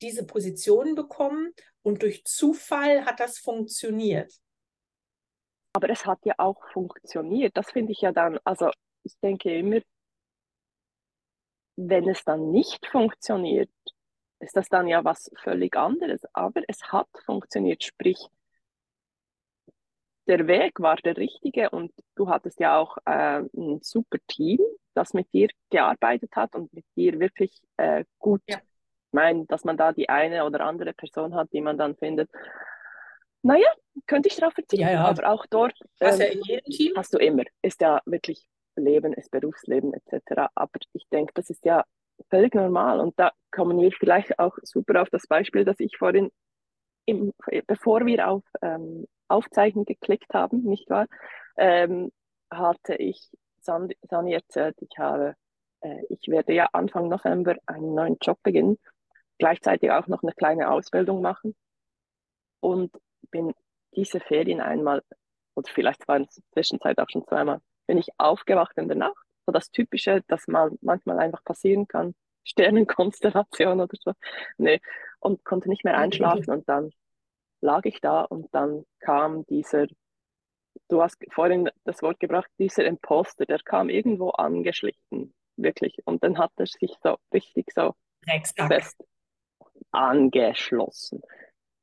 diese 0.00 0.24
Position 0.24 0.94
bekommen 0.94 1.52
und 1.82 2.00
durch 2.00 2.24
Zufall 2.24 3.04
hat 3.04 3.20
das 3.20 3.36
funktioniert. 3.36 4.32
Aber 5.74 5.90
es 5.90 6.06
hat 6.06 6.24
ja 6.24 6.36
auch 6.38 6.66
funktioniert. 6.72 7.54
Das 7.58 7.70
finde 7.70 7.92
ich 7.92 8.00
ja 8.00 8.12
dann, 8.12 8.38
also 8.44 8.70
ich 9.02 9.12
denke 9.18 9.54
immer, 9.54 9.82
wenn 11.76 12.08
es 12.08 12.24
dann 12.24 12.52
nicht 12.52 12.86
funktioniert, 12.86 13.68
ist 14.38 14.56
das 14.56 14.70
dann 14.70 14.88
ja 14.88 15.04
was 15.04 15.30
völlig 15.42 15.76
anderes. 15.76 16.22
Aber 16.32 16.62
es 16.68 16.82
hat 16.84 17.08
funktioniert, 17.26 17.84
sprich, 17.84 18.30
der 20.30 20.46
Weg 20.46 20.78
war 20.78 20.94
der 20.96 21.16
richtige 21.16 21.70
und 21.70 21.92
du 22.14 22.28
hattest 22.28 22.60
ja 22.60 22.78
auch 22.78 22.96
äh, 23.04 23.40
ein 23.40 23.80
super 23.82 24.18
Team, 24.28 24.60
das 24.94 25.12
mit 25.12 25.32
dir 25.32 25.48
gearbeitet 25.70 26.30
hat 26.36 26.54
und 26.54 26.72
mit 26.72 26.84
dir 26.96 27.18
wirklich 27.18 27.60
äh, 27.76 28.04
gut. 28.20 28.40
Ja. 28.48 28.58
Ich 28.58 29.12
meine, 29.12 29.44
dass 29.46 29.64
man 29.64 29.76
da 29.76 29.92
die 29.92 30.08
eine 30.08 30.44
oder 30.44 30.60
andere 30.60 30.92
Person 30.92 31.34
hat, 31.34 31.52
die 31.52 31.60
man 31.60 31.76
dann 31.76 31.96
findet, 31.96 32.30
naja, 33.42 33.66
könnte 34.06 34.28
ich 34.28 34.36
darauf 34.36 34.54
verzichten. 34.54 34.86
Ja, 34.86 34.92
ja. 34.92 35.04
Aber 35.04 35.28
auch 35.28 35.46
dort 35.46 35.74
hast, 36.00 36.20
ähm, 36.20 36.40
ja 36.44 36.58
in 36.58 36.72
Team? 36.72 36.92
hast 36.96 37.12
du 37.12 37.18
immer. 37.18 37.42
Ist 37.62 37.80
ja 37.80 38.00
wirklich 38.04 38.40
Leben, 38.76 39.12
ist 39.14 39.32
Berufsleben 39.32 39.94
etc. 39.94 40.48
Aber 40.54 40.78
ich 40.92 41.08
denke, 41.08 41.32
das 41.34 41.50
ist 41.50 41.64
ja 41.64 41.84
völlig 42.28 42.54
normal. 42.54 43.00
Und 43.00 43.18
da 43.18 43.32
kommen 43.50 43.80
wir 43.80 43.90
vielleicht 43.90 44.38
auch 44.38 44.56
super 44.62 45.02
auf 45.02 45.10
das 45.10 45.26
Beispiel, 45.26 45.64
das 45.64 45.80
ich 45.80 45.96
vorhin, 45.96 46.30
im, 47.06 47.32
bevor 47.66 48.06
wir 48.06 48.28
auf 48.28 48.44
ähm, 48.62 49.06
Aufzeichnen 49.30 49.84
geklickt 49.84 50.32
haben, 50.34 50.62
nicht 50.62 50.90
wahr, 50.90 51.06
ähm, 51.56 52.12
hatte 52.50 52.94
ich 52.96 53.30
Sani 53.60 54.32
erzählt, 54.32 54.76
ich 54.80 54.98
habe, 54.98 55.34
äh, 55.80 56.02
ich 56.08 56.28
werde 56.28 56.54
ja 56.54 56.68
Anfang 56.72 57.08
November 57.08 57.56
einen 57.66 57.94
neuen 57.94 58.16
Job 58.20 58.38
beginnen, 58.42 58.78
gleichzeitig 59.38 59.90
auch 59.90 60.06
noch 60.06 60.22
eine 60.22 60.32
kleine 60.32 60.70
Ausbildung 60.70 61.20
machen. 61.20 61.54
Und 62.60 62.92
bin 63.30 63.54
diese 63.94 64.20
Ferien 64.20 64.60
einmal, 64.60 65.02
oder 65.54 65.70
vielleicht 65.70 66.06
war 66.08 66.20
es 66.20 66.42
Zwischenzeit 66.52 66.98
auch 66.98 67.08
schon 67.08 67.26
zweimal, 67.26 67.60
bin 67.86 67.98
ich 67.98 68.08
aufgewacht 68.18 68.76
in 68.76 68.88
der 68.88 68.96
Nacht. 68.96 69.24
So 69.46 69.52
das 69.52 69.70
Typische, 69.70 70.22
das 70.28 70.46
mal 70.46 70.70
manchmal 70.80 71.18
einfach 71.18 71.42
passieren 71.44 71.88
kann. 71.88 72.14
Sternenkonstellation 72.44 73.80
oder 73.80 73.96
so. 74.00 74.12
Nee. 74.58 74.80
Und 75.20 75.44
konnte 75.44 75.68
nicht 75.68 75.84
mehr 75.84 75.98
einschlafen 75.98 76.50
und 76.50 76.68
dann 76.68 76.90
lag 77.60 77.84
ich 77.84 78.00
da 78.00 78.22
und 78.22 78.52
dann 78.54 78.84
kam 79.00 79.44
dieser, 79.46 79.86
du 80.88 81.02
hast 81.02 81.18
vorhin 81.30 81.70
das 81.84 82.02
Wort 82.02 82.20
gebracht, 82.20 82.50
dieser 82.58 82.84
Imposter, 82.84 83.46
der 83.46 83.60
kam 83.60 83.88
irgendwo 83.88 84.30
angeschlichen, 84.30 85.34
wirklich. 85.56 85.96
Und 86.04 86.22
dann 86.24 86.38
hat 86.38 86.52
er 86.56 86.66
sich 86.66 86.96
so 87.02 87.16
richtig 87.32 87.72
so 87.74 87.94
fest 88.56 89.04
angeschlossen. 89.92 91.22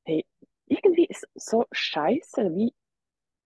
Hey, 0.05 0.25
irgendwie 0.65 1.05
ist 1.05 1.27
so 1.35 1.65
scheiße, 1.71 2.55
wie, 2.55 2.73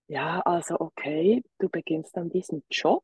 ja, 0.08 0.42
also 0.42 0.80
okay, 0.80 1.44
du 1.60 1.70
beginnst 1.70 2.16
dann 2.16 2.30
diesen 2.30 2.64
Job. 2.70 3.04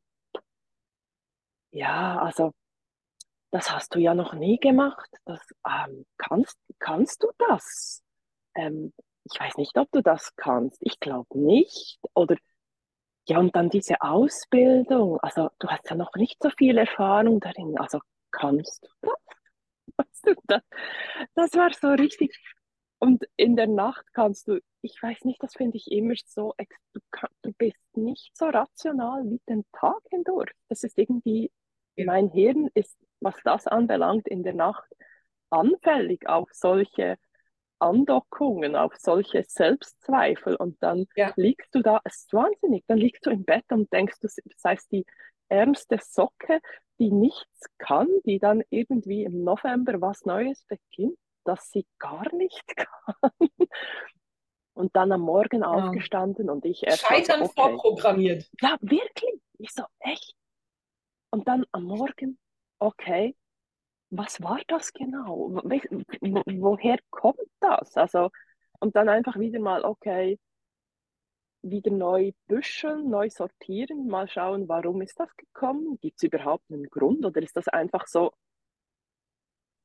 Ja, 1.71 2.19
also 2.19 2.53
das 3.51 3.71
hast 3.71 3.95
du 3.95 3.99
ja 3.99 4.13
noch 4.13 4.33
nie 4.33 4.59
gemacht. 4.59 5.09
Das, 5.25 5.39
ähm, 5.65 6.05
kannst, 6.17 6.57
kannst 6.79 7.23
du 7.23 7.31
das? 7.37 8.03
Ähm, 8.55 8.93
ich 9.31 9.39
weiß 9.39 9.57
nicht, 9.57 9.77
ob 9.77 9.91
du 9.91 10.01
das 10.01 10.35
kannst. 10.35 10.77
Ich 10.81 10.99
glaube 10.99 11.37
nicht. 11.37 11.99
Oder 12.13 12.37
ja, 13.27 13.39
und 13.39 13.55
dann 13.55 13.69
diese 13.69 14.01
Ausbildung. 14.01 15.19
Also 15.21 15.49
du 15.59 15.67
hast 15.67 15.89
ja 15.89 15.95
noch 15.95 16.13
nicht 16.15 16.41
so 16.41 16.49
viel 16.51 16.77
Erfahrung 16.77 17.39
darin. 17.39 17.77
Also 17.77 17.99
kannst 18.31 18.83
du 18.83 18.89
das? 19.01 19.13
Weißt 19.97 20.27
du, 20.27 20.35
das, 20.47 20.61
das 21.35 21.53
war 21.53 21.71
so 21.73 21.89
richtig 21.89 22.37
und 22.99 23.23
in 23.35 23.55
der 23.55 23.67
Nacht 23.67 24.05
kannst 24.13 24.47
du, 24.47 24.59
ich 24.81 25.01
weiß 25.01 25.25
nicht, 25.25 25.41
das 25.43 25.53
finde 25.53 25.77
ich 25.77 25.91
immer 25.91 26.15
so, 26.25 26.53
du, 26.93 26.99
kann, 27.11 27.29
du 27.43 27.51
bist 27.53 27.77
nicht 27.93 28.35
so 28.35 28.45
rational 28.45 29.23
wie 29.25 29.41
den 29.47 29.65
Tag 29.71 29.99
hindurch. 30.09 30.51
Das 30.67 30.83
ist 30.83 30.97
irgendwie, 30.97 31.51
mein 31.95 32.29
Hirn 32.31 32.69
ist, 32.73 32.97
was 33.19 33.35
das 33.43 33.67
anbelangt, 33.67 34.27
in 34.27 34.43
der 34.43 34.55
Nacht 34.55 34.89
anfällig 35.49 36.27
auf 36.27 36.49
solche 36.53 37.17
Andockungen, 37.79 38.75
auf 38.75 38.95
solche 38.97 39.43
Selbstzweifel. 39.43 40.55
Und 40.55 40.81
dann 40.81 41.05
ja. 41.15 41.31
liegst 41.35 41.73
du 41.73 41.81
da, 41.81 42.01
es 42.03 42.17
ist 42.17 42.33
wahnsinnig, 42.33 42.83
dann 42.87 42.97
liegst 42.97 43.25
du 43.25 43.29
im 43.29 43.43
Bett 43.43 43.65
und 43.71 43.91
denkst, 43.91 44.19
du 44.19 44.27
seist 44.55 44.91
die 44.91 45.05
ärmste 45.49 45.99
Socke, 46.01 46.59
die 46.99 47.11
nichts 47.11 47.65
kann, 47.77 48.07
die 48.25 48.39
dann 48.39 48.63
irgendwie 48.69 49.23
im 49.23 49.43
November 49.43 50.01
was 50.01 50.25
Neues 50.25 50.65
beginnt 50.65 51.17
dass 51.47 51.71
sie 51.71 51.87
gar 51.97 52.33
nicht 52.35 52.63
kann. 52.75 53.31
Und 54.73 54.95
dann 54.95 55.11
am 55.11 55.21
Morgen 55.21 55.61
ja. 55.61 55.67
aufgestanden 55.67 56.51
und 56.51 56.63
ich 56.65 56.83
erst. 56.83 57.01
Scheitern 57.01 57.41
okay. 57.41 57.53
vorprogrammiert. 57.55 58.47
Ja, 58.61 58.77
wirklich. 58.81 59.41
Ich 59.57 59.71
so, 59.71 59.83
echt. 59.99 60.35
Und 61.31 61.47
dann 61.47 61.65
am 61.71 61.85
Morgen, 61.85 62.37
okay, 62.79 63.35
was 64.09 64.41
war 64.41 64.59
das 64.67 64.93
genau? 64.93 65.51
Woher 66.45 66.97
kommt 67.09 67.39
das? 67.59 67.95
Also, 67.95 68.29
und 68.79 68.95
dann 68.95 69.09
einfach 69.09 69.37
wieder 69.37 69.59
mal, 69.59 69.83
okay, 69.83 70.39
wieder 71.61 71.91
neu 71.91 72.31
büscheln, 72.47 73.09
neu 73.09 73.29
sortieren, 73.29 74.07
mal 74.07 74.27
schauen, 74.27 74.67
warum 74.67 75.01
ist 75.01 75.19
das 75.19 75.35
gekommen? 75.35 75.97
Gibt 76.01 76.17
es 76.17 76.23
überhaupt 76.23 76.71
einen 76.71 76.89
Grund 76.89 77.25
oder 77.25 77.41
ist 77.41 77.57
das 77.57 77.67
einfach 77.67 78.07
so, 78.07 78.31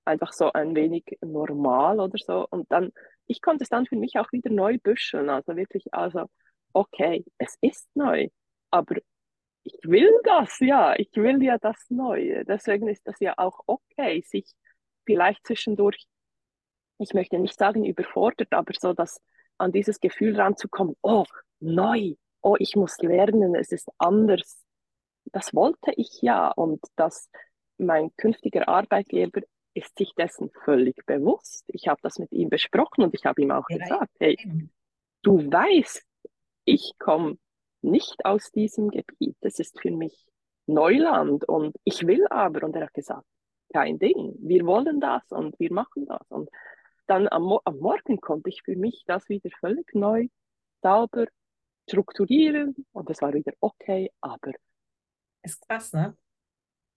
einfach 0.05 0.33
so 0.33 0.53
ein 0.53 0.75
wenig 0.75 1.05
normal 1.21 2.01
oder 2.01 2.19
so. 2.19 2.47
Und 2.51 2.71
dann, 2.71 2.93
ich 3.27 3.41
konnte 3.43 3.65
es 3.65 3.71
dann 3.71 3.87
für 3.87 3.97
mich 3.97 4.19
auch 4.19 4.31
wieder 4.33 4.51
neu 4.51 4.79
büscheln. 4.79 5.31
Also 5.31 5.57
wirklich, 5.57 5.93
also, 5.95 6.27
okay, 6.73 7.25
es 7.39 7.57
ist 7.61 7.89
neu, 7.95 8.29
aber 8.71 8.97
ich 9.65 9.79
will 9.83 10.13
das, 10.25 10.59
ja, 10.61 10.95
ich 10.97 11.11
will 11.15 11.43
ja 11.43 11.59
das 11.59 11.87
Neue. 11.89 12.45
Deswegen 12.45 12.89
ist 12.89 13.07
das 13.07 13.19
ja 13.21 13.35
auch 13.37 13.61
okay, 13.67 14.23
sich 14.27 14.47
vielleicht 15.05 15.47
zwischendurch, 15.47 16.07
ich 16.99 17.15
möchte 17.15 17.39
nicht 17.39 17.59
sagen 17.59 17.85
überfordert, 17.85 18.53
aber 18.53 18.73
so, 18.79 18.93
dass 18.93 19.21
an 19.59 19.73
dieses 19.73 20.01
Gefühl 20.01 20.39
ranzukommen, 20.39 20.97
oh, 21.03 21.25
neu, 21.61 22.15
oh, 22.43 22.57
ich 22.59 22.77
muss 22.77 22.99
lernen, 22.99 23.55
es 23.55 23.73
ist 23.73 23.89
anders. 23.99 24.65
Das 25.27 25.55
wollte 25.55 25.93
ich 25.97 26.21
ja 26.23 26.49
und 26.51 26.81
dass 26.97 27.31
mein 27.79 28.11
künftiger 28.17 28.69
Arbeitgeber 28.69 29.43
ist 29.75 29.97
sich 29.97 30.13
dessen 30.15 30.51
völlig 30.65 31.07
bewusst. 31.07 31.65
Ich 31.69 31.89
habe 31.89 32.01
das 32.03 32.19
mit 32.19 32.33
ihm 32.33 32.51
besprochen 32.51 33.05
und 33.05 33.15
ich 33.15 33.25
habe 33.25 33.41
ihm 33.41 33.51
auch 33.53 33.69
ja, 33.71 33.79
gesagt, 33.79 34.13
hey, 34.19 34.37
du 35.23 35.39
weißt, 35.51 36.05
ich 36.65 36.93
komme 36.99 37.39
nicht 37.83 38.25
aus 38.25 38.51
diesem 38.53 38.91
Gebiet. 38.91 39.37
Das 39.41 39.59
ist 39.59 39.81
für 39.81 39.91
mich 39.91 40.27
Neuland 40.67 41.45
und 41.49 41.77
ich 41.85 42.07
will 42.07 42.27
aber. 42.29 42.65
Und 42.65 42.77
er 42.77 42.87
hat 42.87 42.95
gesagt, 42.95 43.27
kein 43.73 43.99
Ding, 43.99 44.35
wir 44.39 44.65
wollen 44.67 45.01
das 45.01 45.23
und 45.31 45.59
wir 45.59 45.73
machen 45.73 46.07
das. 46.07 46.27
Und 46.29 46.49
dann 47.07 47.29
am, 47.29 47.59
am 47.65 47.79
Morgen 47.79 48.21
konnte 48.21 48.49
ich 48.51 48.63
für 48.63 48.77
mich 48.77 49.03
das 49.07 49.29
wieder 49.29 49.51
völlig 49.61 49.95
neu, 49.95 50.29
sauber 50.83 51.27
strukturieren 51.89 52.87
und 52.93 53.11
es 53.11 53.21
war 53.23 53.33
wieder 53.33 53.53
okay, 53.61 54.11
aber. 54.21 54.53
Ist 55.43 55.67
krass, 55.67 55.93
ne? 55.93 56.17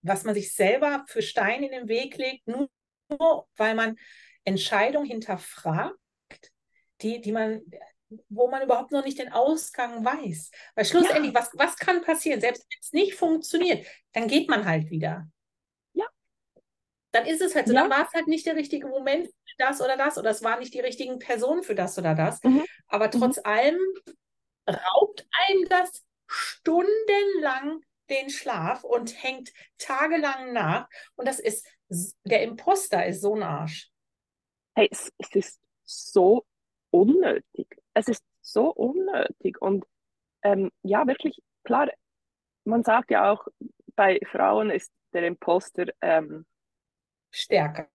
was 0.05 0.23
man 0.23 0.35
sich 0.35 0.53
selber 0.53 1.03
für 1.07 1.21
Steine 1.21 1.65
in 1.65 1.71
den 1.71 1.87
Weg 1.87 2.17
legt, 2.17 2.47
nur, 2.47 2.69
nur 3.09 3.47
weil 3.55 3.73
man 3.73 3.95
Entscheidungen 4.43 5.07
hinterfragt, 5.07 5.97
die, 7.01 7.19
die 7.21 7.31
man, 7.31 7.61
wo 8.29 8.49
man 8.49 8.61
überhaupt 8.61 8.91
noch 8.91 9.03
nicht 9.03 9.19
den 9.19 9.31
Ausgang 9.31 10.03
weiß. 10.05 10.51
Weil 10.75 10.85
schlussendlich, 10.85 11.33
ja. 11.33 11.39
was, 11.39 11.49
was 11.53 11.75
kann 11.77 12.01
passieren? 12.01 12.41
Selbst 12.41 12.65
wenn 12.69 12.79
es 12.81 12.93
nicht 12.93 13.15
funktioniert, 13.15 13.85
dann 14.13 14.27
geht 14.27 14.49
man 14.49 14.65
halt 14.65 14.89
wieder. 14.89 15.27
Ja. 15.93 16.05
dann 17.11 17.25
ist 17.25 17.41
es 17.41 17.55
halt 17.55 17.67
so. 17.67 17.73
Ja. 17.73 17.81
Dann 17.81 17.89
war 17.89 18.05
es 18.05 18.13
halt 18.13 18.27
nicht 18.27 18.45
der 18.45 18.55
richtige 18.55 18.87
Moment 18.87 19.27
für 19.27 19.55
das 19.57 19.81
oder 19.81 19.97
das 19.97 20.17
oder 20.17 20.29
es 20.29 20.43
waren 20.43 20.59
nicht 20.59 20.73
die 20.73 20.81
richtigen 20.81 21.19
Personen 21.19 21.63
für 21.63 21.75
das 21.75 21.97
oder 21.97 22.13
das. 22.13 22.41
Mhm. 22.43 22.63
Aber 22.87 23.09
trotz 23.09 23.39
allem 23.43 23.79
raubt 24.67 25.27
einem 25.49 25.67
das 25.69 26.05
stundenlang 26.27 27.81
den 28.09 28.29
Schlaf 28.29 28.83
und 28.83 29.23
hängt 29.23 29.51
tagelang 29.77 30.53
nach. 30.53 30.87
Und 31.15 31.27
das 31.27 31.39
ist, 31.39 31.67
der 32.23 32.43
Imposter 32.43 33.05
ist 33.05 33.21
so 33.21 33.35
ein 33.35 33.43
Arsch. 33.43 33.89
Hey, 34.75 34.89
es, 34.91 35.11
es 35.17 35.29
ist 35.35 35.61
so 35.83 36.45
unnötig. 36.91 37.67
Es 37.95 38.07
ist 38.07 38.23
so 38.41 38.69
unnötig. 38.71 39.59
Und 39.59 39.85
ähm, 40.43 40.71
ja, 40.83 41.07
wirklich, 41.07 41.41
klar, 41.63 41.89
man 42.65 42.83
sagt 42.83 43.09
ja 43.09 43.31
auch, 43.31 43.47
bei 43.95 44.19
Frauen 44.31 44.69
ist 44.69 44.91
der 45.13 45.25
Imposter 45.25 45.87
ähm, 46.01 46.45
Stärker. 47.31 47.87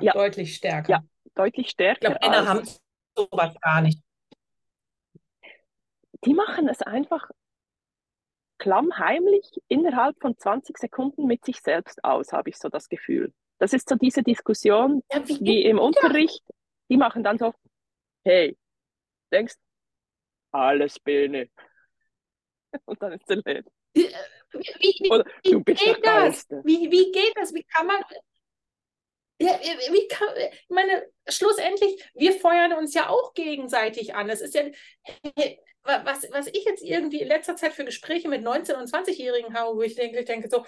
Ja. 0.00 0.12
Deutlich 0.12 0.56
stärker. 0.56 0.90
Ja. 0.90 1.00
deutlich 1.34 1.66
Ich 1.66 1.72
stärker. 1.72 2.00
glaube, 2.00 2.18
Männer 2.22 2.48
haben 2.48 2.68
sowas 3.16 3.54
gar 3.60 3.80
nicht. 3.80 4.02
die 6.24 6.34
machen 6.34 6.68
es 6.68 6.82
einfach 6.82 7.30
klammheimlich 8.58 9.60
innerhalb 9.68 10.18
von 10.20 10.36
20 10.36 10.78
Sekunden 10.78 11.26
mit 11.26 11.44
sich 11.44 11.60
selbst 11.60 12.02
aus, 12.04 12.32
habe 12.32 12.50
ich 12.50 12.56
so 12.56 12.68
das 12.68 12.88
Gefühl. 12.88 13.32
Das 13.58 13.72
ist 13.72 13.88
so 13.88 13.94
diese 13.96 14.22
Diskussion, 14.22 15.02
Ja, 15.12 15.26
wie, 15.28 15.40
wie 15.40 15.62
im 15.64 15.78
Unterricht, 15.78 16.42
die 16.88 16.96
machen 16.96 17.22
dann 17.22 17.38
so, 17.38 17.52
hey, 18.24 18.56
denkst, 19.32 19.54
alles 20.52 20.98
Birne. 20.98 21.48
Und 22.84 23.02
dann 23.02 23.12
ist 23.12 23.28
der 23.28 23.36
Led. 23.44 23.66
wie, 23.94 24.08
wie, 24.52 25.10
Oder 25.10 25.24
wie 25.42 25.50
du 25.50 25.60
bist 25.62 25.84
der 25.84 25.94
geht 25.94 26.06
das? 26.06 26.46
Wie, 26.64 26.90
wie 26.90 27.12
geht 27.12 27.36
das? 27.36 27.52
Wie 27.54 27.64
kann 27.64 27.86
man. 27.86 28.02
Ja, 29.40 29.58
wie 29.60 30.08
kann, 30.08 30.28
ich 30.36 30.68
meine, 30.68 31.06
schlussendlich, 31.28 32.08
wir 32.14 32.32
feuern 32.32 32.72
uns 32.72 32.94
ja 32.94 33.08
auch 33.08 33.34
gegenseitig 33.34 34.14
an. 34.14 34.30
Es 34.30 34.40
ist 34.40 34.54
ja, 34.54 34.62
was, 35.82 36.30
was 36.30 36.46
ich 36.46 36.64
jetzt 36.64 36.82
irgendwie 36.82 37.20
in 37.20 37.28
letzter 37.28 37.56
Zeit 37.56 37.72
für 37.72 37.84
Gespräche 37.84 38.28
mit 38.28 38.46
19- 38.46 38.74
und 38.74 38.88
20-Jährigen 38.88 39.54
habe, 39.54 39.76
wo 39.76 39.82
ich 39.82 39.96
denke, 39.96 40.20
ich 40.20 40.24
denke 40.24 40.48
so, 40.48 40.64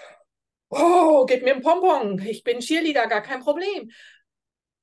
oh, 0.69 1.25
gib 1.25 1.43
mir 1.43 1.53
einen 1.53 1.63
Pompon, 1.63 2.19
ich 2.19 2.43
bin 2.43 2.59
Cheerleader, 2.59 3.07
gar 3.07 3.21
kein 3.21 3.39
Problem. 3.39 3.89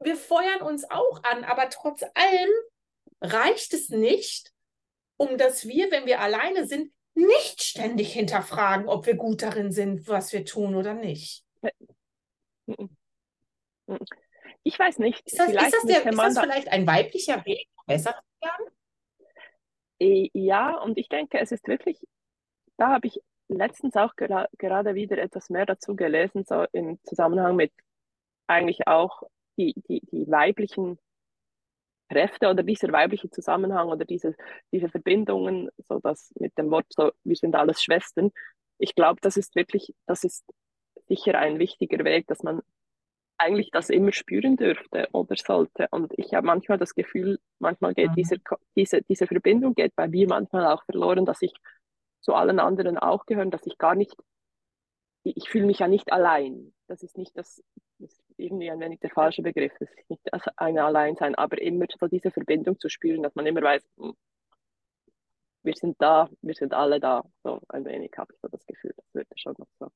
Wir 0.00 0.16
feuern 0.16 0.62
uns 0.62 0.90
auch 0.90 1.22
an, 1.22 1.44
aber 1.44 1.68
trotz 1.68 2.02
allem 2.14 2.50
reicht 3.24 3.74
es 3.74 3.88
nicht, 3.88 4.52
um 5.16 5.38
dass 5.38 5.66
wir, 5.66 5.90
wenn 5.90 6.06
wir 6.06 6.20
alleine 6.20 6.66
sind, 6.66 6.92
nicht 7.14 7.62
ständig 7.62 8.12
hinterfragen, 8.12 8.88
ob 8.88 9.06
wir 9.06 9.14
gut 9.14 9.42
darin 9.42 9.70
sind, 9.70 10.08
was 10.08 10.32
wir 10.32 10.44
tun 10.44 10.74
oder 10.74 10.94
nicht. 10.94 11.44
Ich 14.64 14.78
weiß 14.78 14.98
nicht, 14.98 15.20
Ist 15.26 15.38
das, 15.38 15.46
vielleicht 15.46 15.66
ist 15.66 15.74
das, 15.74 15.84
der, 15.84 16.10
ist 16.10 16.18
das 16.18 16.34
da, 16.34 16.42
vielleicht 16.42 16.68
ein 16.68 16.86
weiblicher 16.86 17.44
Weg, 17.44 17.68
besser 17.86 18.12
zu 18.12 18.46
werden? 18.46 18.66
Eh, 20.00 20.30
ja, 20.32 20.76
und 20.80 20.98
ich 20.98 21.08
denke, 21.08 21.38
es 21.38 21.52
ist 21.52 21.68
wirklich, 21.68 22.00
da 22.76 22.88
habe 22.88 23.06
ich 23.06 23.20
letztens 23.48 23.94
auch 23.94 24.16
gera 24.16 24.48
gerade 24.58 24.94
wieder 24.94 25.18
etwas 25.18 25.50
mehr 25.50 25.66
dazu 25.66 25.94
gelesen, 25.94 26.44
so 26.46 26.64
im 26.72 26.98
Zusammenhang 27.04 27.56
mit 27.56 27.72
eigentlich 28.46 28.88
auch 28.88 29.22
die, 29.56 29.74
die, 29.88 30.00
die 30.06 30.28
weiblichen 30.28 30.98
Kräfte 32.14 32.48
oder 32.48 32.62
dieser 32.62 32.92
weibliche 32.92 33.28
Zusammenhang 33.30 33.88
oder 33.88 34.04
diese, 34.04 34.34
diese 34.72 34.88
Verbindungen, 34.88 35.68
so 35.78 35.98
dass 35.98 36.32
mit 36.38 36.56
dem 36.56 36.70
Wort 36.70 36.86
so, 36.90 37.10
wir 37.24 37.36
sind 37.36 37.56
alles 37.56 37.82
Schwestern. 37.82 38.30
Ich 38.78 38.94
glaube, 38.94 39.20
das 39.20 39.36
ist 39.36 39.56
wirklich, 39.56 39.94
das 40.06 40.24
ist 40.24 40.44
sicher 41.08 41.38
ein 41.38 41.58
wichtiger 41.58 42.04
Weg, 42.04 42.26
dass 42.28 42.42
man 42.42 42.60
eigentlich 43.38 43.70
das 43.72 43.90
immer 43.90 44.12
spüren 44.12 44.56
dürfte 44.56 45.08
oder 45.12 45.34
sollte. 45.36 45.88
Und 45.90 46.12
ich 46.16 46.34
habe 46.34 46.46
manchmal 46.46 46.78
das 46.78 46.94
Gefühl, 46.94 47.40
manchmal 47.58 47.94
geht 47.94 48.10
Mhm. 48.10 48.14
diese, 48.14 48.36
diese, 48.76 49.02
diese 49.02 49.26
Verbindung 49.26 49.74
geht 49.74 49.94
bei 49.96 50.08
mir 50.08 50.28
manchmal 50.28 50.66
auch 50.66 50.84
verloren, 50.84 51.26
dass 51.26 51.42
ich 51.42 51.52
zu 52.20 52.34
allen 52.34 52.60
anderen 52.60 52.96
auch 52.98 53.26
gehöre, 53.26 53.46
dass 53.46 53.66
ich 53.66 53.76
gar 53.78 53.94
nicht, 53.96 54.14
ich, 55.24 55.36
ich 55.36 55.48
fühle 55.50 55.66
mich 55.66 55.80
ja 55.80 55.88
nicht 55.88 56.12
allein. 56.12 56.72
Das 56.86 57.02
ist 57.02 57.18
nicht 57.18 57.36
das, 57.36 57.62
das 57.98 58.23
irgendwie 58.36 58.70
ein 58.70 58.80
wenig 58.80 59.00
der 59.00 59.10
falsche 59.10 59.42
Begriff, 59.42 59.72
das 59.78 59.88
ist 59.90 60.10
nicht 60.10 60.22
das 60.24 60.42
eine 60.56 60.84
Alleinsein, 60.84 61.34
aber 61.34 61.60
immer 61.60 61.86
so 61.98 62.06
diese 62.06 62.30
Verbindung 62.30 62.78
zu 62.78 62.88
spüren, 62.88 63.22
dass 63.22 63.34
man 63.34 63.46
immer 63.46 63.62
weiß, 63.62 63.82
hm, 63.96 64.14
wir 65.62 65.74
sind 65.74 66.00
da, 66.00 66.28
wir 66.42 66.54
sind 66.54 66.74
alle 66.74 67.00
da. 67.00 67.24
So 67.42 67.60
ein 67.68 67.84
wenig 67.84 68.12
habe 68.16 68.32
ich 68.34 68.40
so 68.40 68.48
das 68.48 68.64
Gefühl, 68.66 68.92
das 68.96 69.06
wird 69.14 69.26
schon 69.36 69.54
noch 69.58 69.68
so. 69.78 69.88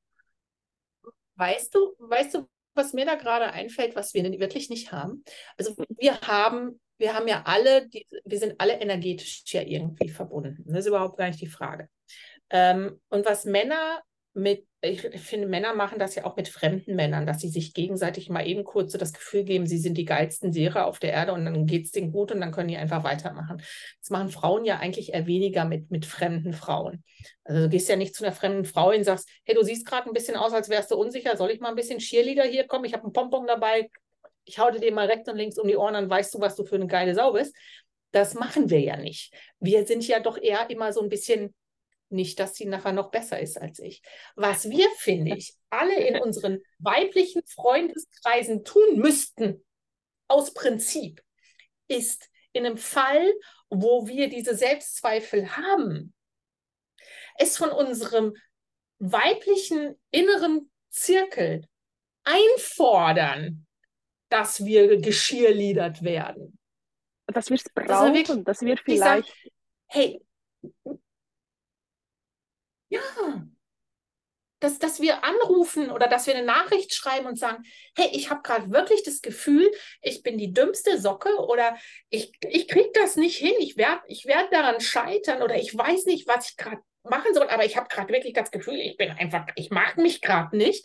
Weißt 1.36 1.74
du, 1.74 1.94
weißt 1.98 2.34
du, 2.34 2.48
was 2.74 2.94
mir 2.94 3.04
da 3.04 3.16
gerade 3.16 3.52
einfällt, 3.52 3.94
was 3.94 4.14
wir 4.14 4.24
wirklich 4.40 4.70
nicht 4.70 4.92
haben? 4.92 5.24
Also 5.56 5.74
wir 5.98 6.20
haben, 6.22 6.80
wir 6.96 7.14
haben 7.14 7.28
ja 7.28 7.42
alle, 7.44 7.88
die, 7.88 8.06
wir 8.24 8.38
sind 8.38 8.54
alle 8.58 8.80
energetisch 8.80 9.42
ja 9.46 9.62
irgendwie 9.62 10.08
verbunden. 10.08 10.64
Das 10.66 10.80
ist 10.80 10.86
überhaupt 10.86 11.18
gar 11.18 11.26
nicht 11.26 11.40
die 11.40 11.46
Frage. 11.46 11.88
Ähm, 12.50 13.00
und 13.10 13.26
was 13.26 13.44
Männer 13.44 14.02
mit, 14.34 14.66
ich 14.80 15.00
finde, 15.00 15.48
Männer 15.48 15.74
machen 15.74 15.98
das 15.98 16.14
ja 16.14 16.24
auch 16.24 16.36
mit 16.36 16.48
fremden 16.48 16.94
Männern, 16.94 17.26
dass 17.26 17.40
sie 17.40 17.48
sich 17.48 17.74
gegenseitig 17.74 18.28
mal 18.30 18.46
eben 18.46 18.62
kurz 18.62 18.92
so 18.92 18.98
das 18.98 19.12
Gefühl 19.12 19.44
geben, 19.44 19.66
sie 19.66 19.78
sind 19.78 19.98
die 19.98 20.04
geilsten 20.04 20.52
Seere 20.52 20.84
auf 20.84 20.98
der 20.98 21.12
Erde 21.12 21.32
und 21.32 21.44
dann 21.44 21.66
geht 21.66 21.86
es 21.86 21.90
denen 21.90 22.12
gut 22.12 22.30
und 22.30 22.40
dann 22.40 22.52
können 22.52 22.68
die 22.68 22.76
einfach 22.76 23.02
weitermachen. 23.02 23.60
Das 24.00 24.10
machen 24.10 24.28
Frauen 24.28 24.64
ja 24.64 24.78
eigentlich 24.78 25.12
eher 25.14 25.26
weniger 25.26 25.64
mit, 25.64 25.90
mit 25.90 26.06
fremden 26.06 26.52
Frauen. 26.52 27.02
Also 27.44 27.62
du 27.62 27.68
gehst 27.68 27.88
ja 27.88 27.96
nicht 27.96 28.14
zu 28.14 28.24
einer 28.24 28.34
fremden 28.34 28.64
Frau 28.64 28.90
und 28.90 29.04
sagst, 29.04 29.28
hey, 29.44 29.54
du 29.54 29.64
siehst 29.64 29.86
gerade 29.86 30.08
ein 30.08 30.14
bisschen 30.14 30.36
aus, 30.36 30.52
als 30.52 30.68
wärst 30.68 30.90
du 30.90 30.96
unsicher, 30.96 31.36
soll 31.36 31.50
ich 31.50 31.60
mal 31.60 31.70
ein 31.70 31.76
bisschen 31.76 31.98
Cheerleader 31.98 32.44
hier 32.44 32.66
kommen? 32.66 32.84
Ich 32.84 32.92
habe 32.92 33.04
einen 33.04 33.12
Pompon 33.12 33.46
dabei, 33.46 33.90
ich 34.44 34.58
hau 34.58 34.70
dir 34.70 34.92
mal 34.92 35.06
rechts 35.06 35.28
und 35.28 35.36
links 35.36 35.58
um 35.58 35.68
die 35.68 35.76
Ohren, 35.76 35.94
dann 35.94 36.08
weißt 36.08 36.34
du, 36.34 36.40
was 36.40 36.56
du 36.56 36.64
für 36.64 36.76
eine 36.76 36.86
geile 36.86 37.14
Sau 37.14 37.32
bist. 37.32 37.54
Das 38.12 38.34
machen 38.34 38.70
wir 38.70 38.80
ja 38.80 38.96
nicht. 38.96 39.34
Wir 39.60 39.86
sind 39.86 40.06
ja 40.06 40.20
doch 40.20 40.38
eher 40.38 40.70
immer 40.70 40.92
so 40.92 41.02
ein 41.02 41.10
bisschen, 41.10 41.54
nicht, 42.10 42.38
dass 42.40 42.54
sie 42.54 42.66
nachher 42.66 42.92
noch 42.92 43.10
besser 43.10 43.38
ist 43.38 43.60
als 43.60 43.78
ich. 43.78 44.02
Was 44.34 44.68
wir, 44.70 44.88
finde 44.98 45.36
ich, 45.36 45.54
alle 45.70 45.94
in 45.96 46.16
unseren 46.22 46.60
weiblichen 46.78 47.42
Freundeskreisen 47.46 48.64
tun 48.64 48.96
müssten, 48.98 49.64
aus 50.28 50.52
Prinzip, 50.52 51.22
ist 51.88 52.28
in 52.52 52.66
einem 52.66 52.76
Fall, 52.76 53.32
wo 53.70 54.06
wir 54.06 54.28
diese 54.28 54.54
Selbstzweifel 54.54 55.56
haben, 55.56 56.12
es 57.38 57.56
von 57.56 57.70
unserem 57.70 58.34
weiblichen 58.98 59.98
inneren 60.10 60.70
Zirkel 60.90 61.66
einfordern, 62.24 63.66
dass 64.28 64.64
wir 64.64 65.00
geschirrliedert 65.00 66.02
werden. 66.02 66.58
Dass 67.26 67.48
wir 67.48 67.56
es 67.56 67.64
Dass 67.64 67.74
wir 68.12 68.24
brauchen, 68.24 68.44
dass 68.44 68.60
wir 68.60 68.74
ich 68.86 68.98
sag- 68.98 69.24
vielleicht 69.24 69.34
Hey, 69.86 70.20
ja, 72.88 73.00
dass, 74.60 74.78
dass 74.78 75.00
wir 75.00 75.22
anrufen 75.24 75.90
oder 75.90 76.08
dass 76.08 76.26
wir 76.26 76.34
eine 76.34 76.44
Nachricht 76.44 76.92
schreiben 76.92 77.26
und 77.26 77.38
sagen, 77.38 77.62
hey, 77.96 78.08
ich 78.12 78.30
habe 78.30 78.42
gerade 78.42 78.70
wirklich 78.72 79.04
das 79.04 79.22
Gefühl, 79.22 79.70
ich 80.02 80.22
bin 80.22 80.36
die 80.36 80.52
dümmste 80.52 81.00
Socke 81.00 81.36
oder 81.36 81.76
ich, 82.10 82.32
ich 82.48 82.66
kriege 82.66 82.90
das 82.94 83.16
nicht 83.16 83.38
hin, 83.38 83.54
ich 83.60 83.76
werde 83.76 84.02
ich 84.08 84.26
werd 84.26 84.52
daran 84.52 84.80
scheitern 84.80 85.42
oder 85.42 85.56
ich 85.56 85.76
weiß 85.76 86.06
nicht, 86.06 86.26
was 86.26 86.50
ich 86.50 86.56
gerade 86.56 86.82
machen 87.04 87.32
soll, 87.34 87.48
aber 87.48 87.64
ich 87.64 87.76
habe 87.76 87.88
gerade 87.88 88.12
wirklich 88.12 88.34
das 88.34 88.50
Gefühl, 88.50 88.74
ich 88.80 88.96
bin 88.96 89.10
einfach, 89.12 89.46
ich 89.54 89.70
mag 89.70 89.96
mich 89.96 90.20
gerade 90.20 90.56
nicht. 90.56 90.84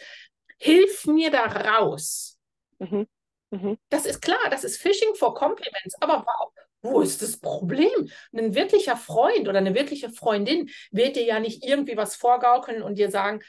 Hilf 0.59 1.05
mir 1.07 1.31
da 1.31 1.45
raus. 1.45 2.37
Mhm. 2.79 3.07
Mhm. 3.49 3.77
Das 3.89 4.05
ist 4.05 4.21
klar, 4.21 4.49
das 4.49 4.63
ist 4.63 4.81
Phishing 4.81 5.15
for 5.15 5.33
Compliments, 5.33 5.95
aber 5.99 6.23
wow, 6.25 6.53
wo 6.83 7.01
ist 7.01 7.21
das 7.21 7.37
Problem? 7.37 8.11
Ein 8.33 8.53
wirklicher 8.55 8.97
Freund 8.97 9.47
oder 9.47 9.57
eine 9.57 9.73
wirkliche 9.73 10.09
Freundin 10.09 10.69
wird 10.91 11.15
dir 11.15 11.23
ja 11.23 11.39
nicht 11.39 11.63
irgendwie 11.65 11.97
was 11.97 12.15
vorgaukeln 12.15 12.83
und 12.83 12.97
dir 12.99 13.09
sagen, 13.09 13.41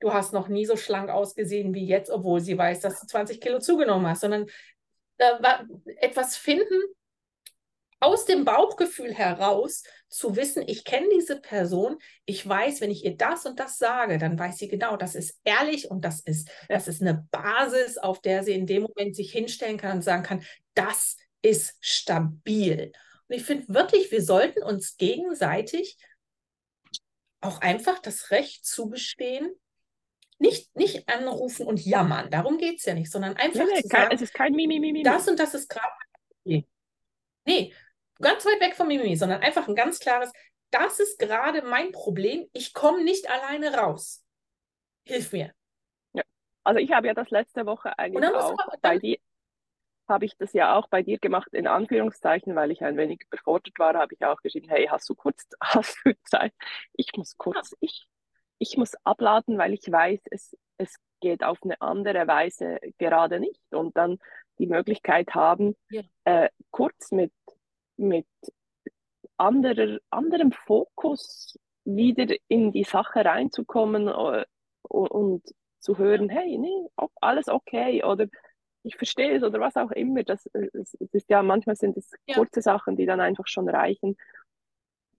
du 0.00 0.12
hast 0.12 0.32
noch 0.32 0.48
nie 0.48 0.64
so 0.64 0.76
schlank 0.76 1.10
ausgesehen 1.10 1.74
wie 1.74 1.84
jetzt, 1.86 2.10
obwohl 2.10 2.40
sie 2.40 2.56
weiß, 2.56 2.80
dass 2.80 3.00
du 3.00 3.06
20 3.06 3.40
Kilo 3.40 3.58
zugenommen 3.58 4.06
hast, 4.06 4.20
sondern 4.20 4.46
äh, 5.18 5.24
wa- 5.40 5.64
etwas 6.00 6.36
finden 6.36 6.80
aus 8.00 8.24
dem 8.26 8.44
Bauchgefühl 8.44 9.12
heraus, 9.12 9.82
zu 10.08 10.36
wissen, 10.36 10.62
ich 10.66 10.84
kenne 10.84 11.08
diese 11.14 11.40
Person, 11.40 11.98
ich 12.26 12.48
weiß, 12.48 12.80
wenn 12.80 12.92
ich 12.92 13.04
ihr 13.04 13.16
das 13.16 13.44
und 13.44 13.58
das 13.58 13.76
sage, 13.76 14.18
dann 14.18 14.38
weiß 14.38 14.56
sie 14.58 14.68
genau, 14.68 14.96
das 14.96 15.16
ist 15.16 15.36
ehrlich 15.44 15.90
und 15.90 16.04
das 16.04 16.20
ist, 16.20 16.48
das 16.68 16.86
ist 16.86 17.02
eine 17.02 17.26
Basis, 17.32 17.98
auf 17.98 18.20
der 18.20 18.44
sie 18.44 18.52
in 18.52 18.66
dem 18.66 18.82
Moment 18.84 19.16
sich 19.16 19.32
hinstellen 19.32 19.78
kann 19.78 19.96
und 19.96 20.02
sagen 20.02 20.22
kann, 20.22 20.44
das 20.74 21.16
ist 21.42 21.76
stabil. 21.80 22.92
Und 23.28 23.36
ich 23.36 23.44
finde 23.44 23.72
wirklich, 23.72 24.10
wir 24.10 24.22
sollten 24.22 24.62
uns 24.62 24.96
gegenseitig 24.96 25.96
auch 27.40 27.60
einfach 27.60 27.98
das 28.00 28.30
Recht 28.30 28.64
zugestehen, 28.64 29.54
nicht, 30.38 30.74
nicht 30.76 31.08
anrufen 31.08 31.66
und 31.66 31.84
jammern, 31.84 32.30
darum 32.30 32.58
geht 32.58 32.78
es 32.78 32.84
ja 32.84 32.94
nicht, 32.94 33.10
sondern 33.10 33.36
einfach 33.36 33.64
Nee, 33.64 33.72
nee, 33.74 33.82
zu 33.82 33.88
sagen, 33.88 34.14
es 34.14 34.22
ist 34.22 34.34
kein 34.34 34.52
Mimi, 34.52 34.74
Mimi, 34.74 34.92
Mimi. 34.92 35.02
das 35.02 35.28
und 35.28 35.38
das 35.38 35.54
ist 35.54 35.68
gerade. 35.68 35.92
Nee. 36.44 36.66
nee, 37.44 37.74
ganz 38.20 38.44
weit 38.46 38.60
weg 38.60 38.76
vom 38.76 38.88
Mimimi, 38.88 39.16
sondern 39.16 39.42
einfach 39.42 39.66
ein 39.68 39.74
ganz 39.74 39.98
klares, 39.98 40.30
das 40.70 41.00
ist 41.00 41.18
gerade 41.18 41.62
mein 41.62 41.92
Problem. 41.92 42.48
Ich 42.52 42.72
komme 42.72 43.02
nicht 43.02 43.28
alleine 43.28 43.74
raus. 43.74 44.24
Hilf 45.04 45.32
mir. 45.32 45.52
Also 46.64 46.80
ich 46.80 46.92
habe 46.92 47.06
ja 47.06 47.14
das 47.14 47.30
letzte 47.30 47.64
Woche 47.64 47.98
eigentlich 47.98 48.30
auch 48.30 48.54
bei 48.82 48.98
dir, 48.98 49.16
habe 50.08 50.24
ich 50.24 50.36
das 50.36 50.52
ja 50.52 50.76
auch 50.76 50.88
bei 50.88 51.02
dir 51.02 51.18
gemacht, 51.18 51.52
in 51.52 51.66
Anführungszeichen, 51.66 52.54
weil 52.54 52.70
ich 52.70 52.82
ein 52.82 52.96
wenig 52.96 53.22
überfordert 53.30 53.78
war, 53.78 53.94
habe 53.94 54.14
ich 54.14 54.24
auch 54.24 54.40
geschrieben, 54.42 54.68
hey, 54.68 54.86
hast 54.90 55.08
du 55.08 55.14
kurz, 55.14 55.46
hast 55.62 55.98
du 56.04 56.12
Zeit? 56.24 56.52
Ich 56.94 57.10
muss 57.16 57.36
kurz, 57.36 57.74
ich, 57.80 58.06
ich 58.58 58.76
muss 58.76 58.94
abladen, 59.04 59.58
weil 59.58 59.74
ich 59.74 59.90
weiß, 59.90 60.20
es, 60.30 60.56
es 60.78 60.94
geht 61.20 61.42
auf 61.44 61.58
eine 61.62 61.80
andere 61.80 62.26
Weise 62.26 62.78
gerade 62.98 63.40
nicht. 63.40 63.60
Und 63.70 63.96
dann 63.96 64.18
die 64.58 64.66
Möglichkeit 64.66 65.34
haben, 65.34 65.76
ja. 65.90 66.02
äh, 66.24 66.48
kurz 66.70 67.12
mit, 67.12 67.32
mit 67.96 68.26
anderer, 69.36 69.98
anderem 70.10 70.52
Fokus 70.52 71.58
wieder 71.84 72.34
in 72.48 72.72
die 72.72 72.84
Sache 72.84 73.24
reinzukommen 73.24 74.08
uh, 74.08 74.44
und 74.88 75.42
zu 75.78 75.96
hören, 75.96 76.28
hey, 76.28 76.58
nee, 76.58 76.88
alles 77.20 77.48
okay 77.48 78.02
oder 78.04 78.26
ich 78.88 78.96
verstehe 78.96 79.36
es 79.36 79.42
oder 79.42 79.60
was 79.60 79.76
auch 79.76 79.90
immer. 79.92 80.22
Das, 80.22 80.46
es, 80.52 80.96
es 81.00 81.14
ist 81.14 81.30
ja 81.30 81.42
manchmal 81.42 81.76
sind 81.76 81.96
es 81.96 82.10
ja. 82.26 82.34
kurze 82.36 82.62
Sachen, 82.62 82.96
die 82.96 83.06
dann 83.06 83.20
einfach 83.20 83.46
schon 83.46 83.68
reichen, 83.68 84.16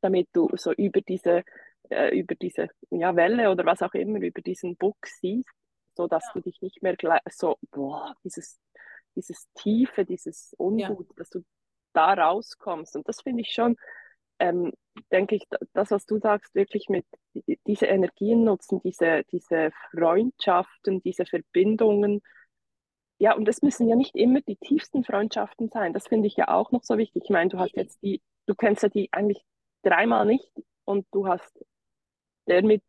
damit 0.01 0.27
du 0.33 0.49
so 0.55 0.73
über 0.73 1.01
diese 1.01 1.43
äh, 1.89 2.17
über 2.17 2.35
diese 2.35 2.69
ja, 2.89 3.15
Welle 3.15 3.49
oder 3.51 3.65
was 3.65 3.81
auch 3.81 3.93
immer 3.93 4.19
über 4.19 4.41
diesen 4.41 4.75
Book 4.75 4.97
siehst, 5.05 5.49
so 5.95 6.07
dass 6.07 6.25
ja. 6.27 6.31
du 6.33 6.41
dich 6.41 6.61
nicht 6.61 6.81
mehr 6.81 6.95
so 7.29 7.57
boah 7.71 8.15
dieses 8.23 8.59
dieses 9.15 9.47
Tiefe, 9.53 10.05
dieses 10.05 10.55
Ungut, 10.57 11.07
ja. 11.07 11.13
dass 11.17 11.29
du 11.29 11.43
da 11.93 12.13
rauskommst 12.13 12.95
und 12.95 13.07
das 13.07 13.21
finde 13.21 13.41
ich 13.41 13.51
schon 13.51 13.75
ähm, 14.39 14.71
denke 15.11 15.35
ich, 15.35 15.43
das, 15.73 15.91
was 15.91 16.05
du 16.05 16.17
sagst, 16.17 16.55
wirklich 16.55 16.87
mit 16.89 17.05
diese 17.67 17.85
Energien 17.85 18.43
nutzen, 18.43 18.81
diese, 18.83 19.23
diese 19.31 19.71
Freundschaften, 19.91 21.01
diese 21.01 21.25
Verbindungen, 21.25 22.21
ja, 23.19 23.35
und 23.35 23.47
es 23.47 23.61
müssen 23.61 23.87
ja 23.89 23.95
nicht 23.95 24.15
immer 24.15 24.41
die 24.41 24.55
tiefsten 24.55 25.03
Freundschaften 25.03 25.69
sein. 25.69 25.93
Das 25.93 26.07
finde 26.07 26.27
ich 26.27 26.37
ja 26.37 26.47
auch 26.49 26.71
noch 26.71 26.83
so 26.83 26.97
wichtig. 26.97 27.23
Ich 27.25 27.29
meine, 27.29 27.49
du 27.49 27.59
hast 27.59 27.75
jetzt 27.75 28.01
die, 28.01 28.21
du 28.47 28.55
kennst 28.55 28.83
ja 28.83 28.89
die 28.89 29.09
eigentlich 29.11 29.43
dreimal 29.83 30.25
nicht 30.25 30.51
und 30.85 31.05
du 31.11 31.27
hast 31.27 31.53
der 32.47 32.63
mit 32.63 32.83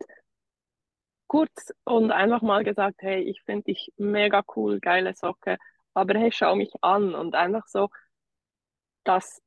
kurz 1.26 1.72
und 1.84 2.10
einfach 2.10 2.42
mal 2.42 2.64
gesagt, 2.64 3.02
hey, 3.02 3.22
ich 3.22 3.42
finde 3.42 3.64
dich 3.64 3.92
mega 3.96 4.42
cool, 4.56 4.80
geile 4.80 5.14
Socke, 5.14 5.58
aber 5.94 6.18
hey, 6.18 6.32
schau 6.32 6.56
mich 6.56 6.72
an 6.82 7.14
und 7.14 7.34
einfach 7.34 7.66
so 7.68 7.88
das 9.04 9.42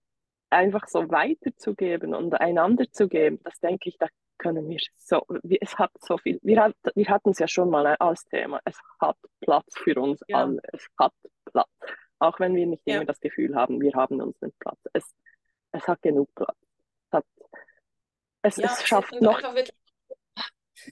einfach 0.50 0.88
so 0.88 1.10
weiterzugeben 1.10 2.14
und 2.16 2.36
einander 2.36 2.92
zu 2.92 3.08
geben, 3.08 3.40
das 3.44 3.60
denke 3.60 3.90
ich, 3.90 3.98
da 3.98 4.08
können 4.38 4.68
wir 4.70 4.80
so, 4.98 5.26
es 5.62 5.78
hat 5.78 5.92
so 6.00 6.18
viel, 6.18 6.40
wir, 6.42 6.62
hat, 6.62 6.76
wir 6.96 7.08
hatten 7.08 7.30
es 7.30 7.40
ja 7.40 7.48
schon 7.48 7.70
mal 7.70 7.86
als 7.96 8.26
Thema, 8.26 8.60
es 8.66 8.78
hat 9.00 9.18
Platz 9.42 9.78
für 9.78 10.00
uns 10.00 10.22
ja. 10.28 10.44
alle, 10.44 10.60
es 10.72 10.86
hat 11.00 11.14
Platz. 11.46 11.70
Auch 12.20 12.40
wenn 12.40 12.56
wir 12.56 12.66
nicht 12.66 12.84
ja. 12.86 12.96
immer 12.96 13.06
das 13.06 13.20
Gefühl 13.20 13.56
haben, 13.56 13.82
wir 13.82 13.94
haben 13.94 14.22
unseren 14.22 14.54
Platz. 14.60 14.80
Es, 14.94 15.14
es 15.72 15.88
hat 15.88 16.02
genug 16.02 16.30
Platz. 16.36 16.58
Es, 17.10 17.14
hat, 17.14 17.26
es, 18.44 18.56
ja, 18.58 18.66
es 18.66 18.88
schafft 18.88 19.22
noch, 19.22 19.42
wirklich, 19.42 19.76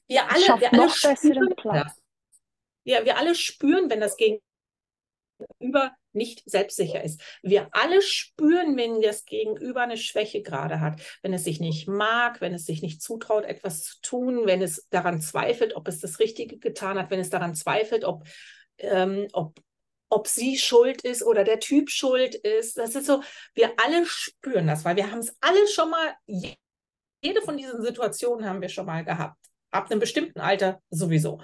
wir 0.07 0.29
alle, 0.29 0.41
schafft 0.41 0.61
wir 0.61 0.73
alle 0.73 0.85
noch 0.85 1.01
besseren 1.01 1.55
Platz. 1.55 2.01
Ja, 2.83 3.05
wir 3.05 3.17
alle 3.17 3.35
spüren, 3.35 3.89
wenn 3.89 3.99
das 3.99 4.17
Gegenüber 4.17 5.95
nicht 6.13 6.43
selbstsicher 6.45 7.03
ist. 7.03 7.21
Wir 7.41 7.69
alle 7.71 8.01
spüren, 8.01 8.77
wenn 8.77 9.01
das 9.01 9.25
Gegenüber 9.25 9.81
eine 9.81 9.97
Schwäche 9.97 10.41
gerade 10.41 10.79
hat, 10.79 11.01
wenn 11.21 11.33
es 11.33 11.43
sich 11.43 11.59
nicht 11.59 11.87
mag, 11.87 12.41
wenn 12.41 12.53
es 12.53 12.65
sich 12.65 12.81
nicht 12.81 13.01
zutraut, 13.01 13.45
etwas 13.45 13.83
zu 13.83 14.01
tun, 14.01 14.45
wenn 14.45 14.61
es 14.61 14.87
daran 14.89 15.21
zweifelt, 15.21 15.75
ob 15.75 15.87
es 15.87 15.99
das 15.99 16.19
Richtige 16.19 16.57
getan 16.57 16.97
hat, 16.97 17.11
wenn 17.11 17.19
es 17.19 17.29
daran 17.29 17.55
zweifelt, 17.55 18.03
ob, 18.03 18.25
ähm, 18.77 19.27
ob, 19.33 19.59
ob 20.09 20.27
sie 20.27 20.57
schuld 20.57 21.01
ist 21.03 21.23
oder 21.23 21.43
der 21.43 21.59
Typ 21.59 21.89
schuld 21.89 22.35
ist. 22.35 22.77
Das 22.77 22.95
ist 22.95 23.05
so, 23.05 23.21
wir 23.53 23.73
alle 23.77 24.05
spüren 24.05 24.67
das, 24.67 24.85
weil 24.85 24.95
wir 24.95 25.11
haben 25.11 25.19
es 25.19 25.35
alle 25.39 25.67
schon 25.67 25.89
mal, 25.89 26.15
jede 27.21 27.41
von 27.41 27.57
diesen 27.57 27.81
Situationen 27.81 28.47
haben 28.47 28.61
wir 28.61 28.69
schon 28.69 28.85
mal 28.85 29.05
gehabt. 29.05 29.37
Ab 29.71 29.89
einem 29.89 29.99
bestimmten 29.99 30.41
Alter 30.41 30.81
sowieso. 30.89 31.41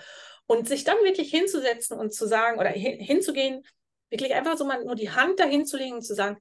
Und 0.48 0.68
sich 0.68 0.84
dann 0.84 0.98
wirklich 1.04 1.30
hinzusetzen 1.30 1.98
und 1.98 2.14
zu 2.14 2.28
sagen 2.28 2.60
oder 2.60 2.70
hin, 2.70 3.00
hinzugehen 3.00 3.64
Wirklich 4.10 4.34
einfach 4.34 4.58
so 4.58 4.66
mal 4.66 4.84
nur 4.84 4.96
die 4.96 5.12
Hand 5.12 5.40
dahin 5.40 5.66
zu 5.66 5.78
legen 5.78 5.96
und 5.96 6.02
zu 6.02 6.16
sagen, 6.16 6.38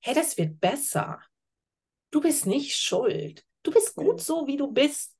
hey, 0.00 0.14
das 0.14 0.36
wird 0.36 0.60
besser. 0.60 1.20
Du 2.10 2.20
bist 2.20 2.46
nicht 2.46 2.76
schuld. 2.76 3.44
Du 3.62 3.70
bist 3.70 3.94
gut 3.94 4.20
so, 4.20 4.46
wie 4.46 4.56
du 4.56 4.68
bist. 4.68 5.16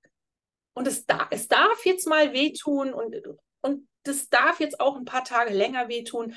Und 0.72 0.87
es, 0.87 1.05
da, 1.07 1.29
es 1.31 1.48
darf 1.48 1.85
jetzt 1.85 2.07
mal 2.07 2.33
wehtun 2.33 2.94
und, 2.94 3.14
und 3.61 3.88
das 4.05 4.29
darf 4.29 4.61
jetzt 4.61 4.81
auch 4.81 4.96
ein 4.96 5.05
paar 5.05 5.24
Tage 5.24 5.53
länger 5.53 5.88
wehtun. 5.88 6.35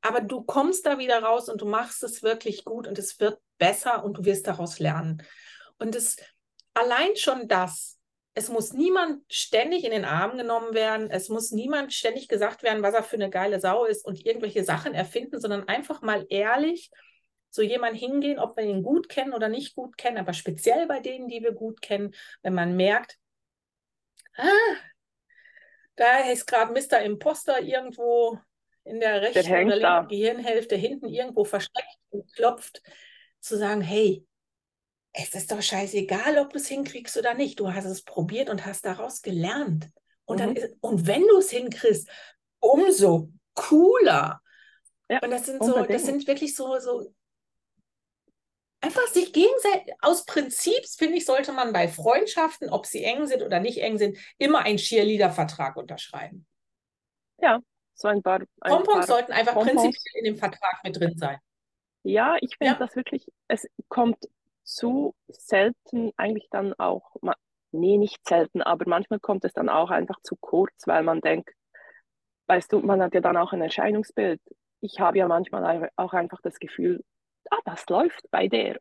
Aber 0.00 0.20
du 0.20 0.42
kommst 0.42 0.84
da 0.84 0.98
wieder 0.98 1.22
raus 1.22 1.48
und 1.48 1.60
du 1.60 1.66
machst 1.66 2.02
es 2.02 2.22
wirklich 2.22 2.64
gut 2.64 2.86
und 2.86 2.98
es 2.98 3.20
wird 3.20 3.38
besser 3.58 4.04
und 4.04 4.18
du 4.18 4.24
wirst 4.24 4.46
daraus 4.46 4.78
lernen. 4.78 5.22
Und 5.78 5.94
es 5.94 6.16
allein 6.74 7.16
schon 7.16 7.48
das, 7.48 7.93
es 8.34 8.48
muss 8.48 8.72
niemand 8.72 9.22
ständig 9.32 9.84
in 9.84 9.92
den 9.92 10.04
Arm 10.04 10.36
genommen 10.36 10.74
werden. 10.74 11.08
Es 11.08 11.28
muss 11.28 11.52
niemand 11.52 11.92
ständig 11.92 12.28
gesagt 12.28 12.64
werden, 12.64 12.82
was 12.82 12.94
er 12.94 13.04
für 13.04 13.16
eine 13.16 13.30
geile 13.30 13.60
Sau 13.60 13.84
ist 13.84 14.04
und 14.04 14.26
irgendwelche 14.26 14.64
Sachen 14.64 14.92
erfinden, 14.92 15.40
sondern 15.40 15.68
einfach 15.68 16.02
mal 16.02 16.26
ehrlich 16.28 16.90
so 17.50 17.62
jemand 17.62 17.96
hingehen, 17.96 18.40
ob 18.40 18.56
wir 18.56 18.64
ihn 18.64 18.82
gut 18.82 19.08
kennen 19.08 19.32
oder 19.32 19.48
nicht 19.48 19.76
gut 19.76 19.96
kennen, 19.96 20.18
aber 20.18 20.32
speziell 20.32 20.88
bei 20.88 20.98
denen, 20.98 21.28
die 21.28 21.40
wir 21.40 21.52
gut 21.52 21.80
kennen, 21.80 22.12
wenn 22.42 22.54
man 22.54 22.74
merkt, 22.74 23.16
ah, 24.36 24.76
da 25.94 26.28
ist 26.32 26.46
gerade 26.46 26.72
Mr. 26.72 27.00
Imposter 27.02 27.62
irgendwo 27.62 28.40
in 28.82 28.98
der 28.98 29.22
rechten 29.22 29.48
der 29.48 29.66
oder 29.66 29.76
linken 29.76 30.08
Gehirnhälfte 30.08 30.74
hinten 30.74 31.06
irgendwo 31.06 31.44
versteckt 31.44 31.96
und 32.10 32.32
klopft, 32.34 32.82
zu 33.38 33.56
sagen, 33.56 33.82
hey, 33.82 34.26
es 35.16 35.32
ist 35.34 35.52
doch 35.52 35.62
scheißegal, 35.62 36.38
ob 36.38 36.50
du 36.50 36.58
es 36.58 36.66
hinkriegst 36.66 37.16
oder 37.16 37.34
nicht. 37.34 37.60
Du 37.60 37.72
hast 37.72 37.84
es 37.84 38.02
probiert 38.02 38.50
und 38.50 38.66
hast 38.66 38.84
daraus 38.84 39.22
gelernt. 39.22 39.90
Und, 40.24 40.36
mhm. 40.36 40.40
dann 40.40 40.56
ist, 40.56 40.76
und 40.80 41.06
wenn 41.06 41.22
du 41.22 41.38
es 41.38 41.50
hinkriegst, 41.50 42.08
umso 42.58 43.30
cooler. 43.54 44.42
Ja, 45.08 45.20
und 45.22 45.30
das 45.30 45.46
sind 45.46 45.62
so, 45.62 45.84
das 45.84 46.04
sind 46.04 46.26
wirklich 46.26 46.56
so, 46.56 46.78
so 46.80 47.14
einfach 48.80 49.06
sich 49.06 49.32
gegenseitig, 49.32 49.94
aus 50.00 50.24
Prinzip, 50.24 50.84
finde 50.98 51.16
ich, 51.16 51.24
sollte 51.24 51.52
man 51.52 51.72
bei 51.72 51.86
Freundschaften, 51.86 52.68
ob 52.68 52.84
sie 52.84 53.04
eng 53.04 53.26
sind 53.26 53.42
oder 53.42 53.60
nicht 53.60 53.78
eng 53.78 53.98
sind, 53.98 54.18
immer 54.38 54.60
einen 54.60 54.78
Cheerleader-Vertrag 54.78 55.76
unterschreiben. 55.76 56.44
Ja, 57.38 57.60
so 57.94 58.08
ein 58.08 58.22
paar. 58.22 58.40
Ein 58.60 58.72
Pompons 58.72 59.06
sollten 59.06 59.32
einfach 59.32 59.54
Pompons. 59.54 59.80
prinzipiell 59.80 60.24
in 60.24 60.24
dem 60.24 60.36
Vertrag 60.36 60.82
mit 60.82 60.98
drin 60.98 61.16
sein. 61.16 61.38
Ja, 62.02 62.36
ich 62.40 62.56
finde 62.58 62.74
ja. 62.74 62.78
das 62.78 62.96
wirklich, 62.96 63.30
es 63.48 63.66
kommt 63.88 64.18
zu 64.64 65.14
selten 65.28 66.12
eigentlich 66.16 66.48
dann 66.50 66.74
auch, 66.74 67.16
nee, 67.70 67.98
nicht 67.98 68.26
selten, 68.26 68.62
aber 68.62 68.84
manchmal 68.88 69.20
kommt 69.20 69.44
es 69.44 69.52
dann 69.52 69.68
auch 69.68 69.90
einfach 69.90 70.20
zu 70.22 70.36
kurz, 70.36 70.86
weil 70.86 71.02
man 71.02 71.20
denkt, 71.20 71.50
weißt 72.46 72.72
du, 72.72 72.80
man 72.80 73.02
hat 73.02 73.14
ja 73.14 73.20
dann 73.20 73.36
auch 73.36 73.52
ein 73.52 73.62
Erscheinungsbild. 73.62 74.40
Ich 74.80 75.00
habe 75.00 75.18
ja 75.18 75.28
manchmal 75.28 75.90
auch 75.96 76.12
einfach 76.12 76.40
das 76.42 76.58
Gefühl, 76.58 77.02
ah, 77.50 77.60
das 77.64 77.86
läuft 77.88 78.30
bei 78.30 78.48
der. 78.48 78.78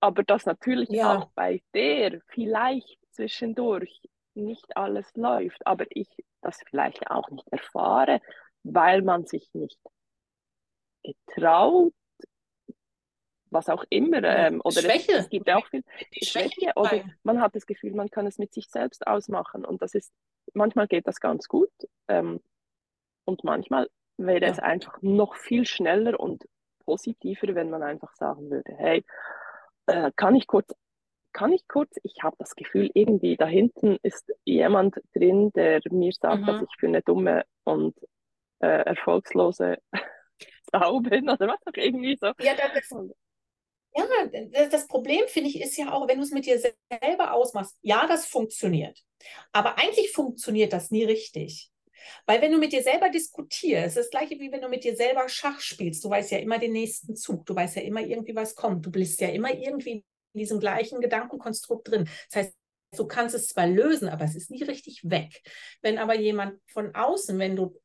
Aber 0.00 0.22
dass 0.22 0.46
natürlich 0.46 0.88
ja. 0.90 1.18
auch 1.18 1.30
bei 1.34 1.62
der 1.74 2.20
vielleicht 2.28 2.98
zwischendurch 3.10 4.00
nicht 4.34 4.76
alles 4.76 5.14
läuft, 5.14 5.66
aber 5.66 5.84
ich 5.90 6.08
das 6.40 6.58
vielleicht 6.68 7.10
auch 7.10 7.28
nicht 7.28 7.46
erfahre, 7.50 8.20
weil 8.62 9.02
man 9.02 9.26
sich 9.26 9.50
nicht 9.52 9.78
getraut 11.02 11.92
was 13.50 13.68
auch 13.68 13.84
immer. 13.90 14.22
Ähm, 14.22 14.60
oder 14.64 14.80
Schwäche. 14.80 15.12
Es, 15.12 15.24
es, 15.24 15.28
gibt 15.28 15.50
auch 15.50 15.66
viel 15.66 15.82
Schwäche. 16.22 16.50
Schwäche 16.50 16.72
oder 16.76 17.04
man 17.22 17.40
hat 17.40 17.54
das 17.54 17.66
Gefühl, 17.66 17.92
man 17.92 18.10
kann 18.10 18.26
es 18.26 18.38
mit 18.38 18.52
sich 18.52 18.68
selbst 18.68 19.06
ausmachen. 19.06 19.64
Und 19.64 19.82
das 19.82 19.94
ist, 19.94 20.12
manchmal 20.54 20.86
geht 20.86 21.06
das 21.06 21.20
ganz 21.20 21.48
gut. 21.48 21.70
Ähm, 22.08 22.40
und 23.24 23.44
manchmal 23.44 23.88
wäre 24.16 24.46
ja. 24.46 24.50
es 24.50 24.58
einfach 24.58 25.00
noch 25.02 25.34
viel 25.36 25.66
schneller 25.66 26.18
und 26.18 26.44
positiver, 26.84 27.54
wenn 27.54 27.70
man 27.70 27.82
einfach 27.82 28.14
sagen 28.14 28.50
würde, 28.50 28.74
hey, 28.76 29.04
äh, 29.86 30.10
kann 30.16 30.34
ich 30.34 30.46
kurz, 30.46 30.74
kann 31.32 31.52
ich 31.52 31.66
kurz, 31.68 31.96
ich 32.02 32.22
habe 32.22 32.36
das 32.38 32.54
Gefühl, 32.56 32.90
irgendwie 32.94 33.36
da 33.36 33.46
hinten 33.46 33.98
ist 34.02 34.32
jemand 34.44 34.96
drin, 35.14 35.52
der 35.52 35.80
mir 35.90 36.12
sagt, 36.12 36.42
mhm. 36.42 36.46
dass 36.46 36.62
ich 36.62 36.76
für 36.78 36.88
eine 36.88 37.02
dumme 37.02 37.44
und 37.64 37.96
äh, 38.60 38.84
erfolgslose 38.84 39.78
Sau 40.72 41.00
bin 41.00 41.28
oder 41.28 41.48
was 41.48 41.60
auch 41.66 41.76
irgendwie 41.76 42.16
so. 42.16 42.26
Ja, 42.40 42.54
das, 42.56 42.90
ja, 43.94 44.66
das 44.68 44.86
Problem, 44.86 45.22
finde 45.28 45.50
ich, 45.50 45.60
ist 45.60 45.76
ja 45.76 45.92
auch, 45.92 46.08
wenn 46.08 46.18
du 46.18 46.24
es 46.24 46.30
mit 46.30 46.46
dir 46.46 46.58
selber 46.58 47.32
ausmachst, 47.32 47.76
ja, 47.82 48.06
das 48.06 48.26
funktioniert. 48.26 48.98
Aber 49.52 49.78
eigentlich 49.78 50.12
funktioniert 50.12 50.72
das 50.72 50.90
nie 50.90 51.04
richtig. 51.04 51.70
Weil 52.26 52.40
wenn 52.40 52.52
du 52.52 52.58
mit 52.58 52.72
dir 52.72 52.82
selber 52.82 53.10
diskutierst, 53.10 53.96
das 53.96 54.10
gleiche 54.10 54.38
wie 54.38 54.50
wenn 54.52 54.62
du 54.62 54.68
mit 54.68 54.84
dir 54.84 54.96
selber 54.96 55.28
Schach 55.28 55.60
spielst, 55.60 56.04
du 56.04 56.10
weißt 56.10 56.30
ja 56.30 56.38
immer 56.38 56.58
den 56.58 56.72
nächsten 56.72 57.16
Zug, 57.16 57.44
du 57.46 57.54
weißt 57.54 57.76
ja 57.76 57.82
immer 57.82 58.00
irgendwie, 58.00 58.34
was 58.34 58.54
kommt, 58.54 58.86
du 58.86 58.90
bist 58.90 59.20
ja 59.20 59.28
immer 59.28 59.52
irgendwie 59.52 60.04
in 60.32 60.38
diesem 60.38 60.60
gleichen 60.60 61.00
Gedankenkonstrukt 61.00 61.88
drin. 61.88 62.08
Das 62.30 62.44
heißt, 62.44 62.54
du 62.96 63.06
kannst 63.06 63.34
es 63.34 63.48
zwar 63.48 63.66
lösen, 63.66 64.08
aber 64.08 64.24
es 64.24 64.34
ist 64.34 64.50
nie 64.50 64.62
richtig 64.62 65.02
weg. 65.04 65.42
Wenn 65.82 65.98
aber 65.98 66.14
jemand 66.14 66.60
von 66.72 66.94
außen, 66.94 67.38
wenn 67.38 67.56
du, 67.56 67.76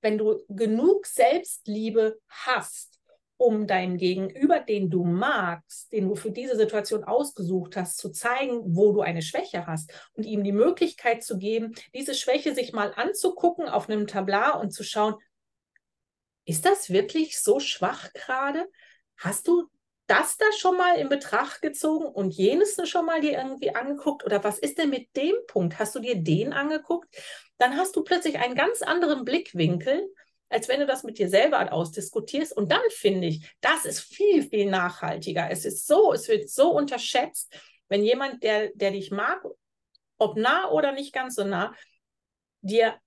wenn 0.00 0.18
du 0.18 0.42
genug 0.48 1.06
Selbstliebe 1.06 2.18
hast, 2.28 2.97
um 3.38 3.66
deinem 3.66 3.96
Gegenüber, 3.96 4.58
den 4.58 4.90
du 4.90 5.04
magst, 5.04 5.92
den 5.92 6.08
du 6.08 6.16
für 6.16 6.32
diese 6.32 6.56
Situation 6.56 7.04
ausgesucht 7.04 7.76
hast, 7.76 7.96
zu 7.96 8.10
zeigen, 8.10 8.60
wo 8.76 8.92
du 8.92 9.00
eine 9.00 9.22
Schwäche 9.22 9.66
hast 9.66 9.92
und 10.14 10.24
ihm 10.24 10.42
die 10.42 10.52
Möglichkeit 10.52 11.22
zu 11.22 11.38
geben, 11.38 11.74
diese 11.94 12.14
Schwäche 12.14 12.54
sich 12.54 12.72
mal 12.72 12.92
anzugucken 12.94 13.68
auf 13.68 13.88
einem 13.88 14.08
Tablar 14.08 14.60
und 14.60 14.72
zu 14.72 14.82
schauen, 14.82 15.14
ist 16.44 16.66
das 16.66 16.90
wirklich 16.90 17.40
so 17.40 17.60
schwach 17.60 18.12
gerade? 18.12 18.68
Hast 19.16 19.46
du 19.46 19.70
das 20.08 20.36
da 20.38 20.46
schon 20.56 20.76
mal 20.76 20.96
in 20.96 21.08
Betracht 21.08 21.62
gezogen 21.62 22.06
und 22.06 22.34
jenes 22.34 22.76
schon 22.88 23.06
mal 23.06 23.20
dir 23.20 23.32
irgendwie 23.32 23.74
angeguckt? 23.74 24.24
Oder 24.24 24.42
was 24.42 24.58
ist 24.58 24.78
denn 24.78 24.90
mit 24.90 25.14
dem 25.16 25.34
Punkt? 25.46 25.78
Hast 25.78 25.94
du 25.94 26.00
dir 26.00 26.16
den 26.16 26.52
angeguckt? 26.52 27.14
Dann 27.58 27.76
hast 27.76 27.94
du 27.94 28.02
plötzlich 28.02 28.38
einen 28.38 28.54
ganz 28.54 28.82
anderen 28.82 29.24
Blickwinkel, 29.24 30.08
als 30.48 30.68
wenn 30.68 30.80
du 30.80 30.86
das 30.86 31.02
mit 31.04 31.18
dir 31.18 31.28
selber 31.28 31.72
ausdiskutierst. 31.72 32.56
Und 32.56 32.70
dann 32.72 32.80
finde 32.90 33.28
ich, 33.28 33.54
das 33.60 33.84
ist 33.84 34.00
viel, 34.00 34.48
viel 34.48 34.70
nachhaltiger. 34.70 35.50
Es 35.50 35.64
ist 35.64 35.86
so, 35.86 36.12
es 36.12 36.28
wird 36.28 36.48
so 36.48 36.70
unterschätzt, 36.70 37.54
wenn 37.88 38.02
jemand, 38.02 38.42
der, 38.42 38.70
der 38.74 38.90
dich 38.92 39.10
mag, 39.10 39.42
ob 40.18 40.36
nah 40.36 40.70
oder 40.70 40.92
nicht 40.92 41.12
ganz 41.12 41.36
so 41.36 41.44
nah, 41.44 41.74
dir 42.60 42.98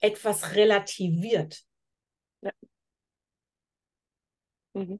etwas 0.00 0.54
relativiert. 0.54 1.62
Ja. 2.42 2.52
Mhm. 4.74 4.98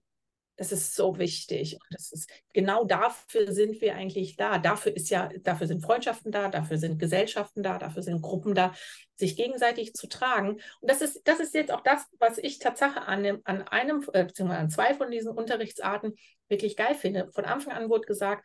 Das 0.61 0.73
ist 0.73 0.95
so 0.95 1.19
wichtig. 1.19 1.79
das 1.89 2.13
ist, 2.13 2.31
genau 2.53 2.85
dafür 2.85 3.51
sind 3.51 3.81
wir 3.81 3.95
eigentlich 3.95 4.37
da. 4.37 4.59
Dafür 4.59 4.95
ist 4.95 5.09
ja, 5.09 5.31
dafür 5.41 5.67
sind 5.67 5.81
Freundschaften 5.81 6.31
da, 6.33 6.51
dafür 6.51 6.77
sind 6.77 6.99
Gesellschaften 6.99 7.63
da, 7.63 7.79
dafür 7.79 8.03
sind 8.03 8.21
Gruppen 8.21 8.55
da, 8.55 8.75
sich 9.17 9.39
gegenseitig 9.39 9.95
zu 9.95 10.07
tragen. 10.07 10.61
Und 10.81 10.91
das 10.91 11.01
ist, 11.01 11.27
das 11.27 11.41
ist 11.41 11.55
jetzt 11.55 11.73
auch 11.73 11.81
das, 11.81 12.05
was 12.19 12.37
ich 12.37 12.59
Tatsache 12.59 13.01
an, 13.01 13.23
dem, 13.23 13.41
an 13.45 13.63
einem, 13.69 14.05
äh, 14.13 14.27
beziehungsweise 14.27 14.61
an 14.61 14.69
zwei 14.69 14.93
von 14.93 15.11
diesen 15.11 15.33
Unterrichtsarten 15.33 16.15
wirklich 16.51 16.77
geil 16.77 16.95
finde. 16.95 17.31
Von 17.33 17.47
Anfang 17.47 17.73
an 17.73 17.89
wurde 17.89 18.05
gesagt, 18.05 18.45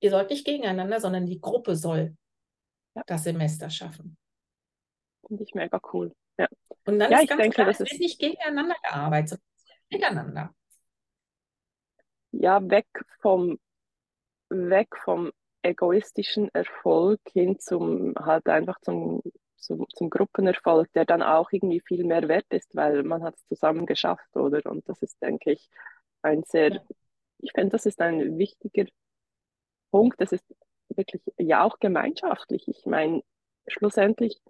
ihr 0.00 0.10
sollt 0.10 0.30
nicht 0.30 0.44
gegeneinander, 0.44 0.98
sondern 0.98 1.26
die 1.26 1.40
Gruppe 1.40 1.76
soll 1.76 2.16
ja. 2.96 3.04
das 3.06 3.22
Semester 3.22 3.70
schaffen. 3.70 4.16
Finde 5.28 5.44
ich 5.44 5.54
mega 5.54 5.80
cool. 5.92 6.12
Ja. 6.40 6.48
Und 6.86 6.98
dann 6.98 7.12
ja, 7.12 7.20
ist 7.20 7.28
ganz 7.28 7.40
denke, 7.40 7.54
klar, 7.54 7.68
es 7.68 7.78
wird 7.78 8.00
nicht 8.00 8.18
gegeneinander 8.18 8.74
gearbeitet, 8.82 9.40
sondern 9.54 9.78
miteinander 9.92 10.54
ja, 12.32 12.60
weg 12.70 12.86
vom, 13.20 13.58
weg 14.48 14.88
vom 15.04 15.32
egoistischen 15.62 16.48
Erfolg 16.54 17.20
hin 17.32 17.58
zum 17.58 18.14
halt 18.18 18.48
einfach 18.48 18.78
zum, 18.80 19.22
zum, 19.56 19.86
zum 19.94 20.10
Gruppenerfolg, 20.10 20.90
der 20.92 21.04
dann 21.04 21.22
auch 21.22 21.50
irgendwie 21.50 21.80
viel 21.80 22.04
mehr 22.04 22.28
wert 22.28 22.46
ist, 22.50 22.74
weil 22.74 23.02
man 23.02 23.22
hat 23.22 23.34
es 23.36 23.46
zusammen 23.46 23.86
geschafft, 23.86 24.36
oder? 24.36 24.60
Und 24.70 24.88
das 24.88 25.02
ist, 25.02 25.20
denke 25.22 25.52
ich, 25.52 25.68
ein 26.22 26.44
sehr, 26.44 26.82
ich 27.38 27.52
finde, 27.52 27.70
das 27.70 27.86
ist 27.86 28.00
ein 28.00 28.38
wichtiger 28.38 28.86
Punkt. 29.90 30.20
Das 30.20 30.32
ist 30.32 30.44
wirklich 30.88 31.22
ja 31.38 31.64
auch 31.64 31.78
gemeinschaftlich. 31.80 32.68
Ich 32.68 32.86
meine, 32.86 33.22
schlussendlich 33.66 34.40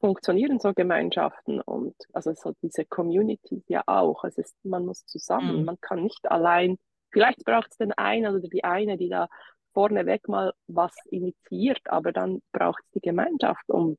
funktionieren 0.00 0.60
so 0.60 0.72
Gemeinschaften 0.74 1.60
und 1.60 1.94
also 2.12 2.32
so 2.34 2.52
diese 2.62 2.84
Community 2.84 3.64
ja 3.68 3.82
auch. 3.86 4.24
Es 4.24 4.38
ist, 4.38 4.54
man 4.64 4.86
muss 4.86 5.04
zusammen, 5.06 5.60
mhm. 5.60 5.64
man 5.64 5.80
kann 5.80 6.02
nicht 6.02 6.30
allein 6.30 6.78
Vielleicht 7.10 7.44
braucht 7.44 7.70
es 7.70 7.76
den 7.76 7.92
einen 7.92 8.34
oder 8.34 8.48
die 8.48 8.64
eine, 8.64 8.96
die 8.96 9.08
da 9.08 9.28
vorneweg 9.72 10.28
mal 10.28 10.52
was 10.66 10.94
initiiert, 11.06 11.80
aber 11.84 12.12
dann 12.12 12.42
braucht 12.52 12.82
es 12.84 12.90
die 12.92 13.00
Gemeinschaft, 13.00 13.68
um 13.68 13.96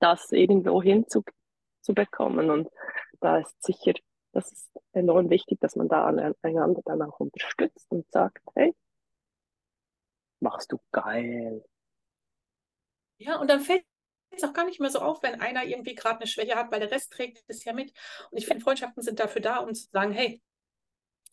das 0.00 0.30
irgendwo 0.32 0.82
hinzubekommen. 0.82 2.50
Und 2.50 2.68
da 3.20 3.38
ist 3.38 3.62
sicher, 3.62 3.94
das 4.32 4.52
ist 4.52 4.70
enorm 4.92 5.30
wichtig, 5.30 5.60
dass 5.60 5.76
man 5.76 5.88
da 5.88 6.06
einander 6.42 6.82
dann 6.84 7.02
auch 7.02 7.20
unterstützt 7.20 7.86
und 7.90 8.10
sagt, 8.10 8.42
hey, 8.54 8.74
machst 10.40 10.72
du 10.72 10.78
geil. 10.92 11.64
Ja, 13.16 13.40
und 13.40 13.48
dann 13.48 13.60
fällt 13.60 13.84
es 14.30 14.44
auch 14.44 14.52
gar 14.52 14.66
nicht 14.66 14.80
mehr 14.80 14.90
so 14.90 14.98
auf, 14.98 15.22
wenn 15.22 15.40
einer 15.40 15.64
irgendwie 15.64 15.94
gerade 15.94 16.18
eine 16.18 16.26
Schwäche 16.26 16.56
hat, 16.56 16.70
weil 16.70 16.80
der 16.80 16.90
Rest 16.90 17.12
trägt 17.12 17.44
es 17.46 17.64
ja 17.64 17.72
mit. 17.72 17.92
Und 18.30 18.38
ich 18.38 18.46
finde, 18.46 18.62
Freundschaften 18.62 19.02
sind 19.02 19.20
dafür 19.20 19.40
da, 19.40 19.58
um 19.58 19.72
zu 19.74 19.88
sagen, 19.90 20.12
hey, 20.12 20.42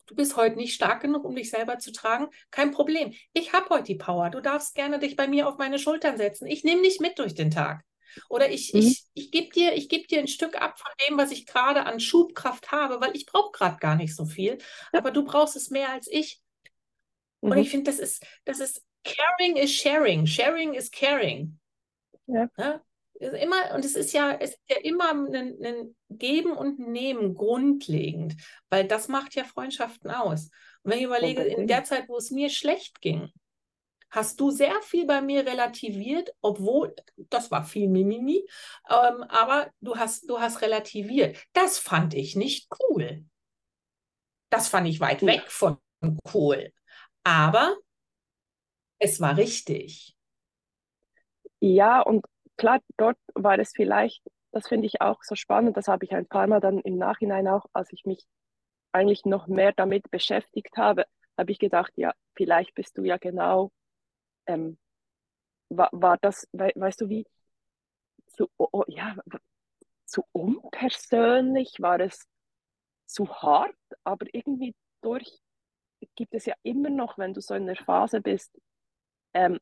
du 0.06 0.14
bist 0.14 0.36
heute 0.36 0.56
nicht 0.56 0.74
stark 0.74 1.02
genug, 1.02 1.24
um 1.24 1.34
dich 1.34 1.50
selber 1.50 1.78
zu 1.78 1.92
tragen, 1.92 2.28
kein 2.50 2.70
Problem. 2.70 3.12
Ich 3.32 3.52
habe 3.52 3.68
heute 3.70 3.84
die 3.84 3.94
Power. 3.96 4.30
Du 4.30 4.40
darfst 4.40 4.74
gerne 4.74 4.98
dich 4.98 5.16
bei 5.16 5.28
mir 5.28 5.48
auf 5.48 5.58
meine 5.58 5.78
Schultern 5.78 6.16
setzen. 6.16 6.46
Ich 6.46 6.64
nehme 6.64 6.82
dich 6.82 7.00
mit 7.00 7.18
durch 7.18 7.34
den 7.34 7.50
Tag. 7.50 7.84
Oder 8.28 8.50
ich, 8.50 8.72
mhm. 8.74 8.80
ich, 8.80 9.04
ich 9.14 9.30
gebe 9.30 9.50
dir, 9.50 9.74
geb 9.88 10.08
dir 10.08 10.20
ein 10.20 10.28
Stück 10.28 10.60
ab 10.60 10.78
von 10.78 10.92
dem, 11.06 11.16
was 11.16 11.30
ich 11.30 11.46
gerade 11.46 11.86
an 11.86 12.00
Schubkraft 12.00 12.70
habe, 12.70 13.00
weil 13.00 13.16
ich 13.16 13.26
brauche 13.26 13.52
gerade 13.52 13.78
gar 13.78 13.96
nicht 13.96 14.14
so 14.14 14.26
viel. 14.26 14.58
Aber 14.92 15.10
du 15.10 15.24
brauchst 15.24 15.56
es 15.56 15.70
mehr 15.70 15.90
als 15.90 16.08
ich. 16.10 16.40
Mhm. 17.40 17.52
Und 17.52 17.58
ich 17.58 17.70
finde, 17.70 17.90
das 17.90 17.98
ist, 17.98 18.26
das 18.44 18.60
ist 18.60 18.82
Caring 19.04 19.56
is 19.56 19.72
sharing. 19.72 20.26
Sharing 20.26 20.74
is 20.74 20.90
caring. 20.90 21.58
Ja. 22.26 22.48
ja? 22.56 22.82
Immer, 23.22 23.74
und 23.74 23.84
es 23.84 23.94
ist 23.94 24.12
ja, 24.12 24.32
es 24.32 24.50
ist 24.50 24.60
ja 24.68 24.76
immer 24.82 25.10
ein, 25.10 25.56
ein 25.64 25.96
Geben 26.10 26.52
und 26.52 26.78
Nehmen 26.78 27.34
grundlegend, 27.34 28.34
weil 28.68 28.86
das 28.86 29.08
macht 29.08 29.34
ja 29.34 29.44
Freundschaften 29.44 30.10
aus. 30.10 30.50
Und 30.82 30.90
wenn 30.90 30.98
ich 30.98 31.04
überlege, 31.04 31.42
in 31.42 31.66
der 31.66 31.84
Zeit, 31.84 32.08
wo 32.08 32.16
es 32.16 32.30
mir 32.30 32.50
schlecht 32.50 33.00
ging, 33.00 33.30
hast 34.10 34.40
du 34.40 34.50
sehr 34.50 34.74
viel 34.82 35.06
bei 35.06 35.22
mir 35.22 35.46
relativiert, 35.46 36.34
obwohl, 36.42 36.94
das 37.16 37.50
war 37.50 37.64
viel 37.64 37.88
Mimimi, 37.88 38.46
ähm, 38.90 39.22
aber 39.28 39.70
du 39.80 39.96
hast, 39.96 40.28
du 40.28 40.38
hast 40.38 40.60
relativiert. 40.60 41.36
Das 41.52 41.78
fand 41.78 42.14
ich 42.14 42.36
nicht 42.36 42.68
cool. 42.80 43.24
Das 44.50 44.68
fand 44.68 44.86
ich 44.86 45.00
weit 45.00 45.24
weg 45.24 45.50
von 45.50 45.78
cool. 46.34 46.72
Aber 47.24 47.76
es 48.98 49.20
war 49.20 49.36
richtig. 49.36 50.14
Ja, 51.60 52.00
und 52.00 52.24
klar, 52.62 52.80
dort 52.96 53.18
war 53.34 53.58
es 53.58 53.72
vielleicht, 53.74 54.22
das 54.52 54.68
finde 54.68 54.86
ich 54.86 55.00
auch 55.00 55.24
so 55.24 55.34
spannend, 55.34 55.76
das 55.76 55.88
habe 55.88 56.04
ich 56.04 56.12
ein 56.14 56.28
paar 56.28 56.46
Mal 56.46 56.60
dann 56.60 56.78
im 56.78 56.96
Nachhinein 56.96 57.48
auch, 57.48 57.66
als 57.72 57.92
ich 57.92 58.04
mich 58.04 58.24
eigentlich 58.92 59.24
noch 59.24 59.48
mehr 59.48 59.72
damit 59.72 60.08
beschäftigt 60.12 60.76
habe, 60.76 61.04
habe 61.36 61.50
ich 61.50 61.58
gedacht, 61.58 61.92
ja, 61.96 62.12
vielleicht 62.36 62.72
bist 62.76 62.96
du 62.96 63.02
ja 63.02 63.16
genau, 63.16 63.72
ähm, 64.46 64.78
war, 65.70 65.88
war 65.90 66.18
das, 66.18 66.46
we, 66.52 66.70
weißt 66.76 67.00
du, 67.00 67.08
wie, 67.08 67.26
zu, 68.28 68.48
oh, 68.58 68.84
ja, 68.86 69.16
zu 70.04 70.24
unpersönlich, 70.30 71.80
war 71.80 71.98
es 71.98 72.28
zu 73.06 73.28
hart, 73.28 73.74
aber 74.04 74.26
irgendwie 74.32 74.76
durch 75.00 75.40
gibt 76.14 76.34
es 76.34 76.46
ja 76.46 76.54
immer 76.62 76.90
noch, 76.90 77.18
wenn 77.18 77.34
du 77.34 77.40
so 77.40 77.54
in 77.54 77.66
der 77.66 77.76
Phase 77.76 78.20
bist, 78.20 78.56
ähm, 79.34 79.58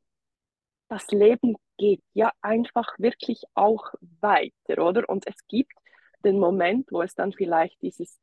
das 0.90 1.06
Leben 1.12 1.56
geht 1.78 2.02
ja 2.12 2.32
einfach 2.42 2.98
wirklich 2.98 3.44
auch 3.54 3.94
weiter, 4.20 4.84
oder? 4.84 5.08
Und 5.08 5.26
es 5.26 5.46
gibt 5.46 5.72
den 6.24 6.38
Moment, 6.38 6.90
wo 6.90 7.00
es 7.00 7.14
dann 7.14 7.32
vielleicht 7.32 7.80
dieses 7.80 8.20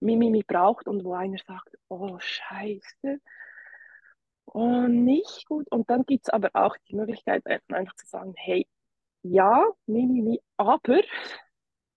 Mimimi 0.00 0.42
braucht 0.42 0.88
und 0.88 1.04
wo 1.04 1.12
einer 1.14 1.38
sagt, 1.46 1.76
oh 1.88 2.18
Scheiße, 2.18 3.20
oh 4.46 4.86
nicht 4.88 5.46
gut. 5.46 5.70
Und 5.70 5.90
dann 5.90 6.04
gibt 6.04 6.26
es 6.26 6.30
aber 6.30 6.50
auch 6.54 6.76
die 6.88 6.96
Möglichkeit, 6.96 7.44
einfach 7.46 7.94
zu 7.94 8.06
sagen, 8.06 8.32
hey, 8.36 8.66
ja, 9.22 9.64
Mimimi, 9.86 10.40
aber 10.56 10.80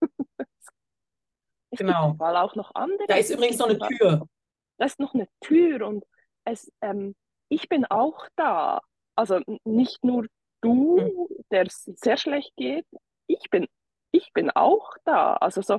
es 1.70 1.78
genau. 1.78 2.10
gibt 2.10 2.22
auch 2.22 2.54
noch 2.54 2.74
andere. 2.74 3.06
Da 3.08 3.16
ist 3.16 3.30
übrigens 3.30 3.58
noch 3.58 3.70
eine 3.70 3.78
Tür. 3.78 4.28
Da 4.76 4.84
ist 4.84 5.00
noch 5.00 5.14
eine 5.14 5.28
Tür 5.40 5.86
und 5.86 6.04
es, 6.44 6.70
ähm, 6.82 7.14
ich 7.48 7.68
bin 7.68 7.86
auch 7.86 8.26
da. 8.36 8.82
Also 9.14 9.40
nicht 9.64 10.02
nur 10.04 10.26
du, 10.60 10.98
hm. 10.98 11.28
der 11.50 11.66
es 11.66 11.84
sehr 11.84 12.16
schlecht 12.16 12.54
geht, 12.56 12.86
ich 13.26 13.50
bin, 13.50 13.66
ich 14.10 14.32
bin 14.32 14.50
auch 14.50 14.92
da. 15.04 15.34
Also 15.36 15.62
so, 15.62 15.78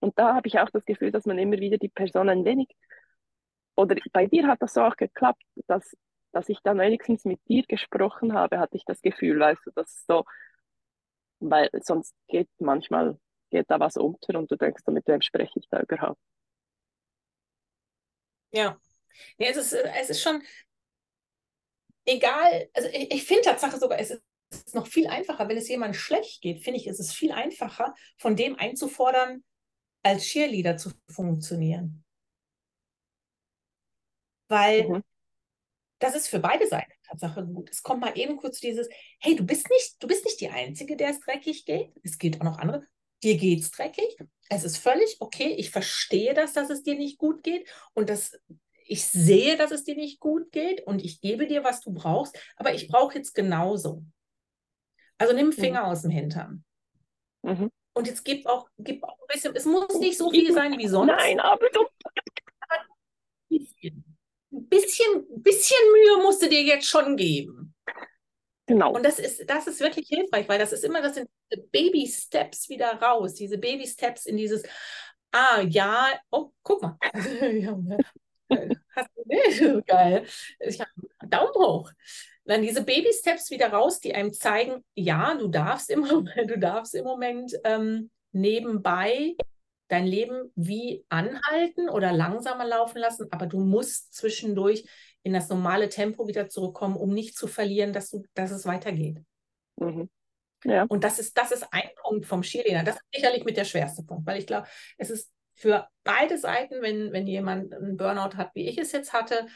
und 0.00 0.18
da 0.18 0.34
habe 0.34 0.48
ich 0.48 0.58
auch 0.58 0.70
das 0.70 0.84
Gefühl, 0.84 1.10
dass 1.10 1.26
man 1.26 1.38
immer 1.38 1.58
wieder 1.58 1.78
die 1.78 1.88
Person 1.88 2.28
ein 2.28 2.44
wenig, 2.44 2.68
oder 3.76 3.96
bei 4.12 4.26
dir 4.26 4.46
hat 4.46 4.62
das 4.62 4.74
so 4.74 4.82
auch 4.82 4.96
geklappt, 4.96 5.42
dass, 5.66 5.96
dass 6.32 6.48
ich 6.48 6.60
dann 6.62 6.78
wenigstens 6.78 7.24
mit 7.24 7.40
dir 7.48 7.62
gesprochen 7.66 8.32
habe, 8.32 8.58
hatte 8.58 8.76
ich 8.76 8.84
das 8.84 9.02
Gefühl, 9.02 9.38
weißt 9.38 9.66
du, 9.66 9.70
dass 9.72 10.04
so, 10.06 10.24
weil 11.40 11.68
sonst 11.82 12.14
geht 12.28 12.48
manchmal, 12.58 13.18
geht 13.50 13.70
da 13.70 13.78
was 13.78 13.96
unter 13.96 14.38
und 14.38 14.50
du 14.50 14.56
denkst, 14.56 14.82
mit 14.86 15.06
wem 15.06 15.20
spreche 15.20 15.58
ich 15.58 15.68
da 15.68 15.80
überhaupt? 15.80 16.20
Ja. 18.52 18.80
ja 19.38 19.48
es, 19.50 19.56
ist, 19.56 19.72
es 19.72 20.10
ist 20.10 20.22
schon, 20.22 20.42
egal, 22.06 22.68
also 22.72 22.88
ich, 22.88 23.10
ich 23.12 23.24
finde 23.24 23.42
Tatsache 23.42 23.78
sogar, 23.78 23.98
es 23.98 24.10
ist 24.10 24.74
noch 24.74 24.86
viel 24.86 25.06
einfacher, 25.08 25.48
wenn 25.48 25.56
es 25.56 25.68
jemandem 25.68 25.98
schlecht 25.98 26.40
geht, 26.40 26.62
finde 26.62 26.80
ich, 26.80 26.86
ist 26.86 27.00
es 27.00 27.12
viel 27.12 27.32
einfacher, 27.32 27.94
von 28.16 28.36
dem 28.36 28.56
einzufordern, 28.56 29.44
als 30.02 30.24
Cheerleader 30.24 30.76
zu 30.76 30.92
funktionieren. 31.10 32.04
Weil 34.48 34.88
mhm. 34.88 35.02
das 35.98 36.14
ist 36.14 36.28
für 36.28 36.38
beide 36.38 36.66
Seiten 36.68 36.92
Tatsache 37.02 37.44
gut. 37.44 37.70
Es 37.70 37.82
kommt 37.82 38.00
mal 38.00 38.16
eben 38.16 38.36
kurz 38.36 38.60
dieses, 38.60 38.88
hey, 39.18 39.34
du 39.34 39.44
bist 39.44 39.68
nicht, 39.70 39.96
du 40.00 40.06
bist 40.06 40.24
nicht 40.24 40.40
die 40.40 40.48
Einzige, 40.48 40.96
der 40.96 41.10
es 41.10 41.20
dreckig 41.20 41.64
geht. 41.64 41.92
Es 42.02 42.18
geht 42.18 42.40
auch 42.40 42.44
noch 42.44 42.58
andere. 42.58 42.86
Dir 43.22 43.36
geht 43.36 43.60
es 43.60 43.70
dreckig. 43.70 44.16
Es 44.48 44.64
ist 44.64 44.76
völlig 44.76 45.16
okay. 45.20 45.54
Ich 45.58 45.70
verstehe 45.70 46.34
das, 46.34 46.52
dass 46.52 46.70
es 46.70 46.82
dir 46.82 46.96
nicht 46.96 47.18
gut 47.18 47.42
geht 47.42 47.68
und 47.94 48.08
das, 48.08 48.38
ich 48.88 49.04
sehe, 49.04 49.56
dass 49.56 49.70
es 49.70 49.84
dir 49.84 49.96
nicht 49.96 50.20
gut 50.20 50.52
geht 50.52 50.86
und 50.86 51.04
ich 51.04 51.20
gebe 51.20 51.46
dir, 51.46 51.64
was 51.64 51.80
du 51.80 51.92
brauchst, 51.92 52.38
aber 52.56 52.74
ich 52.74 52.88
brauche 52.88 53.16
jetzt 53.16 53.34
genauso. 53.34 54.04
Also 55.18 55.34
nimm 55.34 55.52
Finger 55.52 55.84
mhm. 55.84 55.86
aus 55.86 56.02
dem 56.02 56.10
Hintern. 56.10 56.64
Mhm. 57.42 57.70
Und 57.94 58.06
jetzt 58.06 58.24
gib 58.24 58.46
auch, 58.46 58.68
gib 58.78 59.02
auch 59.02 59.18
ein 59.18 59.26
bisschen, 59.32 59.56
es 59.56 59.64
muss 59.64 59.98
nicht 59.98 60.18
so 60.18 60.30
viel 60.30 60.52
sein 60.52 60.78
wie 60.78 60.88
sonst. 60.88 61.12
Nein, 61.12 61.40
aber 61.40 61.66
du. 61.70 61.86
ein 62.68 62.78
bisschen, 63.48 64.04
ein 64.52 64.68
bisschen, 64.68 65.42
bisschen 65.42 65.92
Mühe 65.92 66.22
musst 66.22 66.42
du 66.42 66.48
dir 66.48 66.62
jetzt 66.62 66.86
schon 66.86 67.16
geben. 67.16 67.74
Genau. 68.66 68.92
Und 68.92 69.04
das 69.04 69.18
ist, 69.18 69.48
das 69.48 69.66
ist 69.66 69.80
wirklich 69.80 70.08
hilfreich, 70.08 70.48
weil 70.48 70.58
das 70.58 70.72
ist 70.72 70.84
immer, 70.84 71.00
das 71.00 71.14
sind 71.14 71.30
Baby 71.70 72.06
Steps 72.06 72.68
wieder 72.68 73.00
raus, 73.00 73.34
diese 73.34 73.58
Baby 73.58 73.86
Steps 73.86 74.26
in 74.26 74.36
dieses, 74.36 74.64
ah 75.32 75.60
ja, 75.60 76.08
oh, 76.30 76.50
guck 76.62 76.82
mal. 76.82 76.98
Hast 78.50 79.10
du 79.16 79.22
nicht? 79.26 79.86
Geil. 79.86 80.24
Ich 80.60 80.80
habe 80.80 80.90
Daumen 81.28 81.54
hoch. 81.54 81.92
Dann 82.44 82.62
diese 82.62 82.84
Baby 82.84 83.12
Steps 83.12 83.50
wieder 83.50 83.72
raus, 83.72 84.00
die 84.00 84.14
einem 84.14 84.32
zeigen, 84.32 84.84
ja, 84.94 85.34
du 85.34 85.48
darfst 85.48 85.90
im 85.90 86.00
Moment, 86.00 86.30
du 86.50 86.58
darfst 86.58 86.94
im 86.94 87.04
Moment 87.04 87.52
ähm, 87.64 88.10
nebenbei 88.32 89.34
dein 89.88 90.06
Leben 90.06 90.52
wie 90.54 91.04
anhalten 91.08 91.88
oder 91.88 92.12
langsamer 92.12 92.64
laufen 92.64 92.98
lassen, 92.98 93.28
aber 93.30 93.46
du 93.46 93.60
musst 93.60 94.14
zwischendurch 94.14 94.84
in 95.22 95.32
das 95.32 95.48
normale 95.48 95.88
Tempo 95.88 96.28
wieder 96.28 96.48
zurückkommen, 96.48 96.96
um 96.96 97.12
nicht 97.12 97.36
zu 97.36 97.46
verlieren, 97.46 97.92
dass, 97.92 98.10
du, 98.10 98.24
dass 98.34 98.50
es 98.50 98.66
weitergeht. 98.66 99.18
Mhm. 99.76 100.08
Ja. 100.64 100.84
Und 100.84 101.04
das 101.04 101.18
ist, 101.18 101.36
das 101.36 101.52
ist 101.52 101.66
ein 101.72 101.88
Punkt 102.02 102.26
vom 102.26 102.42
Skilehrer. 102.42 102.82
Das 102.82 102.96
ist 102.96 103.04
sicherlich 103.12 103.44
mit 103.44 103.56
der 103.56 103.64
schwerste 103.64 104.02
Punkt, 104.02 104.26
weil 104.26 104.38
ich 104.38 104.46
glaube, 104.46 104.66
es 104.98 105.10
ist 105.10 105.30
für 105.56 105.88
beide 106.04 106.38
Seiten, 106.38 106.82
wenn, 106.82 107.12
wenn 107.12 107.26
jemand 107.26 107.72
einen 107.72 107.96
Burnout 107.96 108.36
hat, 108.36 108.54
wie 108.54 108.68
ich 108.68 108.78
es 108.78 108.92
jetzt 108.92 109.12
hatte, 109.12 109.46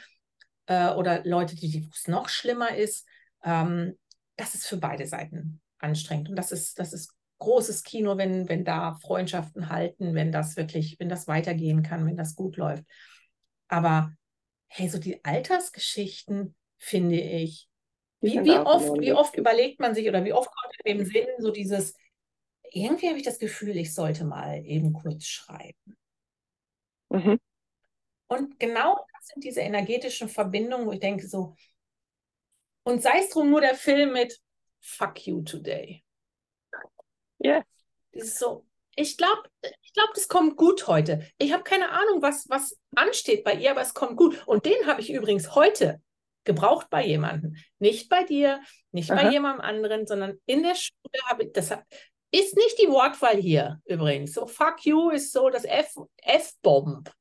äh, 0.65 0.89
oder 0.89 1.23
Leute, 1.23 1.55
die 1.55 1.87
es 1.93 2.07
noch 2.07 2.27
schlimmer 2.27 2.75
ist, 2.75 3.07
ähm, 3.43 3.97
das 4.35 4.55
ist 4.55 4.67
für 4.67 4.77
beide 4.77 5.05
Seiten 5.05 5.61
anstrengend. 5.77 6.29
Und 6.29 6.35
das 6.35 6.51
ist, 6.51 6.79
das 6.79 6.91
ist 6.91 7.13
großes 7.37 7.83
Kino, 7.83 8.17
wenn, 8.17 8.49
wenn 8.49 8.65
da 8.65 8.95
Freundschaften 8.95 9.69
halten, 9.69 10.15
wenn 10.15 10.31
das 10.31 10.57
wirklich, 10.57 10.99
wenn 10.99 11.09
das 11.09 11.27
weitergehen 11.27 11.83
kann, 11.83 12.05
wenn 12.05 12.17
das 12.17 12.35
gut 12.35 12.57
läuft. 12.57 12.83
Aber 13.67 14.11
hey, 14.67 14.89
so 14.89 14.97
die 14.97 15.23
Altersgeschichten 15.23 16.55
finde 16.77 17.19
ich, 17.19 17.67
wie, 18.21 18.43
wie 18.43 18.57
oft, 18.57 18.99
wie 18.99 19.13
oft 19.13 19.35
überlegt 19.35 19.79
man 19.79 19.95
sich 19.95 20.07
oder 20.07 20.23
wie 20.23 20.33
oft 20.33 20.49
kommt 20.49 20.75
in 20.83 20.97
dem 20.97 21.05
Sinn 21.05 21.27
so 21.39 21.51
dieses, 21.51 21.95
irgendwie 22.71 23.09
habe 23.09 23.17
ich 23.17 23.25
das 23.25 23.39
Gefühl, 23.39 23.77
ich 23.77 23.93
sollte 23.93 24.23
mal 24.25 24.65
eben 24.65 24.93
kurz 24.93 25.25
schreiben. 25.25 25.97
Mhm. 27.09 27.39
Und 28.27 28.59
genau 28.59 29.05
das 29.13 29.27
sind 29.27 29.43
diese 29.43 29.59
energetischen 29.59 30.29
Verbindungen, 30.29 30.87
wo 30.87 30.93
ich 30.93 30.99
denke 30.99 31.27
so, 31.27 31.55
und 32.83 33.01
sei 33.01 33.19
es 33.19 33.29
drum 33.29 33.49
nur 33.49 33.61
der 33.61 33.75
Film 33.75 34.13
mit 34.13 34.39
Fuck 34.79 35.27
you 35.27 35.41
today. 35.41 36.03
Ja. 37.39 37.55
Yeah. 37.55 37.65
Das 38.13 38.23
ist 38.23 38.39
so, 38.39 38.65
ich 38.95 39.17
glaube, 39.17 39.43
ich 39.61 39.93
glaube, 39.93 40.11
das 40.15 40.27
kommt 40.27 40.57
gut 40.57 40.87
heute. 40.87 41.27
Ich 41.37 41.53
habe 41.53 41.63
keine 41.63 41.89
Ahnung, 41.89 42.21
was, 42.21 42.49
was 42.49 42.79
ansteht 42.95 43.43
bei 43.43 43.53
ihr, 43.53 43.71
aber 43.71 43.81
es 43.81 43.93
kommt 43.93 44.17
gut. 44.17 44.45
Und 44.47 44.65
den 44.65 44.87
habe 44.87 45.01
ich 45.01 45.11
übrigens 45.11 45.55
heute 45.55 46.01
gebraucht 46.43 46.89
bei 46.89 47.05
jemandem. 47.05 47.55
Nicht 47.79 48.09
bei 48.09 48.23
dir, 48.23 48.61
nicht 48.91 49.11
Aha. 49.11 49.21
bei 49.21 49.31
jemandem 49.31 49.61
anderen, 49.61 50.07
sondern 50.07 50.39
in 50.45 50.63
der 50.63 50.75
Schule 50.75 51.23
habe 51.25 51.43
ich, 51.43 51.51
das 51.53 51.71
ist 52.31 52.55
nicht 52.55 52.79
die 52.79 52.89
Wortwahl 52.89 53.37
hier 53.37 53.81
übrigens. 53.85 54.33
So 54.33 54.47
fuck 54.47 54.85
you 54.85 55.09
ist 55.09 55.31
so 55.31 55.49
das 55.49 55.65
F-Bomb. 55.65 57.11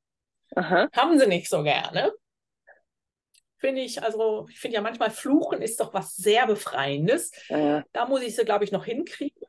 Haben 0.57 1.19
sie 1.19 1.27
nicht 1.27 1.49
so 1.49 1.63
gerne. 1.63 2.13
Finde 3.59 3.83
ich, 3.83 4.03
also 4.03 4.47
ich 4.51 4.59
finde 4.59 4.77
ja 4.77 4.81
manchmal 4.81 5.11
Fluchen 5.11 5.61
ist 5.61 5.81
doch 5.81 5.93
was 5.93 6.17
sehr 6.17 6.47
Befreiendes. 6.47 7.31
Ja. 7.49 7.85
Da 7.93 8.07
muss 8.07 8.23
ich 8.23 8.35
sie, 8.35 8.45
glaube 8.45 8.65
ich, 8.65 8.73
noch 8.73 8.87
hinkriegen. 8.87 9.43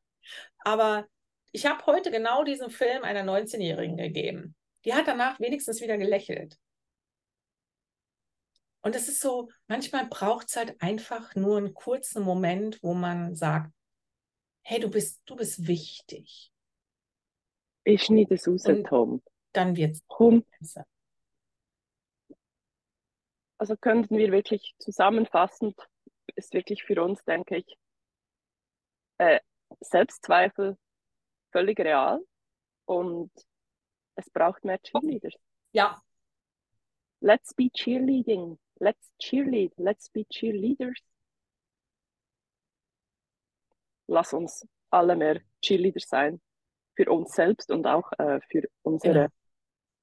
Aber 0.60 1.08
ich 1.52 1.66
habe 1.66 1.86
heute 1.86 2.12
genau 2.12 2.44
diesen 2.44 2.70
Film 2.70 3.04
einer 3.04 3.24
19-Jährigen 3.24 3.98
gegeben. 3.98 4.56
Die 4.84 4.94
hat 4.94 5.08
danach 5.08 5.40
wenigstens 5.40 5.80
wieder 5.82 5.98
gelächelt. 5.98 6.58
Und 8.82 8.96
es 8.96 9.08
ist 9.08 9.22
so, 9.22 9.50
manchmal 9.68 10.08
braucht 10.08 10.50
es 10.50 10.56
halt 10.56 10.82
einfach 10.82 11.36
nur 11.36 11.58
einen 11.58 11.74
kurzen 11.74 12.24
Moment, 12.24 12.82
wo 12.82 12.94
man 12.94 13.36
sagt, 13.36 13.72
hey, 14.64 14.80
du 14.80 14.90
bist, 14.90 15.22
du 15.26 15.36
bist 15.36 15.68
wichtig. 15.68 16.52
Ich 17.84 18.04
schneide 18.04 18.36
es 18.36 18.48
raus, 18.48 18.64
Tom. 18.88 19.24
Dann 19.54 19.76
wird 19.76 19.96
es 19.96 20.04
besser. 20.60 20.86
Also 23.58 23.76
könnten 23.78 24.18
wir 24.18 24.32
wirklich 24.32 24.74
zusammenfassend, 24.80 25.76
ist 26.36 26.54
wirklich 26.54 26.84
für 26.84 27.04
uns, 27.04 27.24
denke 27.26 27.58
ich, 27.58 27.78
äh, 29.18 29.40
Selbstzweifel 29.82 30.78
völlig 31.52 31.80
real 31.80 32.20
und 32.86 33.32
es 34.16 34.30
braucht 34.30 34.66
mehr 34.66 34.82
Cheerleaders. 34.82 35.36
Ja. 35.74 36.02
Let's 37.22 37.54
be 37.54 37.70
cheerleading. 37.70 38.58
Let's 38.80 39.12
cheerlead. 39.20 39.74
Let's 39.78 40.10
be 40.10 40.26
cheerleaders. 40.26 41.00
Lass 44.12 44.34
uns 44.34 44.68
alle 44.90 45.16
mehr 45.16 45.40
Cheerleaders 45.62 46.10
sein. 46.10 46.42
Für 46.98 47.10
uns 47.10 47.34
selbst 47.34 47.72
und 47.72 47.88
auch 47.88 48.12
äh, 48.20 48.42
für 48.52 48.68
unsere 48.82 49.20
ja. 49.20 49.28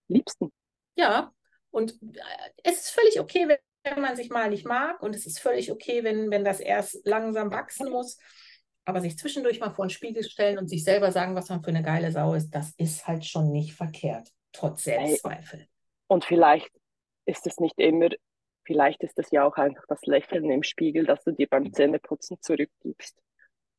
Liebsten. 0.09 0.51
Ja, 0.97 1.31
und 1.71 1.93
äh, 2.03 2.21
es 2.65 2.81
ist 2.81 2.91
völlig 2.91 3.21
okay, 3.21 3.59
wenn 3.85 4.01
man 4.01 4.17
sich 4.17 4.31
mal 4.31 4.49
nicht 4.49 4.65
mag 4.65 5.03
und 5.03 5.15
es 5.15 5.27
ist 5.27 5.41
völlig 5.41 5.71
okay, 5.71 6.03
wenn, 6.05 6.31
wenn 6.31 6.43
das 6.43 6.59
erst 6.59 7.07
langsam 7.07 7.51
wachsen 7.53 7.91
muss. 7.91 8.19
Aber 8.87 9.03
sich 9.03 9.19
zwischendurch 9.19 9.61
mal 9.61 9.71
vor 9.71 9.85
den 9.85 9.91
Spiegel 9.91 10.25
stellen 10.25 10.57
und 10.57 10.69
sich 10.69 10.83
selber 10.83 11.13
sagen, 11.13 11.35
was 11.35 11.51
man 11.51 11.63
für 11.63 11.69
eine 11.69 11.83
geile 11.83 12.11
Sau 12.11 12.33
ist, 12.33 12.49
das 12.51 12.73
ist 12.79 13.07
halt 13.07 13.27
schon 13.27 13.53
nicht 13.53 13.75
verkehrt, 13.75 14.33
trotz 14.53 14.85
Selbstzweifel. 14.85 15.69
Und 16.07 16.25
vielleicht 16.25 16.71
ist 17.27 17.47
es 17.47 17.59
nicht 17.59 17.79
immer, 17.79 18.09
vielleicht 18.65 19.03
ist 19.03 19.19
es 19.19 19.31
ja 19.31 19.45
auch 19.45 19.57
einfach 19.57 19.85
das 19.87 20.01
Lächeln 20.07 20.51
im 20.51 20.63
Spiegel, 20.63 21.05
das 21.05 21.23
du 21.25 21.33
dir 21.33 21.47
beim 21.47 21.71
Zähneputzen 21.75 22.41
zurückgibst. 22.41 23.19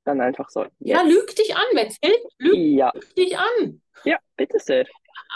Dann 0.10 0.22
einfach 0.22 0.49
so. 0.49 0.64
Yes. 0.64 0.72
Ja, 0.80 1.01
lüg 1.03 1.36
dich 1.36 1.55
an, 1.55 1.66
wenn 1.74 1.86
es 1.86 1.97
hilft, 2.03 2.26
lüg 2.39 2.55
ja. 2.55 2.91
dich 3.16 3.38
an. 3.38 3.80
Ja, 4.05 4.18
bitte 4.36 4.57
sehr. 4.57 4.88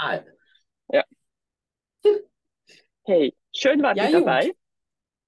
Ja. 0.01 0.23
ja. 0.91 1.03
Hey, 3.03 3.35
schön 3.55 3.83
war 3.83 3.95
ja, 3.95 4.09
dabei. 4.09 4.51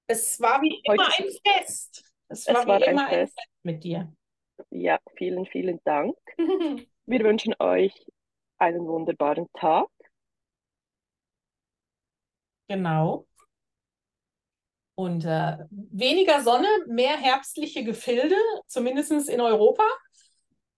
Es 0.07 0.41
war 0.41 0.63
wie 0.63 0.81
Heute 0.87 0.95
immer 0.95 1.05
ein 1.05 1.29
Fest. 1.45 2.11
Es 2.27 2.47
war, 2.47 2.61
es 2.61 2.67
war 2.67 2.79
wie 2.79 2.85
immer 2.85 3.03
ein 3.03 3.09
Fest. 3.09 3.37
ein 3.37 3.43
Fest 3.43 3.49
mit 3.61 3.83
dir. 3.83 4.11
Ja, 4.71 4.97
vielen, 5.15 5.45
vielen 5.45 5.79
Dank. 5.83 6.17
Wir 7.05 7.19
wünschen 7.19 7.53
euch 7.59 7.93
einen 8.57 8.87
wunderbaren 8.87 9.45
Tag. 9.53 9.89
Genau. 12.67 13.27
Und 14.95 15.25
äh, 15.25 15.57
weniger 15.69 16.41
Sonne, 16.41 16.67
mehr 16.87 17.17
herbstliche 17.17 17.83
Gefilde, 17.83 18.35
zumindest 18.67 19.11
in 19.29 19.41
Europa. 19.41 19.83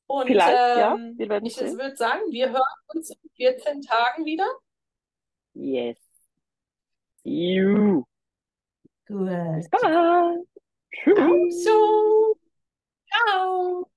Und 0.07 0.27
Vielleicht, 0.27 0.49
ähm, 0.49 0.79
ja, 0.79 0.97
wir 1.17 1.29
werden 1.29 1.45
ich 1.45 1.59
würde 1.59 1.95
sagen, 1.95 2.21
wir 2.31 2.49
hören 2.51 2.63
uns 2.95 3.11
in 3.11 3.29
14 3.35 3.81
Tagen 3.81 4.25
wieder. 4.25 4.47
Yes. 5.53 5.97
You. 7.23 8.03
Good. 9.07 9.29
Bis 9.55 9.69
bald. 9.69 10.47
Tschüss. 10.91 11.65
Ciao. 13.09 13.89